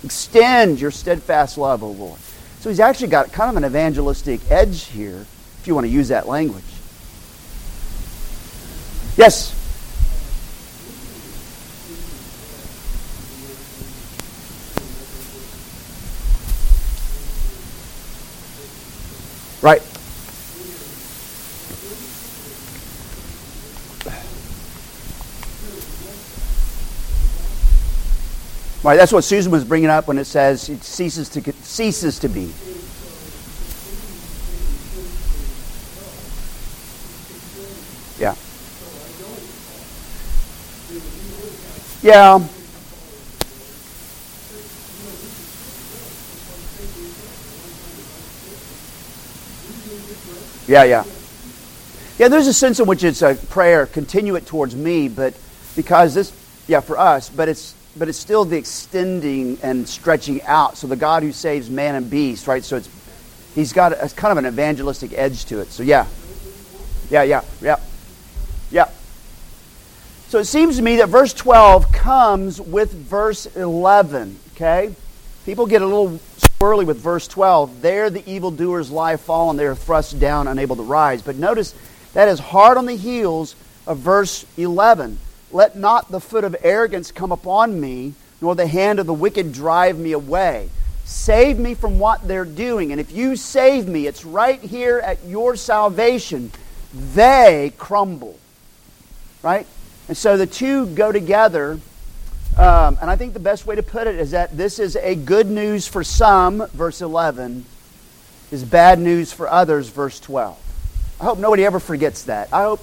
Extend 0.05 0.81
your 0.81 0.91
steadfast 0.91 1.59
love, 1.59 1.83
O 1.83 1.91
Lord. 1.91 2.19
So 2.61 2.69
he's 2.69 2.79
actually 2.79 3.09
got 3.09 3.33
kind 3.33 3.49
of 3.49 3.57
an 3.57 3.65
evangelistic 3.65 4.39
edge 4.51 4.85
here, 4.85 5.25
if 5.61 5.67
you 5.67 5.75
want 5.75 5.87
to 5.87 5.91
use 5.91 6.09
that 6.09 6.29
language. 6.29 6.63
Yes? 9.17 9.57
Right. 19.63 19.90
Right, 28.83 28.97
that's 28.97 29.13
what 29.13 29.25
Susan 29.25 29.53
was 29.53 29.63
bringing 29.63 29.91
up 29.91 30.09
when 30.09 30.17
it 30.17 30.25
says 30.25 30.71
it 30.71 30.83
ceases 30.83 31.29
to 31.31 31.53
ceases 31.63 32.19
to 32.21 32.29
be. 32.29 32.51
Yeah. 38.19 38.35
Yeah. 42.03 42.47
Yeah, 50.67 50.85
yeah. 50.85 51.05
Yeah, 52.19 52.29
there's 52.29 52.47
a 52.47 52.55
sense 52.55 52.81
in 52.81 52.87
which 52.87 53.05
it's 53.05 53.23
a 53.23 53.35
prayer, 53.35 53.87
continue 53.87 54.37
it 54.37 54.47
towards 54.47 54.75
me, 54.75 55.09
but 55.09 55.35
because 55.75 56.15
this, 56.15 56.33
yeah, 56.69 56.81
for 56.81 56.99
us, 56.99 57.29
but 57.29 57.49
it's 57.49 57.75
but 57.97 58.09
it's 58.09 58.19
still 58.19 58.45
the 58.45 58.57
extending 58.57 59.59
and 59.63 59.89
stretching 59.89 60.43
out. 60.43 60.77
So 60.77 60.87
the 60.87 60.97
God 60.97 61.23
who 61.23 61.33
saves 61.33 61.69
man 61.71 61.95
and 61.95 62.09
beast, 62.09 62.47
right? 62.47 62.63
So 62.65 62.77
it's 62.77 62.89
he's 63.55 63.73
got 63.73 63.93
a, 63.93 64.09
kind 64.15 64.33
of 64.33 64.39
an 64.39 64.47
evangelistic 64.47 65.13
edge 65.13 65.45
to 65.47 65.61
it. 65.61 65.71
So 65.71 65.83
yeah, 65.83 66.07
yeah, 67.11 67.23
yeah, 67.23 67.43
yeah, 67.61 67.77
yeah. 68.71 68.89
So 70.29 70.39
it 70.39 70.45
seems 70.45 70.77
to 70.77 70.83
me 70.83 70.97
that 70.97 71.09
verse 71.09 71.33
12 71.35 71.91
comes 71.93 72.61
with 72.61 72.93
verse 72.93 73.47
11. 73.47 74.39
Okay, 74.55 74.95
people 75.45 75.67
get 75.67 75.83
a 75.83 75.87
little 75.87 76.21
squirrely 76.39 76.87
with 76.87 76.99
verse 76.99 77.27
12. 77.27 77.83
There 77.83 78.11
the 78.11 78.29
evildoers 78.31 78.91
lie 78.91 79.17
fallen; 79.17 79.57
they 79.57 79.67
are 79.67 79.75
thrust 79.75 80.21
down, 80.21 80.47
unable 80.47 80.77
to 80.77 80.83
rise. 80.83 81.23
But 81.23 81.37
notice 81.37 81.75
that 82.13 82.29
is 82.29 82.39
hard 82.39 82.79
on 82.79 82.87
the 82.87 82.97
heels 82.97 83.57
of 83.87 83.99
verse 83.99 84.47
11 84.57 85.19
let 85.53 85.77
not 85.77 86.11
the 86.11 86.21
foot 86.21 86.45
of 86.45 86.57
arrogance 86.63 87.11
come 87.11 87.33
upon 87.33 87.81
me, 87.81 88.15
nor 88.41 88.55
the 88.55 88.67
hand 88.67 88.99
of 88.99 89.07
the 89.07 89.15
wicked 89.15 89.53
drive 89.53 89.99
me 89.99 90.13
away. 90.13 90.69
Save 91.05 91.59
me 91.59 91.75
from 91.75 91.99
what 91.99 92.27
they're 92.27 92.45
doing. 92.45 92.93
And 92.93 93.01
if 93.01 93.11
you 93.11 93.35
save 93.37 93.89
me, 93.89 94.07
it's 94.07 94.25
right 94.25 94.61
here 94.61 94.99
at 95.01 95.25
your 95.25 95.57
salvation. 95.57 96.53
They 96.95 97.73
crumble. 97.77 98.39
Right? 99.43 99.67
And 100.09 100.17
so 100.17 100.37
the 100.37 100.47
two 100.47 100.87
go 100.87 101.11
together. 101.11 101.81
Um, 102.57 102.99
and 103.01 103.11
I 103.11 103.17
think 103.17 103.33
the 103.33 103.41
best 103.41 103.67
way 103.67 103.75
to 103.75 103.83
put 103.83 104.07
it 104.07 104.17
is 104.17 104.31
that 104.33 104.57
this 104.57 104.79
is 104.79 104.97
a 104.97 105.15
good 105.15 105.49
news 105.49 105.87
for 105.87 106.05
some, 106.05 106.67
verse 106.69 107.01
11, 107.01 107.65
is 108.51 108.65
bad 108.65 108.99
news 108.99 109.33
for 109.33 109.49
others, 109.49 109.89
verse 109.89 110.21
12. 110.21 110.59
I 111.21 111.25
hope 111.25 111.39
nobody 111.39 111.65
ever 111.65 111.81
forgets 111.81 112.25
that. 112.25 112.53
I 112.53 112.63
hope 112.63 112.81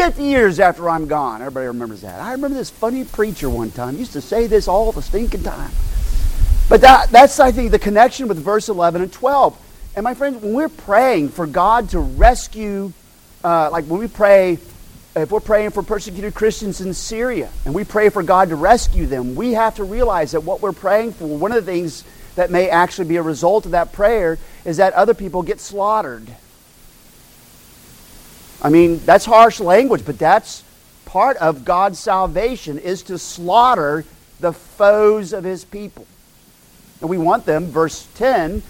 50 0.00 0.24
years 0.24 0.60
after 0.60 0.88
I'm 0.88 1.08
gone. 1.08 1.42
Everybody 1.42 1.66
remembers 1.66 2.00
that. 2.00 2.22
I 2.22 2.32
remember 2.32 2.56
this 2.56 2.70
funny 2.70 3.04
preacher 3.04 3.50
one 3.50 3.70
time 3.70 3.98
used 3.98 4.14
to 4.14 4.22
say 4.22 4.46
this 4.46 4.66
all 4.66 4.90
the 4.92 5.02
stinking 5.02 5.42
time. 5.42 5.70
But 6.70 6.80
that, 6.80 7.10
that's, 7.10 7.38
I 7.38 7.52
think, 7.52 7.70
the 7.70 7.78
connection 7.78 8.26
with 8.26 8.38
verse 8.38 8.70
11 8.70 9.02
and 9.02 9.12
12. 9.12 9.92
And 9.96 10.04
my 10.04 10.14
friends, 10.14 10.40
when 10.42 10.54
we're 10.54 10.70
praying 10.70 11.28
for 11.28 11.46
God 11.46 11.90
to 11.90 11.98
rescue, 11.98 12.94
uh, 13.44 13.68
like 13.70 13.84
when 13.84 14.00
we 14.00 14.08
pray, 14.08 14.52
if 15.16 15.30
we're 15.30 15.38
praying 15.38 15.72
for 15.72 15.82
persecuted 15.82 16.32
Christians 16.32 16.80
in 16.80 16.94
Syria 16.94 17.50
and 17.66 17.74
we 17.74 17.84
pray 17.84 18.08
for 18.08 18.22
God 18.22 18.48
to 18.48 18.56
rescue 18.56 19.04
them, 19.04 19.34
we 19.34 19.52
have 19.52 19.74
to 19.76 19.84
realize 19.84 20.32
that 20.32 20.40
what 20.40 20.62
we're 20.62 20.72
praying 20.72 21.12
for, 21.12 21.26
one 21.26 21.52
of 21.52 21.62
the 21.62 21.70
things 21.70 22.04
that 22.36 22.50
may 22.50 22.70
actually 22.70 23.06
be 23.06 23.16
a 23.16 23.22
result 23.22 23.66
of 23.66 23.72
that 23.72 23.92
prayer, 23.92 24.38
is 24.64 24.78
that 24.78 24.94
other 24.94 25.12
people 25.12 25.42
get 25.42 25.60
slaughtered. 25.60 26.26
I 28.62 28.68
mean, 28.68 29.00
that's 29.04 29.24
harsh 29.24 29.60
language, 29.60 30.04
but 30.04 30.18
that's 30.18 30.62
part 31.04 31.36
of 31.38 31.64
God's 31.64 31.98
salvation 31.98 32.78
is 32.78 33.02
to 33.04 33.18
slaughter 33.18 34.04
the 34.38 34.52
foes 34.52 35.32
of 35.32 35.44
his 35.44 35.64
people. 35.64 36.06
And 37.00 37.08
we 37.08 37.18
want 37.18 37.46
them, 37.46 37.66
verse 37.66 38.06
10, 38.14 38.62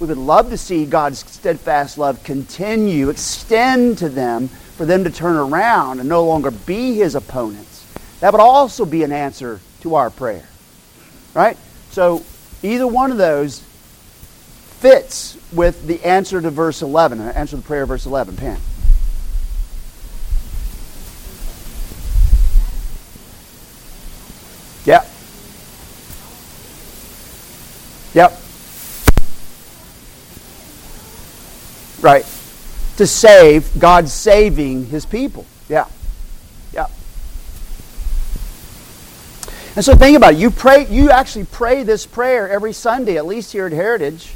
we 0.00 0.06
would 0.06 0.18
love 0.18 0.50
to 0.50 0.58
see 0.58 0.84
God's 0.84 1.20
steadfast 1.20 1.96
love 1.96 2.22
continue, 2.22 3.08
extend 3.08 3.98
to 3.98 4.08
them 4.08 4.48
for 4.48 4.84
them 4.84 5.04
to 5.04 5.10
turn 5.10 5.36
around 5.36 6.00
and 6.00 6.08
no 6.08 6.24
longer 6.24 6.50
be 6.50 6.94
his 6.94 7.14
opponents. 7.14 7.86
That 8.20 8.32
would 8.32 8.40
also 8.40 8.84
be 8.84 9.04
an 9.04 9.12
answer 9.12 9.60
to 9.80 9.94
our 9.94 10.10
prayer. 10.10 10.46
Right? 11.34 11.56
So 11.90 12.22
either 12.62 12.86
one 12.86 13.10
of 13.10 13.18
those 13.18 13.60
fits 14.80 15.38
with 15.52 15.86
the 15.86 16.04
answer 16.04 16.40
to 16.40 16.50
verse 16.50 16.82
11, 16.82 17.20
answer 17.20 17.52
to 17.52 17.56
the 17.56 17.62
prayer 17.62 17.86
verse 17.86 18.04
11. 18.04 18.36
Pam. 18.36 18.58
Yep. 24.84 25.10
Yep. 28.16 28.32
Right. 32.00 32.24
To 32.96 33.06
save, 33.06 33.78
God 33.78 34.08
saving 34.08 34.86
his 34.86 35.04
people. 35.04 35.44
Yeah. 35.68 35.84
Yeah. 36.72 36.86
And 39.74 39.84
so 39.84 39.94
think 39.94 40.16
about 40.16 40.32
it. 40.32 40.38
You 40.38 40.50
pray 40.50 40.86
you 40.86 41.10
actually 41.10 41.44
pray 41.44 41.82
this 41.82 42.06
prayer 42.06 42.48
every 42.48 42.72
Sunday, 42.72 43.18
at 43.18 43.26
least 43.26 43.52
here 43.52 43.66
at 43.66 43.72
Heritage. 43.72 44.32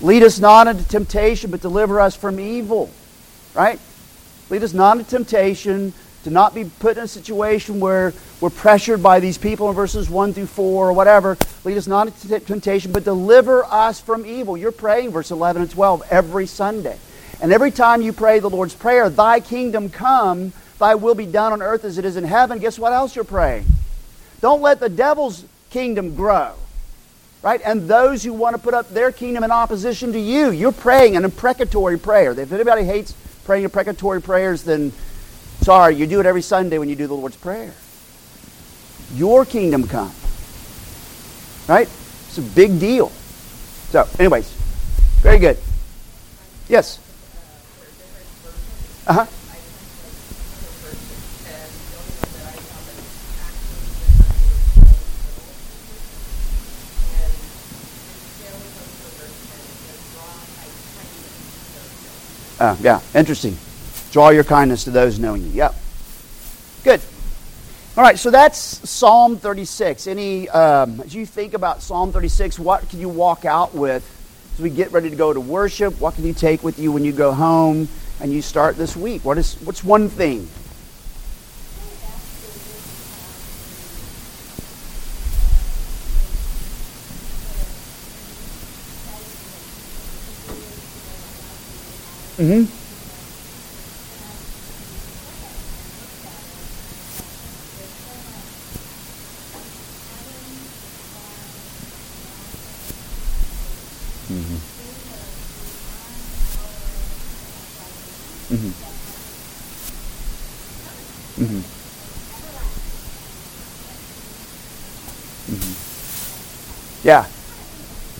Lead 0.00 0.22
us 0.22 0.38
not 0.38 0.68
into 0.68 0.86
temptation, 0.86 1.50
but 1.50 1.60
deliver 1.60 1.98
us 1.98 2.14
from 2.14 2.38
evil. 2.38 2.88
Right? 3.52 3.80
Lead 4.48 4.62
us 4.62 4.72
not 4.72 4.96
into 4.96 5.10
temptation, 5.10 5.92
to 6.24 6.30
not 6.30 6.54
be 6.54 6.64
put 6.64 6.96
in 6.96 7.04
a 7.04 7.08
situation 7.08 7.80
where 7.80 8.12
we're 8.40 8.50
pressured 8.50 9.02
by 9.02 9.20
these 9.20 9.38
people 9.38 9.68
in 9.68 9.74
verses 9.74 10.10
1 10.10 10.34
through 10.34 10.46
4 10.46 10.88
or 10.88 10.92
whatever. 10.92 11.36
Lead 11.64 11.76
us 11.76 11.86
not 11.86 12.08
into 12.08 12.40
temptation, 12.40 12.92
but 12.92 13.04
deliver 13.04 13.64
us 13.64 14.00
from 14.00 14.26
evil. 14.26 14.56
You're 14.56 14.72
praying 14.72 15.10
verse 15.10 15.30
11 15.30 15.62
and 15.62 15.70
12 15.70 16.02
every 16.10 16.46
Sunday. 16.46 16.98
And 17.42 17.52
every 17.52 17.70
time 17.70 18.02
you 18.02 18.12
pray 18.12 18.38
the 18.38 18.50
Lord's 18.50 18.74
Prayer, 18.74 19.08
Thy 19.08 19.40
kingdom 19.40 19.88
come, 19.88 20.52
Thy 20.78 20.94
will 20.94 21.14
be 21.14 21.26
done 21.26 21.52
on 21.52 21.62
earth 21.62 21.84
as 21.84 21.98
it 21.98 22.04
is 22.04 22.16
in 22.16 22.24
heaven, 22.24 22.58
guess 22.58 22.78
what 22.78 22.92
else 22.92 23.16
you're 23.16 23.24
praying? 23.24 23.66
Don't 24.40 24.62
let 24.62 24.80
the 24.80 24.88
devil's 24.88 25.44
kingdom 25.70 26.14
grow. 26.14 26.54
Right? 27.42 27.62
And 27.64 27.88
those 27.88 28.22
who 28.22 28.34
want 28.34 28.54
to 28.54 28.60
put 28.60 28.74
up 28.74 28.90
their 28.90 29.10
kingdom 29.10 29.44
in 29.44 29.50
opposition 29.50 30.12
to 30.12 30.20
you, 30.20 30.50
you're 30.50 30.72
praying 30.72 31.16
an 31.16 31.24
imprecatory 31.24 31.98
prayer. 31.98 32.38
If 32.38 32.52
anybody 32.52 32.84
hates 32.84 33.14
praying 33.44 33.64
imprecatory 33.64 34.20
prayers, 34.20 34.62
then 34.62 34.92
Sorry, 35.62 35.94
you 35.94 36.06
do 36.06 36.20
it 36.20 36.26
every 36.26 36.40
Sunday 36.40 36.78
when 36.78 36.88
you 36.88 36.96
do 36.96 37.06
the 37.06 37.14
Lord's 37.14 37.36
Prayer. 37.36 37.74
Your 39.14 39.44
kingdom 39.44 39.86
come. 39.86 40.10
Right? 41.68 41.88
It's 42.28 42.38
a 42.38 42.42
big 42.42 42.80
deal. 42.80 43.10
So, 43.90 44.08
anyways, 44.18 44.50
very 45.20 45.38
good. 45.38 45.58
Yes? 46.68 46.98
Uh 49.06 49.12
huh. 49.12 49.26
Uh, 62.58 62.76
yeah, 62.80 63.00
interesting. 63.14 63.56
Draw 64.12 64.30
your 64.30 64.44
kindness 64.44 64.84
to 64.84 64.90
those 64.90 65.18
knowing 65.18 65.42
you. 65.42 65.50
Yep. 65.50 65.74
Good. 66.82 67.00
All 67.96 68.04
right, 68.04 68.18
so 68.18 68.30
that's 68.30 68.58
Psalm 68.88 69.36
36. 69.36 70.06
Any, 70.06 70.48
um, 70.48 71.00
as 71.00 71.14
you 71.14 71.26
think 71.26 71.54
about 71.54 71.82
Psalm 71.82 72.12
36, 72.12 72.58
what 72.58 72.88
can 72.88 73.00
you 73.00 73.08
walk 73.08 73.44
out 73.44 73.74
with 73.74 74.04
as 74.54 74.60
we 74.60 74.70
get 74.70 74.90
ready 74.92 75.10
to 75.10 75.16
go 75.16 75.32
to 75.32 75.40
worship? 75.40 76.00
What 76.00 76.14
can 76.14 76.24
you 76.24 76.32
take 76.32 76.62
with 76.62 76.78
you 76.78 76.92
when 76.92 77.04
you 77.04 77.12
go 77.12 77.32
home 77.32 77.88
and 78.20 78.32
you 78.32 78.42
start 78.42 78.76
this 78.76 78.96
week? 78.96 79.24
What 79.24 79.38
is, 79.38 79.54
what's 79.62 79.84
one 79.84 80.08
thing? 80.08 80.48
Mm-hmm. 92.38 92.79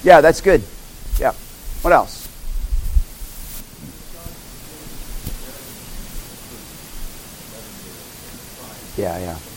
Yeah, 0.03 0.21
that's 0.21 0.41
good. 0.41 0.63
Yeah. 1.19 1.33
What 1.83 1.93
else? 1.93 2.27
Yeah, 8.97 9.19
yeah. 9.19 9.50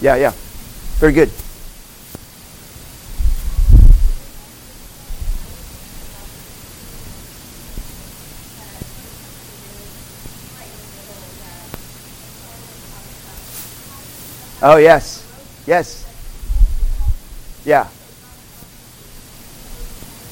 Yeah, 0.00 0.16
yeah. 0.16 0.32
Very 0.98 1.12
good. 1.12 1.30
Oh, 14.62 14.76
yes. 14.78 15.24
Yes. 15.66 16.04
Yeah. 17.64 17.88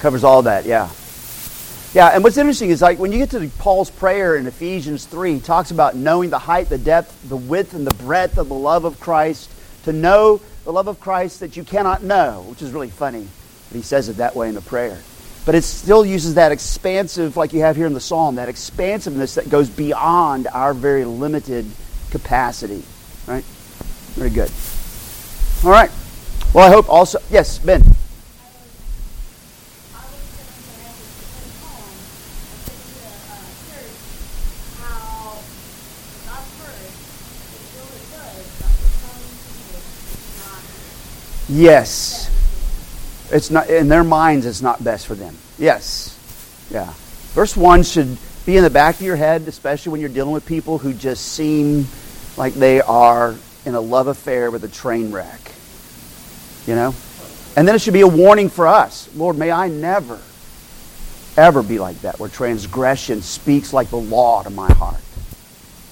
Covers 0.01 0.25
all 0.25 0.43
that, 0.43 0.67
yeah. 0.67 0.89
Yeah, 1.95 2.09
and 2.09 2.25
what's 2.25 2.37
interesting 2.37 2.71
is 2.71 2.83
like 2.83 2.99
when 2.99 3.13
you 3.13 3.19
get 3.19 3.31
to 3.31 3.49
Paul's 3.59 3.89
prayer 3.89 4.35
in 4.35 4.49
Ephesians 4.49 5.07
3, 5.07 5.35
he 5.35 5.41
talks 5.41 5.71
about 5.71 5.95
knowing 5.95 6.29
the 6.29 6.41
height, 6.41 6.69
the 6.69 6.77
depth, 6.77 7.29
the 7.29 7.37
width, 7.37 7.73
and 7.73 7.87
the 7.87 7.95
breadth 7.95 8.37
of 8.37 8.49
the 8.49 8.55
love 8.55 8.85
of 8.85 8.99
Christ, 8.99 9.49
to 9.85 9.93
know 9.93 10.41
the 10.65 10.73
love 10.73 10.89
of 10.89 10.99
Christ 10.99 11.39
that 11.39 11.57
you 11.57 11.63
cannot 11.63 12.03
know, 12.03 12.45
which 12.49 12.63
is 12.63 12.73
really 12.73 12.91
funny 12.91 13.29
that 13.69 13.77
he 13.77 13.83
says 13.83 14.09
it 14.09 14.17
that 14.17 14.35
way 14.35 14.49
in 14.49 14.57
the 14.57 14.61
prayer. 14.61 15.01
But 15.47 15.55
it 15.55 15.63
still 15.63 16.05
uses 16.05 16.35
that 16.35 16.51
expansive, 16.51 17.37
like 17.37 17.53
you 17.53 17.61
have 17.61 17.77
here 17.77 17.87
in 17.87 17.95
the 17.95 18.01
psalm, 18.01 18.37
that 18.37 18.49
expansiveness 18.49 19.37
that 19.37 19.49
goes 19.49 19.71
beyond 19.71 20.49
our 20.49 20.75
very 20.75 21.05
limited 21.05 21.65
capacity, 22.11 22.83
right? 23.29 23.45
Very 24.15 24.31
good. 24.31 24.51
All 25.65 25.71
right. 25.71 25.93
Well, 26.53 26.67
I 26.67 26.73
hope 26.73 26.89
also. 26.89 27.21
Yes, 27.31 27.59
Ben. 27.59 27.85
Yes. 41.55 42.31
It's 43.31 43.51
not 43.51 43.71
in 43.71 43.89
their 43.89 44.03
minds 44.03 44.45
it's 44.45 44.61
not 44.61 44.83
best 44.83 45.07
for 45.07 45.15
them. 45.15 45.37
Yes. 45.57 46.19
Yeah. 46.71 46.93
Verse 47.33 47.57
1 47.57 47.85
should 47.85 48.19
be 48.45 48.57
in 48.57 48.65
the 48.65 48.71
back 48.71 48.97
of 48.97 49.03
your 49.03 49.15
head, 49.17 49.43
especially 49.47 49.93
when 49.93 50.01
you're 50.01 50.11
dealing 50.11 50.33
with 50.33 50.45
people 50.47 50.79
who 50.79 50.93
just 50.93 51.25
seem 51.33 51.87
like 52.37 52.55
they 52.55 52.81
are 52.81 53.37
in 53.65 53.75
a 53.75 53.81
love 53.81 54.09
affair 54.09 54.51
with 54.51 54.65
a 54.65 54.69
train 54.69 55.13
wreck. 55.13 55.53
You 56.67 56.75
know? 56.75 56.95
And 57.57 57.69
then 57.69 57.77
it 57.77 57.81
should 57.81 57.95
be 57.95 58.01
a 58.01 58.09
warning 58.09 58.49
for 58.49 58.67
us. 58.67 59.09
Lord, 59.15 59.39
may 59.39 59.53
I 59.53 59.69
never, 59.69 60.21
ever 61.37 61.63
be 61.63 61.79
like 61.79 62.01
that, 62.01 62.19
where 62.19 62.29
transgression 62.29 63.23
speaks 63.23 63.73
like 63.73 63.91
the 63.91 63.97
law 63.97 64.43
to 64.43 64.51
my 64.51 64.73
heart. 64.73 65.01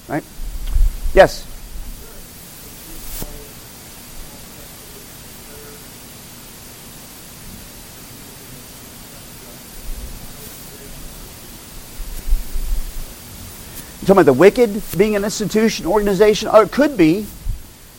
Right? 0.09 0.23
Yes? 1.13 1.47
Talking 14.03 14.21
about 14.21 14.25
the 14.25 14.33
wicked 14.33 14.81
being 14.97 15.15
an 15.15 15.23
institution, 15.23 15.85
organization? 15.85 16.49
Or 16.49 16.63
it 16.63 16.71
could 16.71 16.97
be. 16.97 17.25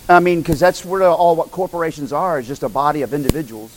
I 0.09 0.21
mean, 0.21 0.41
because 0.41 0.61
that's 0.61 0.85
where 0.85 1.03
all 1.03 1.35
what 1.35 1.51
corporations 1.51 2.13
are, 2.13 2.39
is 2.39 2.47
just 2.47 2.63
a 2.63 2.69
body 2.69 3.03
of 3.03 3.15
individuals. 3.15 3.71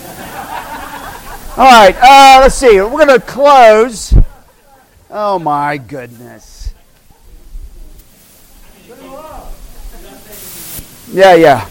All 1.56 1.64
right, 1.64 1.96
uh, 2.00 2.38
let's 2.40 2.54
see. 2.54 2.80
We're 2.80 2.90
going 2.90 3.08
to 3.08 3.20
close. 3.20 4.14
Oh, 5.10 5.38
my 5.38 5.76
goodness. 5.76 6.72
Yeah, 11.12 11.34
yeah. 11.34 11.68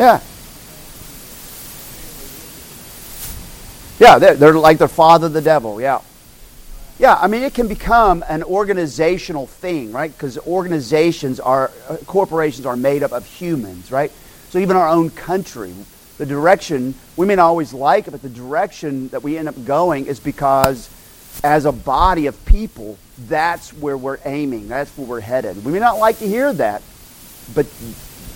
Yeah. 0.00 0.18
Yeah, 3.98 4.18
they're, 4.18 4.34
they're 4.34 4.54
like 4.54 4.78
their 4.78 4.88
father, 4.88 5.28
the 5.28 5.42
devil. 5.42 5.78
Yeah. 5.78 6.00
Yeah, 6.98 7.18
I 7.20 7.26
mean, 7.26 7.42
it 7.42 7.52
can 7.52 7.68
become 7.68 8.24
an 8.26 8.42
organizational 8.42 9.46
thing, 9.46 9.92
right? 9.92 10.10
Because 10.10 10.38
organizations 10.38 11.38
are, 11.38 11.70
uh, 11.86 11.98
corporations 12.06 12.64
are 12.64 12.76
made 12.76 13.02
up 13.02 13.12
of 13.12 13.26
humans, 13.26 13.92
right? 13.92 14.10
So 14.48 14.58
even 14.58 14.74
our 14.74 14.88
own 14.88 15.10
country, 15.10 15.74
the 16.16 16.24
direction, 16.24 16.94
we 17.18 17.26
may 17.26 17.34
not 17.34 17.48
always 17.48 17.74
like 17.74 18.08
it, 18.08 18.12
but 18.12 18.22
the 18.22 18.30
direction 18.30 19.08
that 19.08 19.22
we 19.22 19.36
end 19.36 19.48
up 19.48 19.64
going 19.66 20.06
is 20.06 20.18
because 20.18 20.88
as 21.44 21.66
a 21.66 21.72
body 21.72 22.26
of 22.26 22.42
people, 22.46 22.96
that's 23.28 23.70
where 23.74 23.98
we're 23.98 24.18
aiming. 24.24 24.66
That's 24.66 24.96
where 24.96 25.06
we're 25.06 25.20
headed. 25.20 25.62
We 25.62 25.72
may 25.72 25.78
not 25.78 25.98
like 25.98 26.20
to 26.20 26.26
hear 26.26 26.54
that, 26.54 26.80
but 27.54 27.66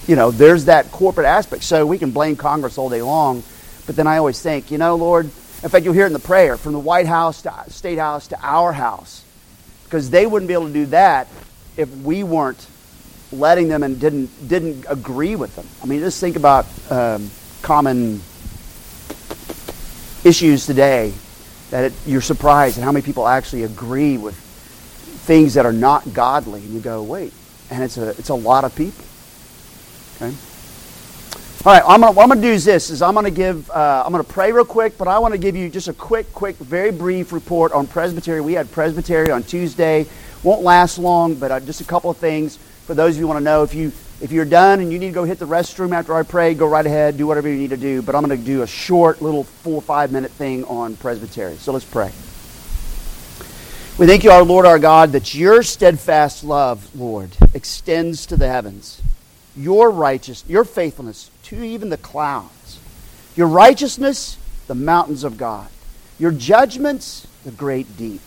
you 0.06 0.16
know, 0.16 0.30
there's 0.30 0.66
that 0.66 0.90
corporate 0.92 1.26
aspect. 1.26 1.64
So 1.64 1.86
we 1.86 1.98
can 1.98 2.10
blame 2.10 2.36
Congress 2.36 2.78
all 2.78 2.90
day 2.90 3.02
long, 3.02 3.42
but 3.86 3.96
then 3.96 4.06
I 4.06 4.18
always 4.18 4.40
think, 4.40 4.70
you 4.70 4.78
know, 4.78 4.96
Lord, 4.96 5.26
in 5.26 5.70
fact, 5.70 5.84
you'll 5.84 5.94
hear 5.94 6.04
it 6.04 6.08
in 6.08 6.12
the 6.12 6.18
prayer 6.18 6.56
from 6.56 6.72
the 6.72 6.78
White 6.78 7.06
House 7.06 7.42
to 7.42 7.64
State 7.68 7.98
House 7.98 8.28
to 8.28 8.38
our 8.42 8.72
house, 8.72 9.24
because 9.84 10.10
they 10.10 10.26
wouldn't 10.26 10.48
be 10.48 10.54
able 10.54 10.66
to 10.66 10.72
do 10.72 10.86
that 10.86 11.28
if 11.76 11.88
we 12.02 12.22
weren't 12.22 12.66
letting 13.32 13.68
them 13.68 13.82
and 13.82 13.98
didn't 13.98 14.28
didn't 14.46 14.84
agree 14.88 15.36
with 15.36 15.56
them. 15.56 15.66
I 15.82 15.86
mean, 15.86 16.00
just 16.00 16.20
think 16.20 16.36
about 16.36 16.66
um, 16.90 17.30
common 17.62 18.20
issues 20.22 20.66
today 20.66 21.12
that 21.70 21.84
it, 21.84 21.92
you're 22.06 22.20
surprised 22.20 22.78
at 22.78 22.84
how 22.84 22.92
many 22.92 23.04
people 23.04 23.26
actually 23.26 23.64
agree 23.64 24.18
with 24.18 24.36
things 24.36 25.54
that 25.54 25.64
are 25.64 25.72
not 25.72 26.12
godly, 26.12 26.60
and 26.60 26.74
you 26.74 26.80
go, 26.80 27.02
wait, 27.02 27.32
and 27.70 27.82
it's 27.82 27.96
a 27.96 28.10
it's 28.10 28.28
a 28.28 28.34
lot 28.34 28.64
of 28.64 28.76
people. 28.76 29.04
Okay. 30.16 30.34
All 31.66 31.72
right, 31.72 31.82
I'm 31.86 32.02
gonna, 32.02 32.12
what 32.12 32.24
I'm 32.24 32.28
going 32.28 32.42
to 32.42 32.46
do 32.46 32.52
is 32.52 32.62
this: 32.62 32.90
is 32.90 33.00
I'm 33.00 33.14
going 33.14 33.24
to 33.24 33.30
give, 33.30 33.70
uh, 33.70 34.02
I'm 34.04 34.12
going 34.12 34.22
to 34.22 34.30
pray 34.30 34.52
real 34.52 34.66
quick, 34.66 34.98
but 34.98 35.08
I 35.08 35.18
want 35.18 35.32
to 35.32 35.38
give 35.38 35.56
you 35.56 35.70
just 35.70 35.88
a 35.88 35.94
quick, 35.94 36.30
quick, 36.34 36.56
very 36.56 36.90
brief 36.90 37.32
report 37.32 37.72
on 37.72 37.86
Presbytery. 37.86 38.42
We 38.42 38.52
had 38.52 38.70
Presbytery 38.70 39.30
on 39.30 39.44
Tuesday. 39.44 40.04
Won't 40.42 40.60
last 40.60 40.98
long, 40.98 41.36
but 41.36 41.50
uh, 41.50 41.60
just 41.60 41.80
a 41.80 41.84
couple 41.84 42.10
of 42.10 42.18
things 42.18 42.58
for 42.84 42.92
those 42.92 43.14
of 43.14 43.16
you 43.16 43.22
who 43.22 43.28
want 43.28 43.38
to 43.38 43.44
know. 43.44 43.62
If 43.62 43.72
you 43.72 43.92
if 44.20 44.30
you're 44.30 44.44
done 44.44 44.80
and 44.80 44.92
you 44.92 44.98
need 44.98 45.06
to 45.06 45.14
go 45.14 45.24
hit 45.24 45.38
the 45.38 45.46
restroom 45.46 45.94
after 45.94 46.14
I 46.14 46.22
pray, 46.22 46.52
go 46.52 46.66
right 46.66 46.84
ahead, 46.84 47.16
do 47.16 47.26
whatever 47.26 47.48
you 47.48 47.56
need 47.56 47.70
to 47.70 47.78
do. 47.78 48.02
But 48.02 48.14
I'm 48.14 48.22
going 48.22 48.38
to 48.38 48.44
do 48.44 48.60
a 48.60 48.66
short, 48.66 49.22
little 49.22 49.44
four 49.44 49.76
or 49.76 49.82
five 49.82 50.12
minute 50.12 50.32
thing 50.32 50.64
on 50.64 50.96
Presbytery. 50.96 51.56
So 51.56 51.72
let's 51.72 51.86
pray. 51.86 52.12
We 53.96 54.06
thank 54.06 54.22
you, 54.22 54.32
our 54.32 54.42
Lord, 54.42 54.66
our 54.66 54.78
God, 54.78 55.12
that 55.12 55.34
your 55.34 55.62
steadfast 55.62 56.44
love, 56.44 56.94
Lord, 56.94 57.30
extends 57.54 58.26
to 58.26 58.36
the 58.36 58.48
heavens 58.48 59.00
your 59.56 59.90
righteousness, 59.90 60.50
your 60.50 60.64
faithfulness 60.64 61.30
to 61.44 61.62
even 61.62 61.88
the 61.88 61.96
clouds. 61.96 62.80
Your 63.36 63.48
righteousness, 63.48 64.38
the 64.66 64.74
mountains 64.74 65.24
of 65.24 65.36
God. 65.36 65.68
Your 66.18 66.30
judgments, 66.30 67.26
the 67.44 67.50
great 67.50 67.96
deep. 67.96 68.20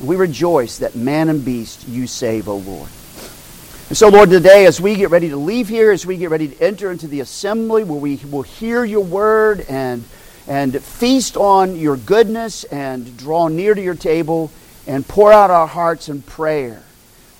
We 0.00 0.16
rejoice 0.16 0.78
that 0.78 0.94
man 0.94 1.28
and 1.28 1.44
beast 1.44 1.88
you 1.88 2.06
save, 2.06 2.48
O 2.48 2.56
Lord. 2.56 2.88
And 3.88 3.96
so, 3.96 4.08
Lord, 4.08 4.28
today, 4.28 4.66
as 4.66 4.80
we 4.80 4.94
get 4.96 5.10
ready 5.10 5.30
to 5.30 5.36
leave 5.36 5.68
here, 5.68 5.90
as 5.90 6.04
we 6.04 6.18
get 6.18 6.30
ready 6.30 6.48
to 6.48 6.62
enter 6.62 6.90
into 6.90 7.08
the 7.08 7.20
assembly 7.20 7.84
where 7.84 7.98
we 7.98 8.16
will 8.16 8.42
hear 8.42 8.84
your 8.84 9.02
word 9.02 9.64
and, 9.68 10.04
and 10.46 10.78
feast 10.82 11.36
on 11.36 11.74
your 11.74 11.96
goodness 11.96 12.64
and 12.64 13.16
draw 13.16 13.48
near 13.48 13.74
to 13.74 13.80
your 13.80 13.94
table 13.94 14.50
and 14.86 15.08
pour 15.08 15.32
out 15.32 15.50
our 15.50 15.66
hearts 15.66 16.08
in 16.08 16.20
prayer. 16.20 16.82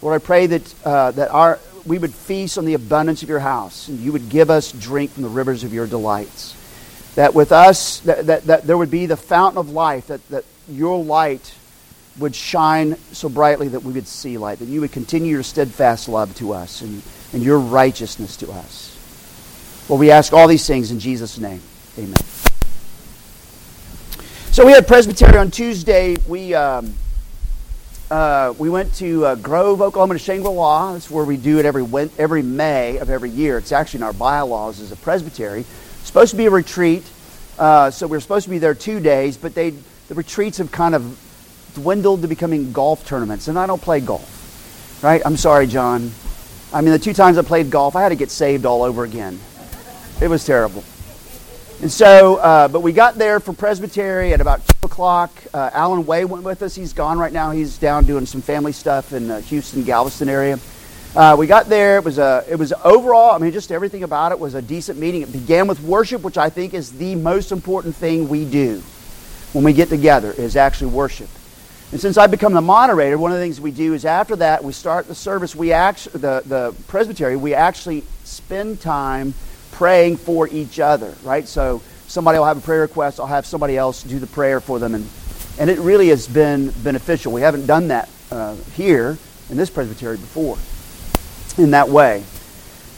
Lord, 0.01 0.20
I 0.20 0.24
pray 0.24 0.47
that, 0.47 0.86
uh, 0.86 1.11
that 1.12 1.30
our, 1.30 1.59
we 1.89 1.99
would 1.99 2.14
feast 2.14 2.59
on 2.59 2.64
the 2.64 2.74
abundance 2.74 3.22
of 3.22 3.28
your 3.28 3.41
house, 3.41 3.89
and 3.89 3.99
you 3.99 4.12
would 4.12 4.28
give 4.28 4.51
us 4.51 4.72
drink 4.72 5.11
from 5.11 5.22
the 5.22 5.28
rivers 5.28 5.64
of 5.64 5.72
your 5.72 5.86
delights. 5.86 6.55
That 7.14 7.34
with 7.34 7.51
us, 7.51 8.01
that, 8.01 8.26
that, 8.26 8.45
that 8.45 8.62
there 8.64 8.76
would 8.76 8.91
be 8.91 9.07
the 9.07 9.16
fountain 9.16 9.59
of 9.59 9.70
life, 9.70 10.09
that, 10.09 10.26
that 10.28 10.45
your 10.68 11.03
light 11.03 11.55
would 12.18 12.34
shine 12.34 12.97
so 13.12 13.28
brightly 13.28 13.68
that 13.68 13.82
we 13.82 13.93
would 13.93 14.07
see 14.07 14.39
light, 14.39 14.59
that 14.59 14.66
you 14.66 14.80
would 14.80 14.93
continue 14.93 15.32
your 15.32 15.43
steadfast 15.43 16.09
love 16.09 16.34
to 16.36 16.53
us 16.53 16.82
and, 16.82 17.03
and 17.32 17.43
your 17.43 17.59
righteousness 17.59 18.36
to 18.36 18.51
us. 18.51 18.95
Well, 19.89 19.99
we 19.99 20.11
ask 20.11 20.32
all 20.32 20.47
these 20.47 20.66
things 20.66 20.91
in 20.91 21.01
Jesus' 21.01 21.39
name. 21.39 21.62
Amen. 21.97 22.14
So 24.53 24.66
we 24.66 24.72
had 24.72 24.86
Presbytery 24.86 25.39
on 25.39 25.51
Tuesday. 25.51 26.16
We. 26.26 26.55
Um, 26.55 26.95
uh, 28.11 28.55
we 28.59 28.71
went 28.71 28.95
to 28.95 29.27
uh, 29.27 29.35
Grove, 29.35 29.83
Oklahoma, 29.83 30.15
to 30.15 30.19
Shangri-La. 30.19 30.95
That's 30.95 31.11
where 31.11 31.25
we 31.25 31.37
do 31.37 31.59
it 31.59 31.67
every 31.67 31.85
every 32.19 32.43
May 32.43 32.97
of 32.97 33.11
every 33.11 33.31
year. 33.31 33.59
It's 33.59 33.73
actually 33.73 33.99
in 33.99 34.05
our 34.05 34.13
bylaws 34.13 34.81
as 34.81 34.93
a 34.93 34.97
presbytery. 34.97 35.61
It's 35.61 36.07
supposed 36.07 36.31
to 36.31 36.37
be 36.37 36.47
a 36.47 36.51
retreat, 36.51 37.05
uh, 37.59 37.91
so 37.91 38.07
we're 38.07 38.21
supposed 38.21 38.45
to 38.45 38.51
be 38.51 38.59
there 38.59 38.75
two 38.75 39.01
days, 39.01 39.37
but 39.37 39.55
they 39.55 39.71
the 40.09 40.15
retreats 40.15 40.57
have 40.59 40.73
kind 40.73 40.95
of 40.95 41.21
dwindled 41.75 42.23
to 42.23 42.29
becoming 42.29 42.73
golf 42.73 43.07
tournaments, 43.07 43.49
and 43.49 43.59
I 43.59 43.67
don't 43.67 43.83
play 43.83 44.01
golf. 44.01 45.01
Right? 45.03 45.21
I'm 45.25 45.37
sorry, 45.37 45.67
John. 45.67 46.11
I 46.73 46.81
mean, 46.81 46.93
the 46.93 46.99
two 46.99 47.13
times 47.13 47.39
I 47.39 47.43
played 47.43 47.71
golf, 47.71 47.95
I 47.95 48.03
had 48.03 48.09
to 48.09 48.17
get 48.17 48.31
saved 48.31 48.65
all 48.65 48.83
over 48.83 49.05
again. 49.05 49.39
It 50.21 50.29
was 50.29 50.45
terrible. 50.45 50.83
And 51.81 51.93
so, 51.93 52.37
uh, 52.37 52.66
but 52.66 52.81
we 52.81 52.93
got 52.93 53.14
there 53.14 53.39
for 53.39 53.53
Presbytery 53.53 54.33
at 54.33 54.41
about 54.41 54.66
2 54.66 54.72
o'clock. 54.83 55.31
Uh, 55.55 55.70
Alan 55.72 56.05
Way 56.07 56.24
went 56.24 56.43
with 56.43 56.61
us. 56.62 56.74
He's 56.74 56.93
gone 56.93 57.20
right 57.20 57.33
now. 57.33 57.53
He's 57.53 57.79
down 57.79 58.05
doing 58.05 58.26
some 58.26 58.43
family 58.43 58.72
stuff 58.72 59.12
in 59.12 59.29
the 59.29 59.41
Houston, 59.43 59.85
Galveston 59.85 60.29
area. 60.29 60.59
Uh, 61.14 61.37
we 61.39 61.47
got 61.47 61.66
there. 61.68 61.99
It 61.99 62.05
was 62.05 62.18
a. 62.18 62.45
It 62.49 62.57
was 62.57 62.72
overall. 62.85 63.31
I 63.31 63.39
mean, 63.39 63.53
just 63.53 63.70
everything 63.70 64.03
about 64.03 64.33
it 64.33 64.41
was 64.41 64.55
a 64.55 64.61
decent 64.61 64.99
meeting. 64.99 65.22
It 65.22 65.33
began 65.33 65.68
with 65.68 65.81
worship, 65.81 66.22
which 66.22 66.37
I 66.37 66.51
think 66.51 66.74
is 66.74 66.91
the 66.93 67.14
most 67.14 67.53
important 67.53 67.95
thing 67.95 68.29
we 68.29 68.45
do 68.45 68.83
when 69.53 69.64
we 69.64 69.72
get 69.72 69.89
together 69.89 70.33
is 70.33 70.57
actually 70.57 70.91
worship. 70.91 71.31
And 71.93 72.01
since 72.01 72.18
I've 72.18 72.31
become 72.33 72.55
the 72.55 72.61
moderator, 72.61 73.16
one 73.16 73.31
of 73.31 73.39
the 73.39 73.43
things 73.43 73.61
we 73.61 73.70
do 73.70 73.95
is 73.95 74.05
after 74.05 74.35
that 74.37 74.64
we 74.64 74.72
start 74.72 75.07
the 75.07 75.14
service. 75.14 75.55
We 75.55 75.72
actually 75.72 76.18
the 76.18 76.43
the 76.45 76.74
presbytery. 76.89 77.37
We 77.37 77.55
actually 77.55 78.03
spend 78.24 78.81
time 78.81 79.33
praying 79.79 80.16
for 80.16 80.49
each 80.49 80.81
other, 80.81 81.14
right? 81.22 81.47
So 81.47 81.81
somebody 82.09 82.37
will 82.37 82.47
have 82.47 82.59
a 82.59 82.61
prayer 82.61 82.81
request, 82.81 83.20
I'll 83.20 83.26
have 83.26 83.47
somebody 83.47 83.76
else 83.76 84.03
do 84.03 84.18
the 84.18 84.26
prayer 84.26 84.59
for 84.59 84.81
them, 84.81 84.93
and, 84.93 85.09
and 85.57 85.70
it 85.70 85.79
really 85.79 86.09
has 86.09 86.26
been 86.26 86.70
beneficial. 86.83 87.33
We 87.33 87.43
haven't 87.43 87.66
done 87.66 87.87
that 87.89 88.09
uh, 88.33 88.57
here 88.74 89.16
in 89.49 89.57
this 89.57 89.70
presbytery 89.70 90.16
before 90.16 90.59
in 91.62 91.70
that 91.70 91.89
way. 91.89 92.24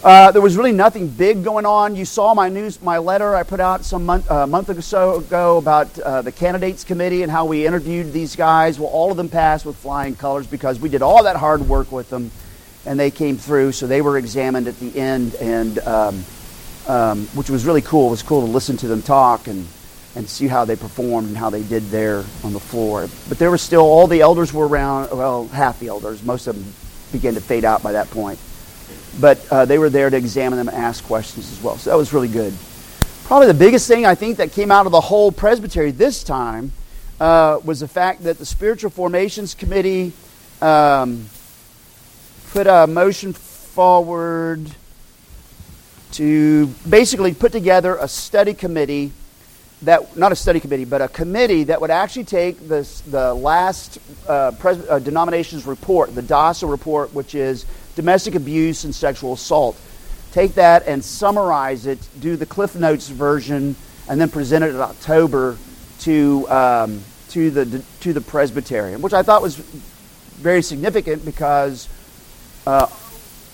Uh, 0.03 0.33
there 0.33 0.41
was 0.41 0.57
really 0.57 0.73
nothing 0.73 1.09
big 1.09 1.45
going 1.45 1.67
on. 1.67 1.97
You 1.97 2.07
saw 2.07 2.33
my 2.33 2.49
news, 2.49 2.81
my 2.81 2.97
letter 2.97 3.37
I 3.37 3.43
put 3.43 3.61
out 3.61 3.85
some 3.85 4.07
month, 4.07 4.31
uh, 4.31 4.47
month 4.47 4.71
or 4.71 4.81
so 4.81 5.17
ago 5.17 5.59
about 5.59 5.99
uh, 5.99 6.23
the 6.23 6.33
candidates 6.33 6.83
committee 6.83 7.23
and 7.23 7.31
how 7.31 7.45
we 7.45 7.67
interviewed 7.67 8.11
these 8.11 8.37
guys. 8.37 8.81
Well, 8.81 8.89
all 8.89 9.11
of 9.11 9.19
them 9.19 9.29
passed 9.29 9.67
with 9.67 9.77
flying 9.77 10.17
colors 10.17 10.47
because 10.47 10.81
we 10.81 10.89
did 10.89 11.03
all 11.03 11.25
that 11.25 11.37
hard 11.37 11.61
work 11.61 11.93
with 11.93 12.09
them, 12.09 12.31
and 12.87 12.99
they 12.99 13.11
came 13.11 13.37
through. 13.37 13.73
So 13.73 13.87
they 13.87 14.01
were 14.01 14.17
examined 14.17 14.67
at 14.67 14.81
the 14.81 14.99
end, 14.99 15.35
and 15.35 15.79
um, 15.81 16.25
um, 16.91 17.27
which 17.35 17.49
was 17.49 17.65
really 17.65 17.83
cool. 17.83 18.09
It 18.09 18.11
was 18.11 18.23
cool 18.25 18.45
to 18.45 18.51
listen 18.51 18.77
to 18.79 18.89
them 18.89 19.01
talk 19.01 19.47
and, 19.47 19.65
and 20.17 20.29
see 20.29 20.49
how 20.49 20.65
they 20.65 20.75
performed 20.75 21.29
and 21.29 21.37
how 21.37 21.49
they 21.49 21.63
did 21.63 21.85
there 21.85 22.25
on 22.43 22.53
the 22.53 22.59
floor. 22.59 23.09
But 23.29 23.39
there 23.39 23.49
were 23.49 23.59
still, 23.59 23.83
all 23.83 24.09
the 24.09 24.23
elders 24.23 24.53
were 24.53 24.67
around, 24.67 25.17
well, 25.17 25.47
half 25.47 25.79
the 25.79 25.87
elders. 25.87 26.25
Most 26.25 26.49
of 26.49 26.57
them 26.57 26.75
began 27.13 27.35
to 27.35 27.41
fade 27.41 27.65
out 27.65 27.85
by 27.85 27.93
that 27.93 28.11
point. 28.11 28.41
But 29.21 29.47
uh, 29.53 29.65
they 29.67 29.79
were 29.79 29.89
there 29.89 30.11
to 30.11 30.17
examine 30.17 30.59
them 30.59 30.67
and 30.67 30.77
ask 30.77 31.05
questions 31.05 31.53
as 31.53 31.63
well. 31.63 31.77
So 31.77 31.91
that 31.91 31.97
was 31.97 32.13
really 32.13 32.29
good. 32.29 32.53
Probably 33.25 33.47
the 33.47 33.55
biggest 33.55 33.87
thing 33.87 34.05
I 34.05 34.17
think 34.17 34.39
that 34.39 34.51
came 34.51 34.73
out 34.73 34.87
of 34.87 34.93
the 34.93 35.01
whole 35.01 35.31
presbytery 35.31 35.93
this 35.93 36.25
time 36.25 36.73
uh, 37.21 37.61
was 37.65 37.79
the 37.79 37.89
fact 37.89 38.25
that 38.25 38.39
the 38.39 38.47
Spiritual 38.47 38.91
Formations 38.91 39.55
Committee 39.55 40.13
um, 40.61 41.27
put 42.53 42.67
a 42.67 42.89
motion 42.89 43.33
forward 43.33 44.69
to 46.13 46.67
basically 46.89 47.35
put 47.35 47.53
together 47.53 47.97
a 47.97 48.09
study 48.09 48.55
committee 48.55 49.13
that 49.83 50.17
not 50.17 50.31
a 50.31 50.37
study 50.37 50.61
committee, 50.61 50.85
but 50.85 51.01
a 51.01 51.09
committee 51.09 51.65
that 51.65 51.81
would 51.81 51.91
actually 51.91 52.25
take 52.25 52.69
this, 52.69 53.01
the 53.03 53.33
last 53.33 53.99
uh, 54.29 54.53
pres- 54.59 54.87
uh, 54.89 54.99
denomination's 54.99 55.67
report, 55.67 56.15
the 56.15 56.23
DASA 56.23 56.71
report, 56.71 57.15
which 57.15 57.35
is 57.35 57.65
domestic 57.97 58.35
abuse 58.35 58.85
and 58.85 58.95
sexual 58.95 59.33
assault, 59.33 59.81
take 60.33 60.55
that 60.55 60.87
and 60.87 61.03
summarize 61.03 61.87
it, 61.87 61.99
do 62.21 62.37
the 62.37 62.47
Cliff 62.47 62.77
Notes 62.77 63.09
version, 63.09 63.75
and 64.09 64.21
then 64.21 64.29
present 64.29 64.65
it 64.65 64.71
in 64.71 64.81
October 64.81 65.57
to 66.01 66.49
um, 66.51 67.03
to 67.31 67.51
the 67.51 67.83
to 68.01 68.13
the 68.13 68.21
Presbyterian, 68.21 69.01
which 69.01 69.13
I 69.13 69.23
thought 69.23 69.41
was 69.41 69.57
very 69.57 70.63
significant 70.63 71.25
because 71.25 71.89
uh, 72.67 72.87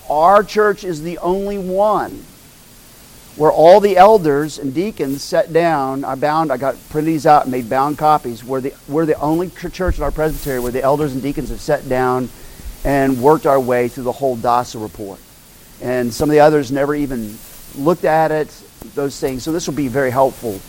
our 0.09 0.43
church 0.43 0.83
is 0.83 1.01
the 1.01 1.17
only 1.19 1.57
one 1.57 2.25
where 3.37 3.51
all 3.51 3.79
the 3.79 3.95
elders 3.95 4.57
and 4.57 4.73
deacons 4.73 5.23
sat 5.23 5.53
down. 5.53 6.03
I 6.03 6.15
bound, 6.15 6.51
I 6.51 6.57
got 6.57 6.75
printed 6.89 7.13
these 7.13 7.27
out 7.27 7.43
and 7.43 7.51
made 7.51 7.69
bound 7.69 7.97
copies. 7.97 8.43
We're 8.43 8.61
the, 8.61 8.73
we're 8.87 9.05
the 9.05 9.19
only 9.19 9.49
church 9.49 9.97
in 9.97 10.03
our 10.03 10.11
presbytery 10.11 10.59
where 10.59 10.71
the 10.71 10.81
elders 10.81 11.13
and 11.13 11.21
deacons 11.21 11.49
have 11.49 11.61
sat 11.61 11.87
down 11.87 12.29
and 12.83 13.21
worked 13.21 13.45
our 13.45 13.59
way 13.59 13.87
through 13.87 14.03
the 14.05 14.11
whole 14.11 14.35
DASA 14.35 14.81
report. 14.81 15.19
And 15.81 16.11
some 16.11 16.29
of 16.29 16.33
the 16.33 16.39
others 16.39 16.71
never 16.71 16.95
even 16.95 17.37
looked 17.75 18.05
at 18.05 18.31
it, 18.31 18.49
those 18.95 19.19
things. 19.19 19.43
So 19.43 19.51
this 19.51 19.67
will 19.67 19.75
be 19.75 19.87
very 19.87 20.09
helpful 20.09 20.59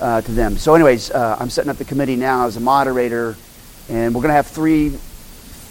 uh, 0.00 0.20
to 0.20 0.32
them. 0.32 0.56
So, 0.56 0.74
anyways, 0.74 1.10
uh, 1.10 1.36
I'm 1.40 1.50
setting 1.50 1.70
up 1.70 1.76
the 1.76 1.84
committee 1.84 2.16
now 2.16 2.46
as 2.46 2.56
a 2.56 2.60
moderator, 2.60 3.36
and 3.88 4.14
we're 4.14 4.20
going 4.20 4.30
to 4.30 4.34
have 4.34 4.46
three 4.46 4.90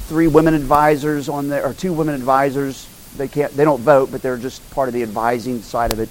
three 0.07 0.27
women 0.27 0.53
advisors 0.53 1.29
on 1.29 1.47
there, 1.47 1.65
or 1.65 1.73
two 1.73 1.93
women 1.93 2.13
advisors. 2.13 2.85
They 3.15 3.29
can't, 3.29 3.55
they 3.55 3.63
don't 3.63 3.79
vote, 3.79 4.11
but 4.11 4.21
they're 4.21 4.37
just 4.37 4.69
part 4.71 4.89
of 4.89 4.93
the 4.93 5.03
advising 5.03 5.61
side 5.61 5.93
of 5.93 5.99
it 5.99 6.09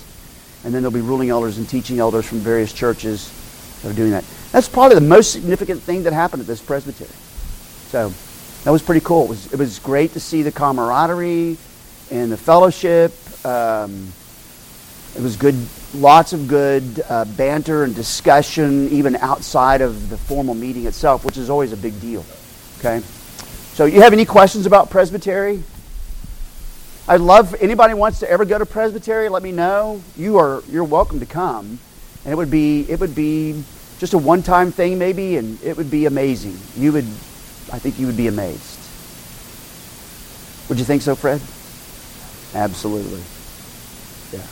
and 0.65 0.75
then 0.75 0.83
there'll 0.83 0.91
be 0.91 1.01
ruling 1.01 1.31
elders 1.31 1.59
and 1.59 1.69
teaching 1.69 1.99
elders 1.99 2.27
from 2.27 2.39
various 2.39 2.73
churches 2.73 3.33
that 3.83 3.91
are 3.91 3.95
doing 3.95 4.11
that. 4.11 4.25
That's 4.53 4.69
probably 4.69 4.97
the 4.97 5.01
most 5.01 5.33
significant 5.33 5.83
thing 5.83 6.03
that 6.03 6.13
happened 6.13 6.41
at 6.41 6.47
this 6.47 6.61
presbytery. 6.61 7.09
So 7.89 8.13
that 8.65 8.71
was 8.71 8.83
pretty 8.83 9.01
cool. 9.01 9.25
It 9.25 9.29
was, 9.29 9.53
it 9.53 9.59
was 9.59 9.79
great 9.79 10.13
to 10.13 10.21
see 10.21 10.43
the 10.43 10.53
camaraderie 10.53 11.57
and 12.11 12.33
the 12.33 12.37
fellowship. 12.37 13.13
Um, 13.45 14.13
it 15.17 15.23
was 15.23 15.37
good, 15.37 15.57
lots 15.95 16.33
of 16.33 16.47
good 16.47 17.03
uh, 17.09 17.25
banter 17.25 17.85
and 17.85 17.95
discussion, 17.95 18.89
even 18.91 19.17
outside 19.17 19.81
of 19.81 20.09
the 20.09 20.17
formal 20.17 20.55
meeting 20.55 20.87
itself, 20.87 21.25
which 21.25 21.37
is 21.37 21.51
always 21.51 21.73
a 21.73 21.77
big 21.77 21.99
deal. 22.01 22.25
Okay? 22.79 23.01
So, 23.73 23.87
you 23.87 24.03
have 24.03 24.13
any 24.13 24.25
questions 24.25 24.67
about 24.67 24.91
presbytery? 24.91 25.63
I'd 27.11 27.21
love 27.21 27.57
anybody 27.59 27.93
wants 27.93 28.21
to 28.21 28.31
ever 28.31 28.45
go 28.45 28.57
to 28.57 28.65
Presbytery, 28.65 29.29
let 29.29 29.43
me 29.43 29.51
know. 29.51 30.01
You 30.17 30.39
are 30.39 30.63
you're 30.69 30.85
welcome 30.85 31.19
to 31.19 31.27
come. 31.27 31.81
And 32.25 32.33
it 32.33 32.37
would 32.37 32.53
be 32.53 32.89
it 32.89 33.01
would 33.01 33.17
be 33.17 33.65
just 33.99 34.15
a 34.15 34.19
one-time 34.19 34.71
thing 34.71 34.97
maybe 34.97 35.37
and 35.37 35.61
it 35.61 35.77
would 35.77 35.91
be 35.91 36.07
amazing. 36.07 36.57
You 36.77 36.93
would 36.93 37.07
I 37.73 37.81
think 37.81 37.99
you 37.99 38.07
would 38.07 38.17
be 38.17 38.29
amazed. 38.29 38.79
Would 40.69 40.79
you 40.79 40.85
think 40.85 41.03
so, 41.03 41.17
Fred? 41.17 41.41
Absolutely. 42.55 43.23
Yeah. 44.31 44.47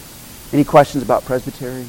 Any 0.53 0.65
questions 0.65 1.05
about 1.05 1.25
Presbytery? 1.27 1.87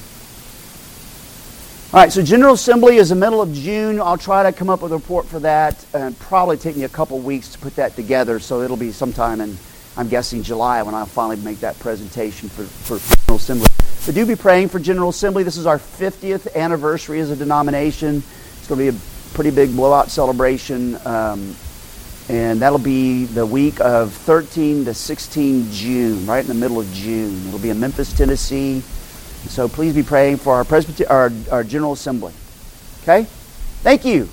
All 1.92 2.00
right, 2.00 2.12
so 2.12 2.22
General 2.22 2.54
Assembly 2.54 2.98
is 2.98 3.10
the 3.10 3.16
middle 3.16 3.42
of 3.42 3.52
June. 3.54 4.00
I'll 4.00 4.20
try 4.20 4.44
to 4.44 4.52
come 4.52 4.70
up 4.70 4.84
with 4.84 4.92
a 4.92 4.98
report 4.98 5.26
for 5.26 5.40
that 5.40 5.84
and 5.96 6.18
probably 6.20 6.58
take 6.58 6.78
me 6.78 6.84
a 6.84 6.90
couple 6.90 7.18
weeks 7.18 7.54
to 7.54 7.58
put 7.58 7.76
that 7.78 7.96
together, 7.96 8.40
so 8.40 8.62
it'll 8.62 8.78
be 8.78 8.92
sometime 8.92 9.42
in 9.42 9.58
I'm 10.00 10.08
guessing 10.08 10.44
July 10.44 10.82
when 10.82 10.96
I'll 10.96 11.06
finally 11.06 11.36
make 11.36 11.60
that 11.60 11.78
presentation 11.80 12.48
for, 12.48 12.64
for 12.64 13.16
General 13.18 13.36
Assembly. 13.36 13.68
But 14.06 14.16
do 14.16 14.26
be 14.26 14.38
praying 14.38 14.70
for 14.70 14.80
General 14.80 15.10
Assembly. 15.10 15.44
This 15.44 15.58
is 15.58 15.66
our 15.66 15.78
50th 15.78 16.56
anniversary 16.56 17.20
as 17.20 17.32
a 17.32 17.36
denomination. 17.36 18.24
It's 18.60 18.68
going 18.70 18.80
to 18.80 18.94
be 18.94 18.98
a 18.98 19.34
pretty 19.34 19.52
big 19.52 19.76
blowout 19.76 20.10
celebration. 20.10 20.98
Um, 21.06 21.54
and 22.30 22.62
that'll 22.62 22.80
be 22.80 23.26
the 23.26 23.46
week 23.46 23.82
of 23.82 24.14
13 24.14 24.86
to 24.86 24.94
16 24.94 25.70
June, 25.70 26.26
right 26.26 26.40
in 26.40 26.48
the 26.48 26.54
middle 26.54 26.80
of 26.80 26.90
June. 26.94 27.46
It'll 27.50 27.60
be 27.60 27.70
in 27.70 27.82
Memphis, 27.82 28.14
Tennessee. 28.14 28.80
So 29.50 29.68
please 29.68 29.94
be 29.94 30.04
praying 30.04 30.38
for 30.38 30.54
our, 30.54 30.64
Presbyter- 30.64 31.10
our, 31.10 31.30
our 31.52 31.66
General 31.66 31.92
Assembly. 31.92 32.32
Okay? 33.04 33.26
Thank 33.84 34.06
you. 34.06 34.30